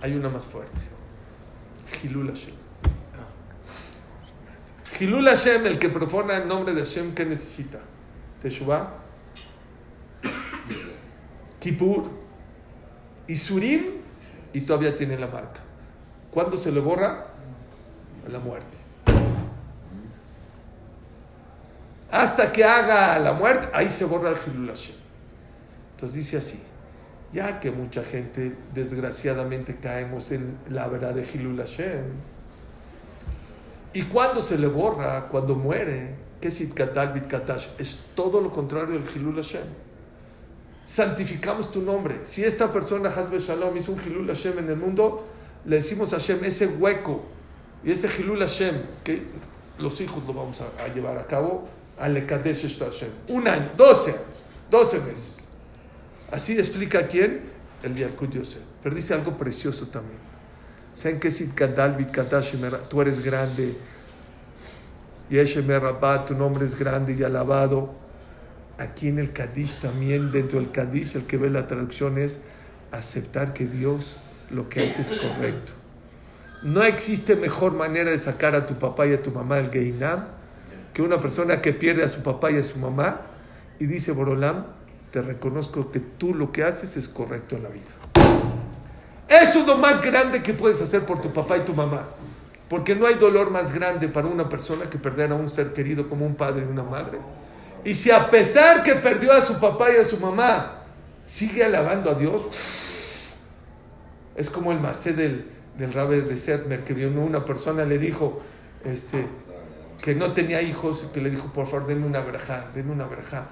Hay 0.00 0.14
una 0.14 0.28
más 0.28 0.46
fuerte. 0.46 0.80
Hilul 2.02 2.28
Hashem. 2.28 2.54
Hilul 4.98 5.26
Hashem, 5.26 5.66
el 5.66 5.78
que 5.78 5.88
profana 5.88 6.36
el 6.36 6.46
nombre 6.46 6.72
de 6.72 6.80
Hashem, 6.82 7.14
¿qué 7.14 7.24
necesita? 7.24 7.80
Teshuvah, 8.40 8.94
Kippur, 11.58 12.08
Isurim 13.26 13.86
y 14.52 14.60
todavía 14.60 14.94
tiene 14.94 15.18
la 15.18 15.26
marca. 15.26 15.60
¿Cuándo 16.30 16.56
se 16.56 16.70
le 16.70 16.80
borra? 16.80 17.26
La 18.28 18.38
muerte. 18.38 18.76
hasta 22.12 22.50
que 22.50 22.64
haga 22.64 23.18
la 23.20 23.32
muerte, 23.32 23.68
ahí 23.72 23.88
se 23.88 24.04
borra 24.04 24.30
el 24.30 24.36
Hilul 24.36 24.68
Hashem. 24.68 24.96
Entonces 25.92 26.16
dice 26.16 26.36
así, 26.38 26.60
ya 27.32 27.60
que 27.60 27.70
mucha 27.70 28.02
gente 28.04 28.54
desgraciadamente 28.74 29.76
caemos 29.76 30.32
en 30.32 30.56
la 30.68 30.88
verdad 30.88 31.14
de 31.14 31.22
Hilul 31.22 31.58
Hashem, 31.58 32.04
y 33.92 34.02
cuando 34.02 34.40
se 34.40 34.56
le 34.56 34.68
borra, 34.68 35.26
cuando 35.28 35.56
muere, 35.56 36.14
¿qué 36.40 36.48
es 36.48 36.60
Itkatal 36.60 37.12
Bitkatash? 37.12 37.68
Es 37.78 38.10
todo 38.14 38.40
lo 38.40 38.50
contrario 38.50 38.94
del 38.94 39.04
Hilul 39.14 39.34
Hashem. 39.36 39.64
Santificamos 40.84 41.72
tu 41.72 41.82
nombre. 41.82 42.20
Si 42.22 42.44
esta 42.44 42.72
persona, 42.72 43.08
Hazbe 43.08 43.38
Shalom, 43.40 43.76
hizo 43.76 43.92
un 43.92 44.00
Hilul 44.00 44.28
Hashem 44.28 44.58
en 44.58 44.68
el 44.68 44.76
mundo, 44.76 45.26
le 45.64 45.76
decimos 45.76 46.12
a 46.12 46.18
Hashem 46.18 46.44
ese 46.44 46.66
hueco 46.66 47.22
y 47.84 47.90
ese 47.90 48.08
Hilul 48.16 48.40
Hashem, 48.40 48.76
que 49.02 49.22
los 49.78 50.00
hijos 50.00 50.24
lo 50.24 50.34
vamos 50.34 50.60
a, 50.60 50.84
a 50.84 50.88
llevar 50.94 51.18
a 51.18 51.26
cabo, 51.26 51.66
un 53.28 53.48
año, 53.48 53.70
12 53.76 54.10
años, 54.10 54.22
12 54.70 54.98
meses. 55.00 55.39
Así 56.30 56.58
explica 56.58 57.06
quién? 57.06 57.40
El 57.82 57.94
Yalkut 57.94 58.34
Yosef. 58.34 58.60
Pero 58.82 58.94
dice 58.94 59.14
algo 59.14 59.36
precioso 59.36 59.86
también. 59.86 60.18
¿Saben 60.92 61.20
qué 61.20 61.30
Sid 61.30 61.50
Kadal, 61.54 61.96
Tú 62.88 63.00
eres 63.00 63.20
grande. 63.20 63.76
Yeshemer 65.28 65.80
Rabba, 65.80 66.26
tu 66.26 66.34
nombre 66.34 66.64
es 66.64 66.78
grande 66.78 67.14
y 67.14 67.22
alabado. 67.22 67.94
Aquí 68.78 69.08
en 69.08 69.18
el 69.18 69.32
Kadish 69.32 69.80
también, 69.80 70.32
dentro 70.32 70.58
del 70.58 70.70
Kadish, 70.70 71.16
el 71.16 71.24
que 71.24 71.36
ve 71.36 71.50
la 71.50 71.66
traducción 71.66 72.18
es 72.18 72.40
aceptar 72.90 73.52
que 73.52 73.66
Dios 73.66 74.18
lo 74.50 74.68
que 74.68 74.80
hace 74.80 75.02
es 75.02 75.12
correcto. 75.12 75.72
No 76.62 76.82
existe 76.82 77.36
mejor 77.36 77.72
manera 77.72 78.10
de 78.10 78.18
sacar 78.18 78.54
a 78.54 78.66
tu 78.66 78.78
papá 78.78 79.06
y 79.06 79.14
a 79.14 79.22
tu 79.22 79.30
mamá 79.30 79.56
del 79.56 79.70
Geinam 79.70 80.26
que 80.92 81.02
una 81.02 81.20
persona 81.20 81.60
que 81.60 81.72
pierde 81.72 82.02
a 82.02 82.08
su 82.08 82.22
papá 82.22 82.50
y 82.50 82.56
a 82.56 82.64
su 82.64 82.78
mamá 82.78 83.20
y 83.78 83.86
dice, 83.86 84.12
Borolam, 84.12 84.66
te 85.10 85.22
reconozco 85.22 85.90
que 85.90 86.00
tú 86.00 86.34
lo 86.34 86.52
que 86.52 86.64
haces 86.64 86.96
es 86.96 87.08
correcto 87.08 87.56
en 87.56 87.62
la 87.64 87.68
vida. 87.68 87.88
Eso 89.28 89.60
es 89.60 89.66
lo 89.66 89.76
más 89.76 90.02
grande 90.02 90.42
que 90.42 90.54
puedes 90.54 90.82
hacer 90.82 91.04
por 91.06 91.22
tu 91.22 91.32
papá 91.32 91.56
y 91.56 91.60
tu 91.60 91.72
mamá. 91.72 92.02
Porque 92.68 92.94
no 92.94 93.06
hay 93.06 93.14
dolor 93.14 93.50
más 93.50 93.72
grande 93.72 94.08
para 94.08 94.28
una 94.28 94.48
persona 94.48 94.84
que 94.90 94.98
perder 94.98 95.32
a 95.32 95.34
un 95.34 95.48
ser 95.48 95.72
querido 95.72 96.08
como 96.08 96.26
un 96.26 96.34
padre 96.34 96.64
y 96.66 96.70
una 96.70 96.82
madre. 96.82 97.18
Y 97.84 97.94
si 97.94 98.10
a 98.10 98.30
pesar 98.30 98.82
que 98.82 98.94
perdió 98.96 99.32
a 99.32 99.40
su 99.40 99.58
papá 99.58 99.90
y 99.92 99.96
a 99.96 100.04
su 100.04 100.18
mamá, 100.18 100.84
sigue 101.22 101.64
alabando 101.64 102.10
a 102.10 102.14
Dios, 102.14 103.36
es 104.36 104.50
como 104.50 104.72
el 104.72 104.80
macé 104.80 105.12
del, 105.12 105.46
del 105.76 105.92
rabe 105.92 106.22
de 106.22 106.36
Setmer, 106.36 106.84
que 106.84 106.94
vio 106.94 107.08
una 107.08 107.44
persona 107.44 107.84
le 107.84 107.98
dijo, 107.98 108.40
este, 108.84 109.26
que 110.02 110.14
no 110.14 110.32
tenía 110.32 110.62
hijos 110.62 111.06
y 111.08 111.12
que 111.12 111.20
le 111.20 111.30
dijo, 111.30 111.52
por 111.52 111.66
favor, 111.66 111.86
denme 111.86 112.06
una 112.06 112.20
verja, 112.20 112.70
denme 112.74 112.92
una 112.92 113.06
verja. 113.06 113.48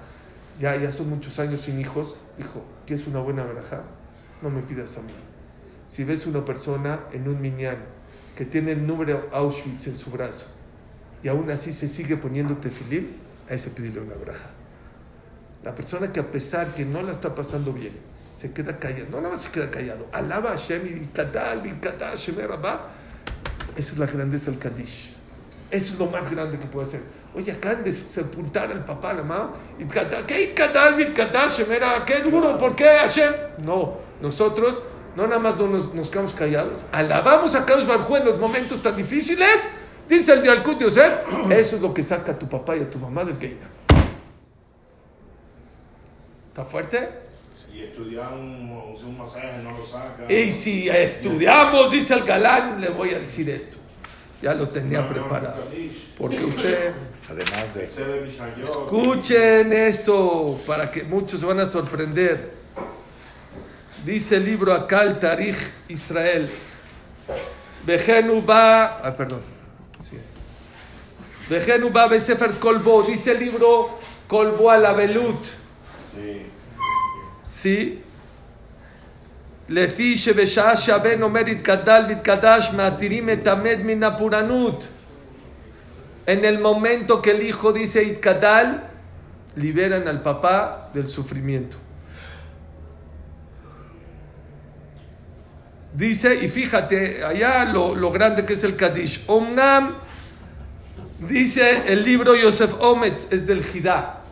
Ya, 0.59 0.75
ya 0.75 0.91
son 0.91 1.09
muchos 1.09 1.39
años 1.39 1.61
sin 1.61 1.79
hijos. 1.79 2.15
Dijo, 2.37 2.63
es 2.93 3.07
una 3.07 3.19
buena 3.19 3.43
verja? 3.43 3.83
No 4.41 4.49
me 4.49 4.61
pidas 4.61 4.97
a 4.97 5.01
mí. 5.01 5.13
Si 5.87 6.03
ves 6.03 6.27
una 6.27 6.45
persona 6.45 6.99
en 7.13 7.27
un 7.27 7.41
minyan 7.41 7.77
que 8.35 8.45
tiene 8.45 8.73
el 8.73 8.85
número 8.85 9.29
Auschwitz 9.31 9.87
en 9.87 9.97
su 9.97 10.11
brazo 10.11 10.45
y 11.23 11.27
aún 11.27 11.49
así 11.51 11.73
se 11.73 11.87
sigue 11.87 12.15
poniendo 12.17 12.57
tefilín, 12.57 13.17
a 13.49 13.53
ese 13.53 13.71
pedirle 13.71 14.01
una 14.01 14.15
verja. 14.15 14.47
La 15.63 15.73
persona 15.75 16.13
que 16.13 16.19
a 16.19 16.31
pesar 16.31 16.67
que 16.73 16.85
no 16.85 17.01
la 17.01 17.11
está 17.11 17.33
pasando 17.33 17.73
bien, 17.73 17.93
se 18.33 18.51
queda 18.51 18.77
callado, 18.77 19.07
no 19.09 19.17
nada 19.17 19.31
más 19.31 19.41
se 19.41 19.51
queda 19.51 19.69
callado, 19.69 20.07
alaba 20.13 20.51
a 20.51 20.57
Hashem 20.57 20.85
y 20.85 21.05
katal, 21.07 21.65
y 21.65 21.71
katal, 21.73 22.13
Esa 22.13 22.33
es 23.75 23.97
la 23.97 24.05
grandeza 24.05 24.51
del 24.51 24.59
Kaddish. 24.59 25.15
Eso 25.71 25.93
es 25.93 25.99
lo 25.99 26.05
más 26.05 26.31
grande 26.31 26.57
que 26.57 26.67
puede 26.67 26.85
ser. 26.85 27.01
Oye, 27.35 27.51
acaban 27.51 27.83
de 27.83 27.93
sepultar 27.93 28.71
al 28.71 28.83
papá, 28.83 29.13
la 29.13 29.23
mamá. 29.23 29.53
¿Qué 30.25 30.53
¿Qué 32.05 32.19
duro? 32.21 32.57
¿Por 32.57 32.75
qué 32.75 32.85
Hashem? 32.85 33.33
No, 33.59 33.97
nosotros 34.21 34.81
no 35.15 35.27
nada 35.27 35.39
más 35.39 35.57
nos, 35.57 35.93
nos 35.93 36.09
quedamos 36.09 36.33
callados. 36.33 36.85
Alabamos 36.91 37.53
a 37.55 37.65
Kadosh 37.65 37.85
Barjú 37.85 38.15
en 38.15 38.25
los 38.25 38.39
momentos 38.39 38.81
tan 38.81 38.95
difíciles. 38.95 39.69
Dice 40.07 40.33
el 40.33 40.41
Dialkut 40.41 40.79
Yosef, 40.79 41.19
eso 41.51 41.75
es 41.75 41.81
lo 41.81 41.93
que 41.93 42.01
saca 42.01 42.31
a 42.31 42.39
tu 42.39 42.47
papá 42.47 42.75
y 42.75 42.81
a 42.81 42.89
tu 42.89 42.97
mamá 42.97 43.23
del 43.23 43.37
Geina. 43.37 43.69
¿Está 46.47 46.65
fuerte? 46.65 47.09
Si 47.53 47.79
estudiamos 47.81 49.03
un, 49.03 49.17
masaje 49.17 49.61
no 49.63 49.77
lo 49.77 49.85
saca. 49.85 50.31
Y 50.31 50.51
si 50.51 50.89
estudiamos, 50.89 51.91
dice 51.91 52.15
el 52.15 52.23
galán, 52.23 52.81
le 52.81 52.89
voy 52.89 53.11
a 53.11 53.19
decir 53.19 53.49
esto. 53.49 53.77
Ya 54.41 54.53
lo 54.53 54.67
tenía 54.67 55.07
preparado. 55.07 55.63
Porque 56.17 56.43
usted... 56.43 56.93
Además 57.29 57.75
de... 57.75 58.63
Escuchen 58.63 59.73
esto 59.73 60.59
para 60.65 60.89
que 60.89 61.03
muchos 61.03 61.39
se 61.39 61.45
van 61.45 61.59
a 61.59 61.69
sorprender. 61.69 62.53
Dice 64.05 64.37
el 64.37 64.45
libro 64.45 64.73
acá 64.73 65.03
el 65.03 65.19
Tarij 65.19 65.57
Israel. 65.89 66.49
Vejenu 67.85 68.43
va... 68.45 68.99
Ah, 69.05 69.15
perdón. 69.15 69.41
Sí. 69.99 70.17
Vejenu 71.49 71.91
va 71.91 72.07
Besefer 72.07 72.53
Kolbo. 72.53 73.03
Dice 73.03 73.31
el 73.31 73.39
libro 73.39 73.99
Kolbo 74.27 74.71
a 74.71 74.77
la 74.77 74.93
Belut. 74.93 75.45
Sí. 76.15 76.45
¿Sí? 77.43 78.03
לפי 79.68 80.16
שבשעה 80.16 80.76
שהבן 80.76 81.22
עומד 81.22 81.48
יתגדל 81.48 82.04
ויתקדש 82.08 82.70
מעתירים 82.76 83.30
את 83.30 83.46
המת 83.46 83.78
מן 83.84 84.02
הפורענות. 84.02 84.88
En 86.26 86.44
el 86.44 86.58
momento 86.58 87.20
que 87.20 87.32
el 87.32 87.42
hijo 87.42 87.72
dice 87.72 88.02
Itkadal, 88.02 88.82
liberan 89.56 90.08
al 90.08 90.22
papá 90.22 90.90
del 90.94 91.06
sufrimiento. 91.06 91.76
Dice, 95.92 96.42
y 96.42 96.48
fíjate, 96.48 97.22
allá 97.22 97.64
lo, 97.66 97.94
lo 97.94 98.10
grande 98.10 98.44
que 98.44 98.54
es 98.54 98.64
el 98.64 98.74
Kadish. 98.74 99.24
Omnam, 99.28 99.94
dice 101.20 101.92
el 101.92 102.02
libro 102.02 102.34
Yosef 102.34 102.74
Ometz, 102.80 103.28
es 103.30 103.46
del 103.46 103.62
Jidá. 103.62 104.22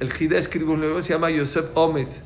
El 0.00 0.12
Jidá 0.12 0.38
escribe 0.38 0.72
un 0.72 0.80
libro, 0.80 1.00
se 1.00 1.12
llama 1.12 1.30
Yosef 1.30 1.66
Ometz. 1.74 2.22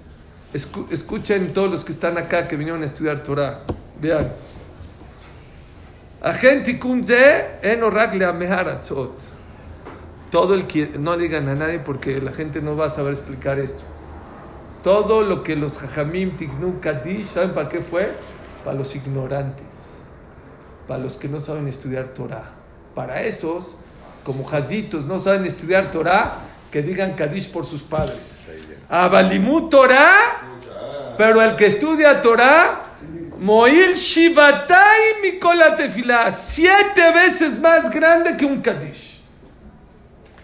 Escuchen 0.53 1.53
todos 1.53 1.71
los 1.71 1.85
que 1.85 1.91
están 1.93 2.17
acá 2.17 2.47
que 2.47 2.57
vinieron 2.57 2.81
a 2.83 2.85
estudiar 2.85 3.23
Torah. 3.23 3.61
Vean. 4.01 4.33
Todo 10.29 10.53
el 10.53 10.67
que 10.67 10.91
no 10.99 11.17
digan 11.17 11.49
a 11.49 11.55
nadie 11.55 11.79
porque 11.79 12.21
la 12.21 12.31
gente 12.31 12.61
no 12.61 12.75
va 12.75 12.87
a 12.87 12.89
saber 12.89 13.13
explicar 13.13 13.59
esto. 13.59 13.83
Todo 14.83 15.21
lo 15.21 15.43
que 15.43 15.55
los 15.55 15.77
jajamim 15.77 16.37
tignu 16.37 16.79
kadish, 16.79 17.25
¿saben 17.25 17.51
para 17.53 17.69
qué 17.69 17.81
fue? 17.81 18.11
Para 18.63 18.77
los 18.77 18.95
ignorantes, 18.95 19.99
para 20.87 21.01
los 21.03 21.17
que 21.17 21.27
no 21.27 21.39
saben 21.39 21.67
estudiar 21.67 22.09
Torah. 22.09 22.51
Para 22.93 23.21
esos, 23.21 23.75
como 24.23 24.43
jazitos, 24.43 25.05
no 25.05 25.17
saben 25.19 25.45
estudiar 25.45 25.91
Torah, 25.91 26.39
que 26.71 26.81
digan 26.81 27.15
kadish 27.15 27.51
por 27.51 27.65
sus 27.65 27.83
padres. 27.83 28.45
Abalimut 28.91 29.71
Torah 29.71 30.41
Pero 31.17 31.41
el 31.41 31.55
que 31.55 31.67
estudia 31.67 32.21
Torah, 32.21 32.83
Moil 33.39 33.93
Shivatai 33.93 35.21
Mikola 35.21 35.75
Tefilá, 35.75 36.31
siete 36.31 37.11
veces 37.13 37.59
más 37.59 37.89
grande 37.89 38.35
que 38.35 38.45
un 38.45 38.61
Kadish. 38.61 39.21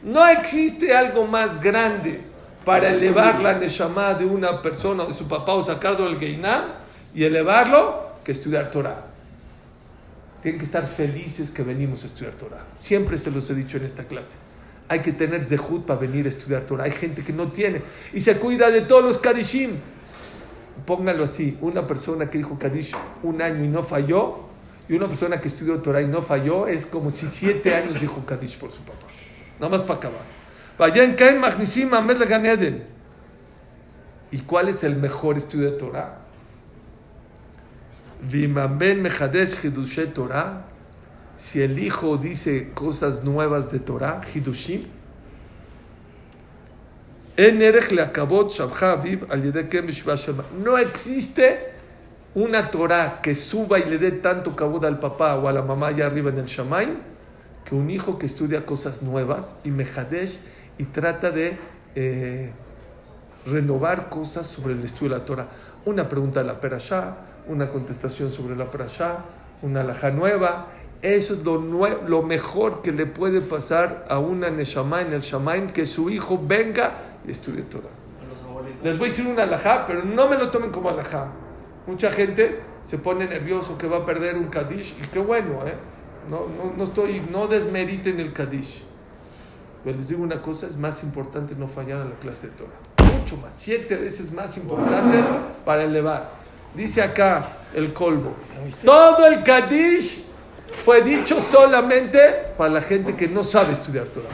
No 0.01 0.25
existe 0.27 0.95
algo 0.95 1.27
más 1.27 1.61
grande 1.61 2.21
para 2.63 2.89
elevar 2.89 3.39
la 3.39 3.53
Neshama 3.53 4.13
de 4.13 4.25
una 4.25 4.61
persona 4.61 5.03
o 5.03 5.07
de 5.07 5.13
su 5.13 5.27
papá 5.27 5.53
o 5.53 5.63
sacarlo 5.63 6.05
del 6.05 6.19
Geiná 6.19 6.75
y 7.13 7.23
elevarlo 7.23 8.11
que 8.23 8.31
estudiar 8.31 8.71
Torah. 8.71 9.05
Tienen 10.41 10.59
que 10.59 10.65
estar 10.65 10.85
felices 10.85 11.49
que 11.49 11.63
venimos 11.63 12.03
a 12.03 12.05
estudiar 12.05 12.35
Torah. 12.35 12.65
Siempre 12.75 13.17
se 13.17 13.31
los 13.31 13.49
he 13.49 13.55
dicho 13.55 13.77
en 13.77 13.85
esta 13.85 14.03
clase. 14.03 14.35
Hay 14.89 15.01
que 15.01 15.11
tener 15.11 15.43
zehut 15.43 15.85
para 15.85 15.99
venir 15.99 16.25
a 16.25 16.29
estudiar 16.29 16.63
Torah. 16.63 16.85
Hay 16.85 16.91
gente 16.91 17.23
que 17.23 17.33
no 17.33 17.47
tiene 17.47 17.81
y 18.13 18.21
se 18.21 18.37
cuida 18.37 18.71
de 18.71 18.81
todos 18.81 19.03
los 19.03 19.17
Kadishim. 19.17 19.71
Póngalo 20.85 21.25
así: 21.25 21.57
una 21.59 21.85
persona 21.85 22.29
que 22.29 22.37
dijo 22.37 22.57
Kadish 22.57 22.95
un 23.23 23.41
año 23.41 23.63
y 23.63 23.67
no 23.67 23.83
falló, 23.83 24.45
y 24.87 24.93
una 24.93 25.07
persona 25.07 25.41
que 25.41 25.49
estudió 25.49 25.81
Torah 25.81 26.01
y 26.01 26.07
no 26.07 26.21
falló, 26.21 26.67
es 26.67 26.85
como 26.85 27.09
si 27.09 27.27
siete 27.27 27.75
años 27.75 27.99
dijo 27.99 28.25
Kadish 28.25 28.57
por 28.57 28.71
su 28.71 28.81
papá. 28.81 29.05
Nada 29.59 29.69
más 29.69 29.81
para 29.81 29.95
acabar. 29.95 30.21
Vayan 30.77 31.15
Kain 31.15 31.39
Magnisim 31.39 31.93
Ahmed 31.93 32.21
Eden. 32.21 32.85
¿Y 34.31 34.39
cuál 34.41 34.69
es 34.69 34.83
el 34.83 34.95
mejor 34.95 35.35
estudio 35.35 35.71
de 35.71 35.77
Torah? 35.77 36.19
Vimamen 38.21 39.01
Mejadesh 39.01 39.65
Hidushe 39.65 40.07
Torah. 40.07 40.67
Si 41.37 41.61
el 41.61 41.79
hijo 41.79 42.17
dice 42.17 42.71
cosas 42.73 43.23
nuevas 43.23 43.71
de 43.71 43.79
Torah, 43.79 44.21
Hidushim. 44.33 44.85
No 50.63 50.77
existe 50.79 51.71
una 52.33 52.71
Torah 52.71 53.21
que 53.21 53.35
suba 53.35 53.79
y 53.79 53.85
le 53.85 53.97
dé 53.99 54.11
tanto 54.11 54.55
cabot 54.55 54.83
al 54.85 54.99
papá 54.99 55.35
o 55.35 55.47
a 55.47 55.53
la 55.53 55.61
mamá 55.61 55.87
allá 55.87 56.07
arriba 56.07 56.31
en 56.31 56.39
el 56.39 56.45
Shamaim 56.45 56.97
que 57.67 57.75
un 57.75 57.89
hijo 57.89 58.17
que 58.17 58.25
estudia 58.25 58.65
cosas 58.65 59.03
nuevas 59.03 59.55
y 59.63 59.71
Mejadesh 59.71 60.39
y 60.77 60.85
trata 60.85 61.31
de 61.31 61.57
eh, 61.95 62.51
renovar 63.45 64.09
cosas 64.09 64.47
sobre 64.47 64.73
el 64.73 64.83
estudio 64.83 65.13
de 65.13 65.19
la 65.19 65.25
Torah. 65.25 65.49
Una 65.85 66.07
pregunta 66.07 66.41
de 66.41 66.47
la 66.47 66.61
Perashá, 66.61 67.17
una 67.47 67.69
contestación 67.69 68.29
sobre 68.29 68.55
la 68.55 68.71
Perashá, 68.71 69.25
una 69.61 69.81
alhaja 69.81 70.11
nueva. 70.11 70.67
Eso 71.01 71.35
es 71.35 71.43
lo, 71.43 72.23
mejor 72.23 72.81
que 72.81 72.91
le 72.91 73.05
puede 73.05 73.41
pasar 73.41 74.05
a 74.09 74.17
una 74.17 74.49
Neshama 74.49 75.01
en 75.01 75.13
el 75.13 75.21
Shamaim, 75.21 75.67
que 75.67 75.85
su 75.85 76.09
hijo 76.09 76.39
venga 76.41 76.97
y 77.25 77.31
estudie 77.31 77.61
Torah. 77.63 77.89
Les 78.83 78.97
voy 78.97 79.07
a 79.07 79.11
decir 79.11 79.27
una 79.27 79.43
alhaja, 79.43 79.85
pero 79.85 80.03
no 80.03 80.27
me 80.27 80.37
lo 80.37 80.49
tomen 80.49 80.71
como 80.71 80.89
alhaja. 80.89 81.27
Mucha 81.85 82.11
gente 82.11 82.61
se 82.81 82.97
pone 82.97 83.27
nervioso 83.27 83.77
que 83.77 83.87
va 83.87 83.97
a 83.97 84.05
perder 84.05 84.37
un 84.37 84.47
Kadish, 84.47 84.95
y 85.01 85.07
qué 85.07 85.19
bueno, 85.19 85.65
¿eh? 85.65 85.75
No, 86.29 86.47
no, 86.47 86.73
no, 86.75 86.83
estoy, 86.85 87.21
no 87.31 87.47
desmeriten 87.47 88.19
el 88.19 88.33
Kadish. 88.33 88.83
Pero 89.83 89.97
les 89.97 90.07
digo 90.09 90.23
una 90.23 90.41
cosa, 90.41 90.67
es 90.67 90.77
más 90.77 91.03
importante 91.03 91.55
no 91.55 91.67
fallar 91.67 92.01
a 92.01 92.05
la 92.05 92.15
clase 92.15 92.47
de 92.47 92.53
Torah. 92.53 93.17
Mucho 93.17 93.37
más, 93.37 93.53
siete 93.55 93.95
veces 93.95 94.31
más 94.33 94.57
importante 94.57 95.17
para 95.63 95.83
elevar. 95.83 96.31
Dice 96.73 97.01
acá 97.01 97.47
el 97.73 97.93
colmo. 97.93 98.33
Todo 98.83 99.25
el 99.27 99.43
Kadish 99.43 100.25
fue 100.71 101.01
dicho 101.01 101.41
solamente 101.41 102.19
para 102.57 102.69
la 102.69 102.81
gente 102.81 103.15
que 103.15 103.27
no 103.27 103.43
sabe 103.43 103.73
estudiar 103.73 104.07
Torah. 104.07 104.27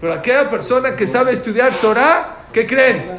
Pero 0.00 0.12
aquella 0.12 0.50
persona 0.50 0.96
que 0.96 1.06
sabe 1.06 1.32
estudiar 1.32 1.72
Torah, 1.80 2.46
¿qué 2.52 2.66
creen? 2.66 3.18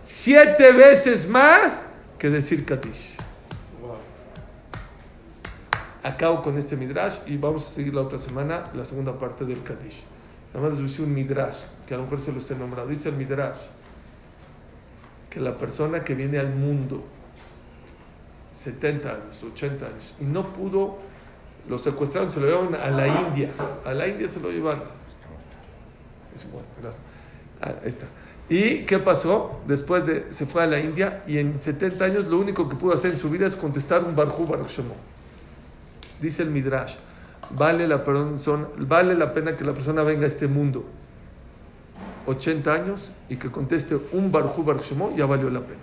Siete 0.00 0.72
veces 0.72 1.28
más 1.28 1.84
que 2.18 2.30
decir 2.30 2.64
Kadish. 2.64 3.16
Acabo 6.02 6.40
con 6.40 6.56
este 6.56 6.76
midrash 6.76 7.18
y 7.26 7.36
vamos 7.36 7.66
a 7.66 7.70
seguir 7.70 7.94
la 7.94 8.02
otra 8.02 8.18
semana 8.18 8.64
la 8.74 8.84
segunda 8.84 9.18
parte 9.18 9.44
del 9.44 9.62
Kadish. 9.62 10.04
Nada 10.54 10.68
más 10.68 10.78
les 10.78 10.96
voy 10.96 11.06
un 11.06 11.14
midrash, 11.14 11.64
que 11.86 11.94
a 11.94 11.98
lo 11.98 12.04
mejor 12.04 12.20
se 12.20 12.32
los 12.32 12.50
he 12.50 12.54
nombrado. 12.54 12.88
Dice 12.88 13.10
el 13.10 13.16
midrash 13.16 13.58
que 15.28 15.40
la 15.40 15.58
persona 15.58 16.02
que 16.02 16.14
viene 16.14 16.38
al 16.38 16.54
mundo 16.54 17.04
70 18.52 19.08
años, 19.08 19.42
80 19.42 19.86
años, 19.86 20.14
y 20.20 20.24
no 20.24 20.52
pudo, 20.52 20.98
lo 21.68 21.78
secuestraron, 21.78 22.30
se 22.30 22.40
lo 22.40 22.46
llevaron 22.46 22.74
a 22.74 22.90
la 22.90 23.06
India. 23.06 23.50
A 23.84 23.92
la 23.92 24.08
India 24.08 24.28
se 24.28 24.40
lo 24.40 24.50
llevaron. 24.50 24.84
Es 26.34 26.50
bueno, 26.50 26.66
gracias. 26.80 27.04
Ah, 27.60 27.74
ahí 27.82 27.88
está. 27.88 28.06
¿Y 28.48 28.86
qué 28.86 28.98
pasó? 28.98 29.60
Después 29.66 30.06
de, 30.06 30.26
se 30.30 30.46
fue 30.46 30.62
a 30.62 30.66
la 30.66 30.78
India 30.78 31.22
y 31.26 31.38
en 31.38 31.60
70 31.60 32.04
años 32.04 32.26
lo 32.26 32.38
único 32.38 32.68
que 32.68 32.76
pudo 32.76 32.94
hacer 32.94 33.10
en 33.10 33.18
su 33.18 33.28
vida 33.28 33.46
es 33.46 33.56
contestar 33.56 34.02
un 34.04 34.16
Barjú 34.16 34.46
Baruch 34.46 34.68
Shemo. 34.68 34.94
Dice 36.20 36.42
el 36.42 36.50
Midrash, 36.50 36.96
vale 37.50 37.86
la, 37.86 38.02
vale 38.78 39.14
la 39.14 39.32
pena 39.32 39.56
que 39.56 39.64
la 39.64 39.74
persona 39.74 40.02
venga 40.02 40.24
a 40.24 40.28
este 40.28 40.46
mundo 40.46 40.84
80 42.26 42.72
años 42.72 43.12
y 43.28 43.36
que 43.36 43.50
conteste 43.50 43.98
un 44.12 44.32
Barjú 44.32 44.62
Baruch 44.62 44.82
Shemo, 44.82 45.14
ya 45.14 45.26
valió 45.26 45.50
la 45.50 45.60
pena. 45.60 45.80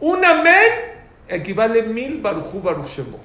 Un 0.00 0.24
amén 0.24 0.70
equivale 1.28 1.82
mil 1.82 2.20
Barjú 2.20 2.60
Baruch 2.60 2.86
Shemo. 2.86 3.18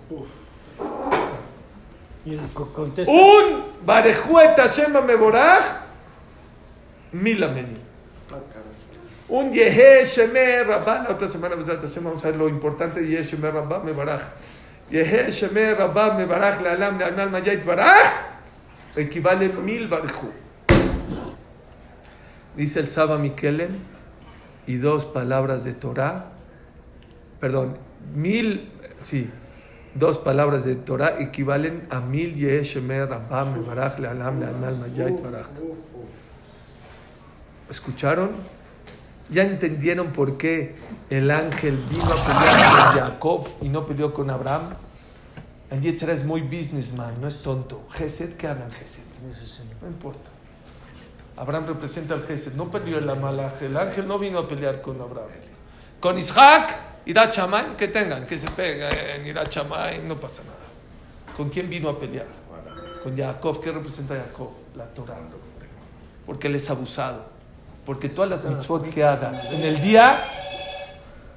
Y 2.26 2.38
co- 2.54 2.74
contesta. 2.74 3.12
Un 3.12 3.64
Barejuet 3.86 4.58
Hashem 4.58 4.92
Meborach, 5.06 5.82
mil 7.12 7.44
amenim. 7.44 7.78
Un 9.28 9.52
Yehe 9.52 10.06
Shemer 10.06 10.68
Rabba, 10.68 11.04
la 11.04 11.10
otra 11.10 11.28
semana 11.28 11.56
Hashem, 11.56 12.04
vamos 12.04 12.24
a 12.24 12.28
ver 12.28 12.36
lo 12.38 12.48
importante 12.48 13.02
de 13.02 13.08
Yehe 13.08 13.24
Shemer 13.24 13.54
Rabba 13.54 13.80
Mebarach. 13.80 14.22
Yehe 14.92 15.32
Shemer 15.32 15.78
Rabba 15.78 16.14
Mebarach 16.16 16.62
Lealam 16.62 16.98
Leamal 17.00 17.32
Mayait 17.32 17.64
Barach, 17.66 18.14
equivale 18.96 19.50
mil 19.50 19.88
Barejú. 19.88 20.32
Dice 22.56 22.80
el 22.80 22.88
Saba 22.88 23.18
Mikelem, 23.18 23.72
y 24.68 24.78
dos 24.78 25.06
palabras 25.06 25.64
de 25.64 25.74
Torah, 25.74 26.32
perdón, 27.40 27.78
mil, 28.16 28.72
sí, 29.00 29.30
dos 29.96 30.18
palabras 30.18 30.66
de 30.66 30.76
Torah 30.76 31.20
equivalen 31.20 31.88
a 31.90 32.00
mil 32.02 32.36
Yehe 32.36 32.64
Shemer 32.64 33.10
Rabba 33.10 33.46
Mebarach 33.46 33.98
Lealam 33.98 34.40
Leamal 34.40 34.78
Mayait 34.78 35.22
Barach. 35.22 35.48
¿Escucharon? 37.70 38.32
¿Ya 39.30 39.44
entendieron 39.44 40.12
por 40.12 40.38
qué 40.38 40.76
el 41.10 41.32
ángel 41.32 41.78
vino 41.90 42.04
a 42.04 42.16
pelear 42.16 42.72
con 42.72 43.00
Jacob 43.00 43.48
y 43.62 43.70
no 43.70 43.88
peleó 43.88 44.14
con 44.14 44.30
Abraham? 44.30 44.76
El 45.72 45.82
Yetzirah 45.82 46.14
es 46.14 46.24
muy 46.24 46.42
businessman, 46.42 47.20
no 47.20 47.28
es 47.28 47.42
tonto. 47.42 47.88
Gesed, 47.90 48.36
¿qué 48.36 48.48
hagan 48.48 48.72
Gesed? 48.72 49.02
No 49.82 49.88
importa. 49.88 50.30
Abraham 51.38 51.66
representa 51.68 52.14
al 52.14 52.22
Gesed, 52.22 52.54
no 52.54 52.70
peleó 52.70 53.00
el 53.00 53.10
Amalaj. 53.10 53.64
El 53.64 53.76
ángel 53.76 54.08
no 54.08 54.20
vino 54.20 54.40
a 54.40 54.48
pelear 54.48 54.82
con 54.82 55.02
Abraham. 55.02 55.28
Con 56.00 56.20
Isaac, 56.20 56.80
Irat 57.06 57.36
Shamayim, 57.36 57.76
que 57.76 57.88
tengan, 57.88 58.26
que 58.26 58.38
se 58.38 58.48
peguen, 58.48 59.26
Irat 59.26 59.52
Shamayim, 59.52 60.08
no 60.08 60.20
pasa 60.20 60.42
nada. 60.44 60.56
¿Con 61.36 61.50
quién 61.50 61.70
vino 61.70 61.90
a 61.90 62.00
pelear? 62.00 62.28
Con 63.04 63.16
Jacob. 63.16 63.62
¿Qué 63.62 63.72
representa 63.72 64.16
Jacob? 64.16 64.50
La 64.76 64.86
Torah. 64.86 65.18
Porque 66.26 66.48
él 66.48 66.56
es 66.56 66.70
abusado. 66.70 67.26
Porque 67.86 68.10
todas 68.10 68.30
las 68.30 68.46
mitzvot 68.46 68.90
que 68.90 69.04
hagas 69.04 69.44
en 69.46 69.62
el 69.62 69.80
día 69.82 70.26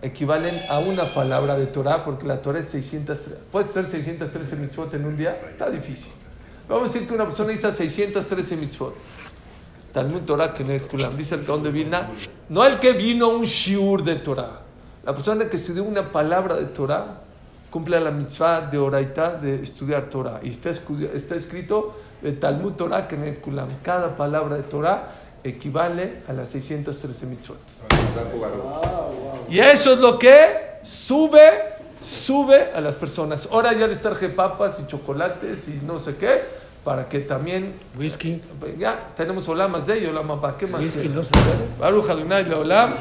equivalen 0.00 0.62
a 0.70 0.78
una 0.78 1.12
palabra 1.12 1.58
de 1.58 1.66
Torah, 1.66 2.04
porque 2.04 2.26
la 2.26 2.40
Torah 2.40 2.60
es 2.60 2.68
613. 2.68 3.38
¿Puedes 3.52 3.68
hacer 3.70 3.86
613 3.86 4.56
mitzvot 4.56 4.94
en 4.94 5.04
un 5.04 5.16
día? 5.16 5.38
Está 5.50 5.68
difícil. 5.68 6.12
Vamos 6.68 6.90
a 6.90 6.92
decir 6.92 7.06
que 7.08 7.14
una 7.14 7.24
persona 7.24 7.52
hizo 7.52 7.70
613 7.70 8.56
mitzvot. 8.56 8.94
Talmud 9.92 10.20
Torah 10.22 10.54
que 10.54 10.64
dice 10.64 11.34
el 11.34 11.44
Gaón 11.44 11.62
de 11.62 11.70
Vilna, 11.70 12.08
no 12.48 12.64
el 12.64 12.78
que 12.78 12.92
vino 12.92 13.28
un 13.28 13.44
shiur 13.44 14.04
de 14.04 14.16
Torah. 14.16 14.62
La 15.05 15.12
persona 15.12 15.49
que 15.49 15.57
estudió 15.57 15.84
una 15.84 16.12
palabra 16.12 16.57
de 16.57 16.66
Torah 16.66 17.22
cumple 17.70 18.01
la 18.01 18.11
mitzvah 18.11 18.62
de 18.62 18.78
oraita 18.78 19.34
de 19.34 19.57
estudiar 19.57 20.05
Torah. 20.07 20.40
Y 20.42 20.51
está, 20.51 20.70
está 20.70 21.34
escrito 21.34 21.94
de 22.22 22.32
Talmud 22.32 22.72
Torah 22.72 23.07
que 23.07 23.40
cada 23.82 24.16
palabra 24.16 24.57
de 24.57 24.62
Torah 24.62 25.09
equivale 25.44 26.22
a 26.28 26.32
las 26.32 26.49
613 26.51 27.26
mitzvot. 27.26 27.59
Y 29.49 29.61
eso 29.61 29.92
es 29.92 30.01
lo 30.01 30.18
que 30.18 30.78
sube, 30.82 31.51
sube 32.01 32.72
a 32.74 32.80
las 32.80 32.96
personas. 32.96 33.49
Ahora 33.53 33.72
ya 33.72 33.86
les 33.86 34.01
traje 34.01 34.28
papas 34.28 34.80
y 34.80 34.86
chocolates 34.86 35.68
y 35.68 35.80
no 35.84 35.99
sé 35.99 36.16
qué, 36.16 36.42
para 36.84 37.08
que 37.08 37.20
también... 37.20 37.74
Whisky. 37.98 38.42
Ya, 38.78 39.10
tenemos 39.16 39.48
olamas 39.48 39.86
de 39.86 39.98
ellos, 39.98 40.10
olama 40.10 40.40
para 40.40 40.56
qué 40.56 40.66
más. 40.66 40.80
Whisky 40.80 41.00
quieren? 41.00 41.16
no 41.16 41.24
se 41.24 41.30
puede. 41.30 41.78
Baruch 41.78 42.10
Adonai 42.10 42.44
Leolam. 42.44 42.92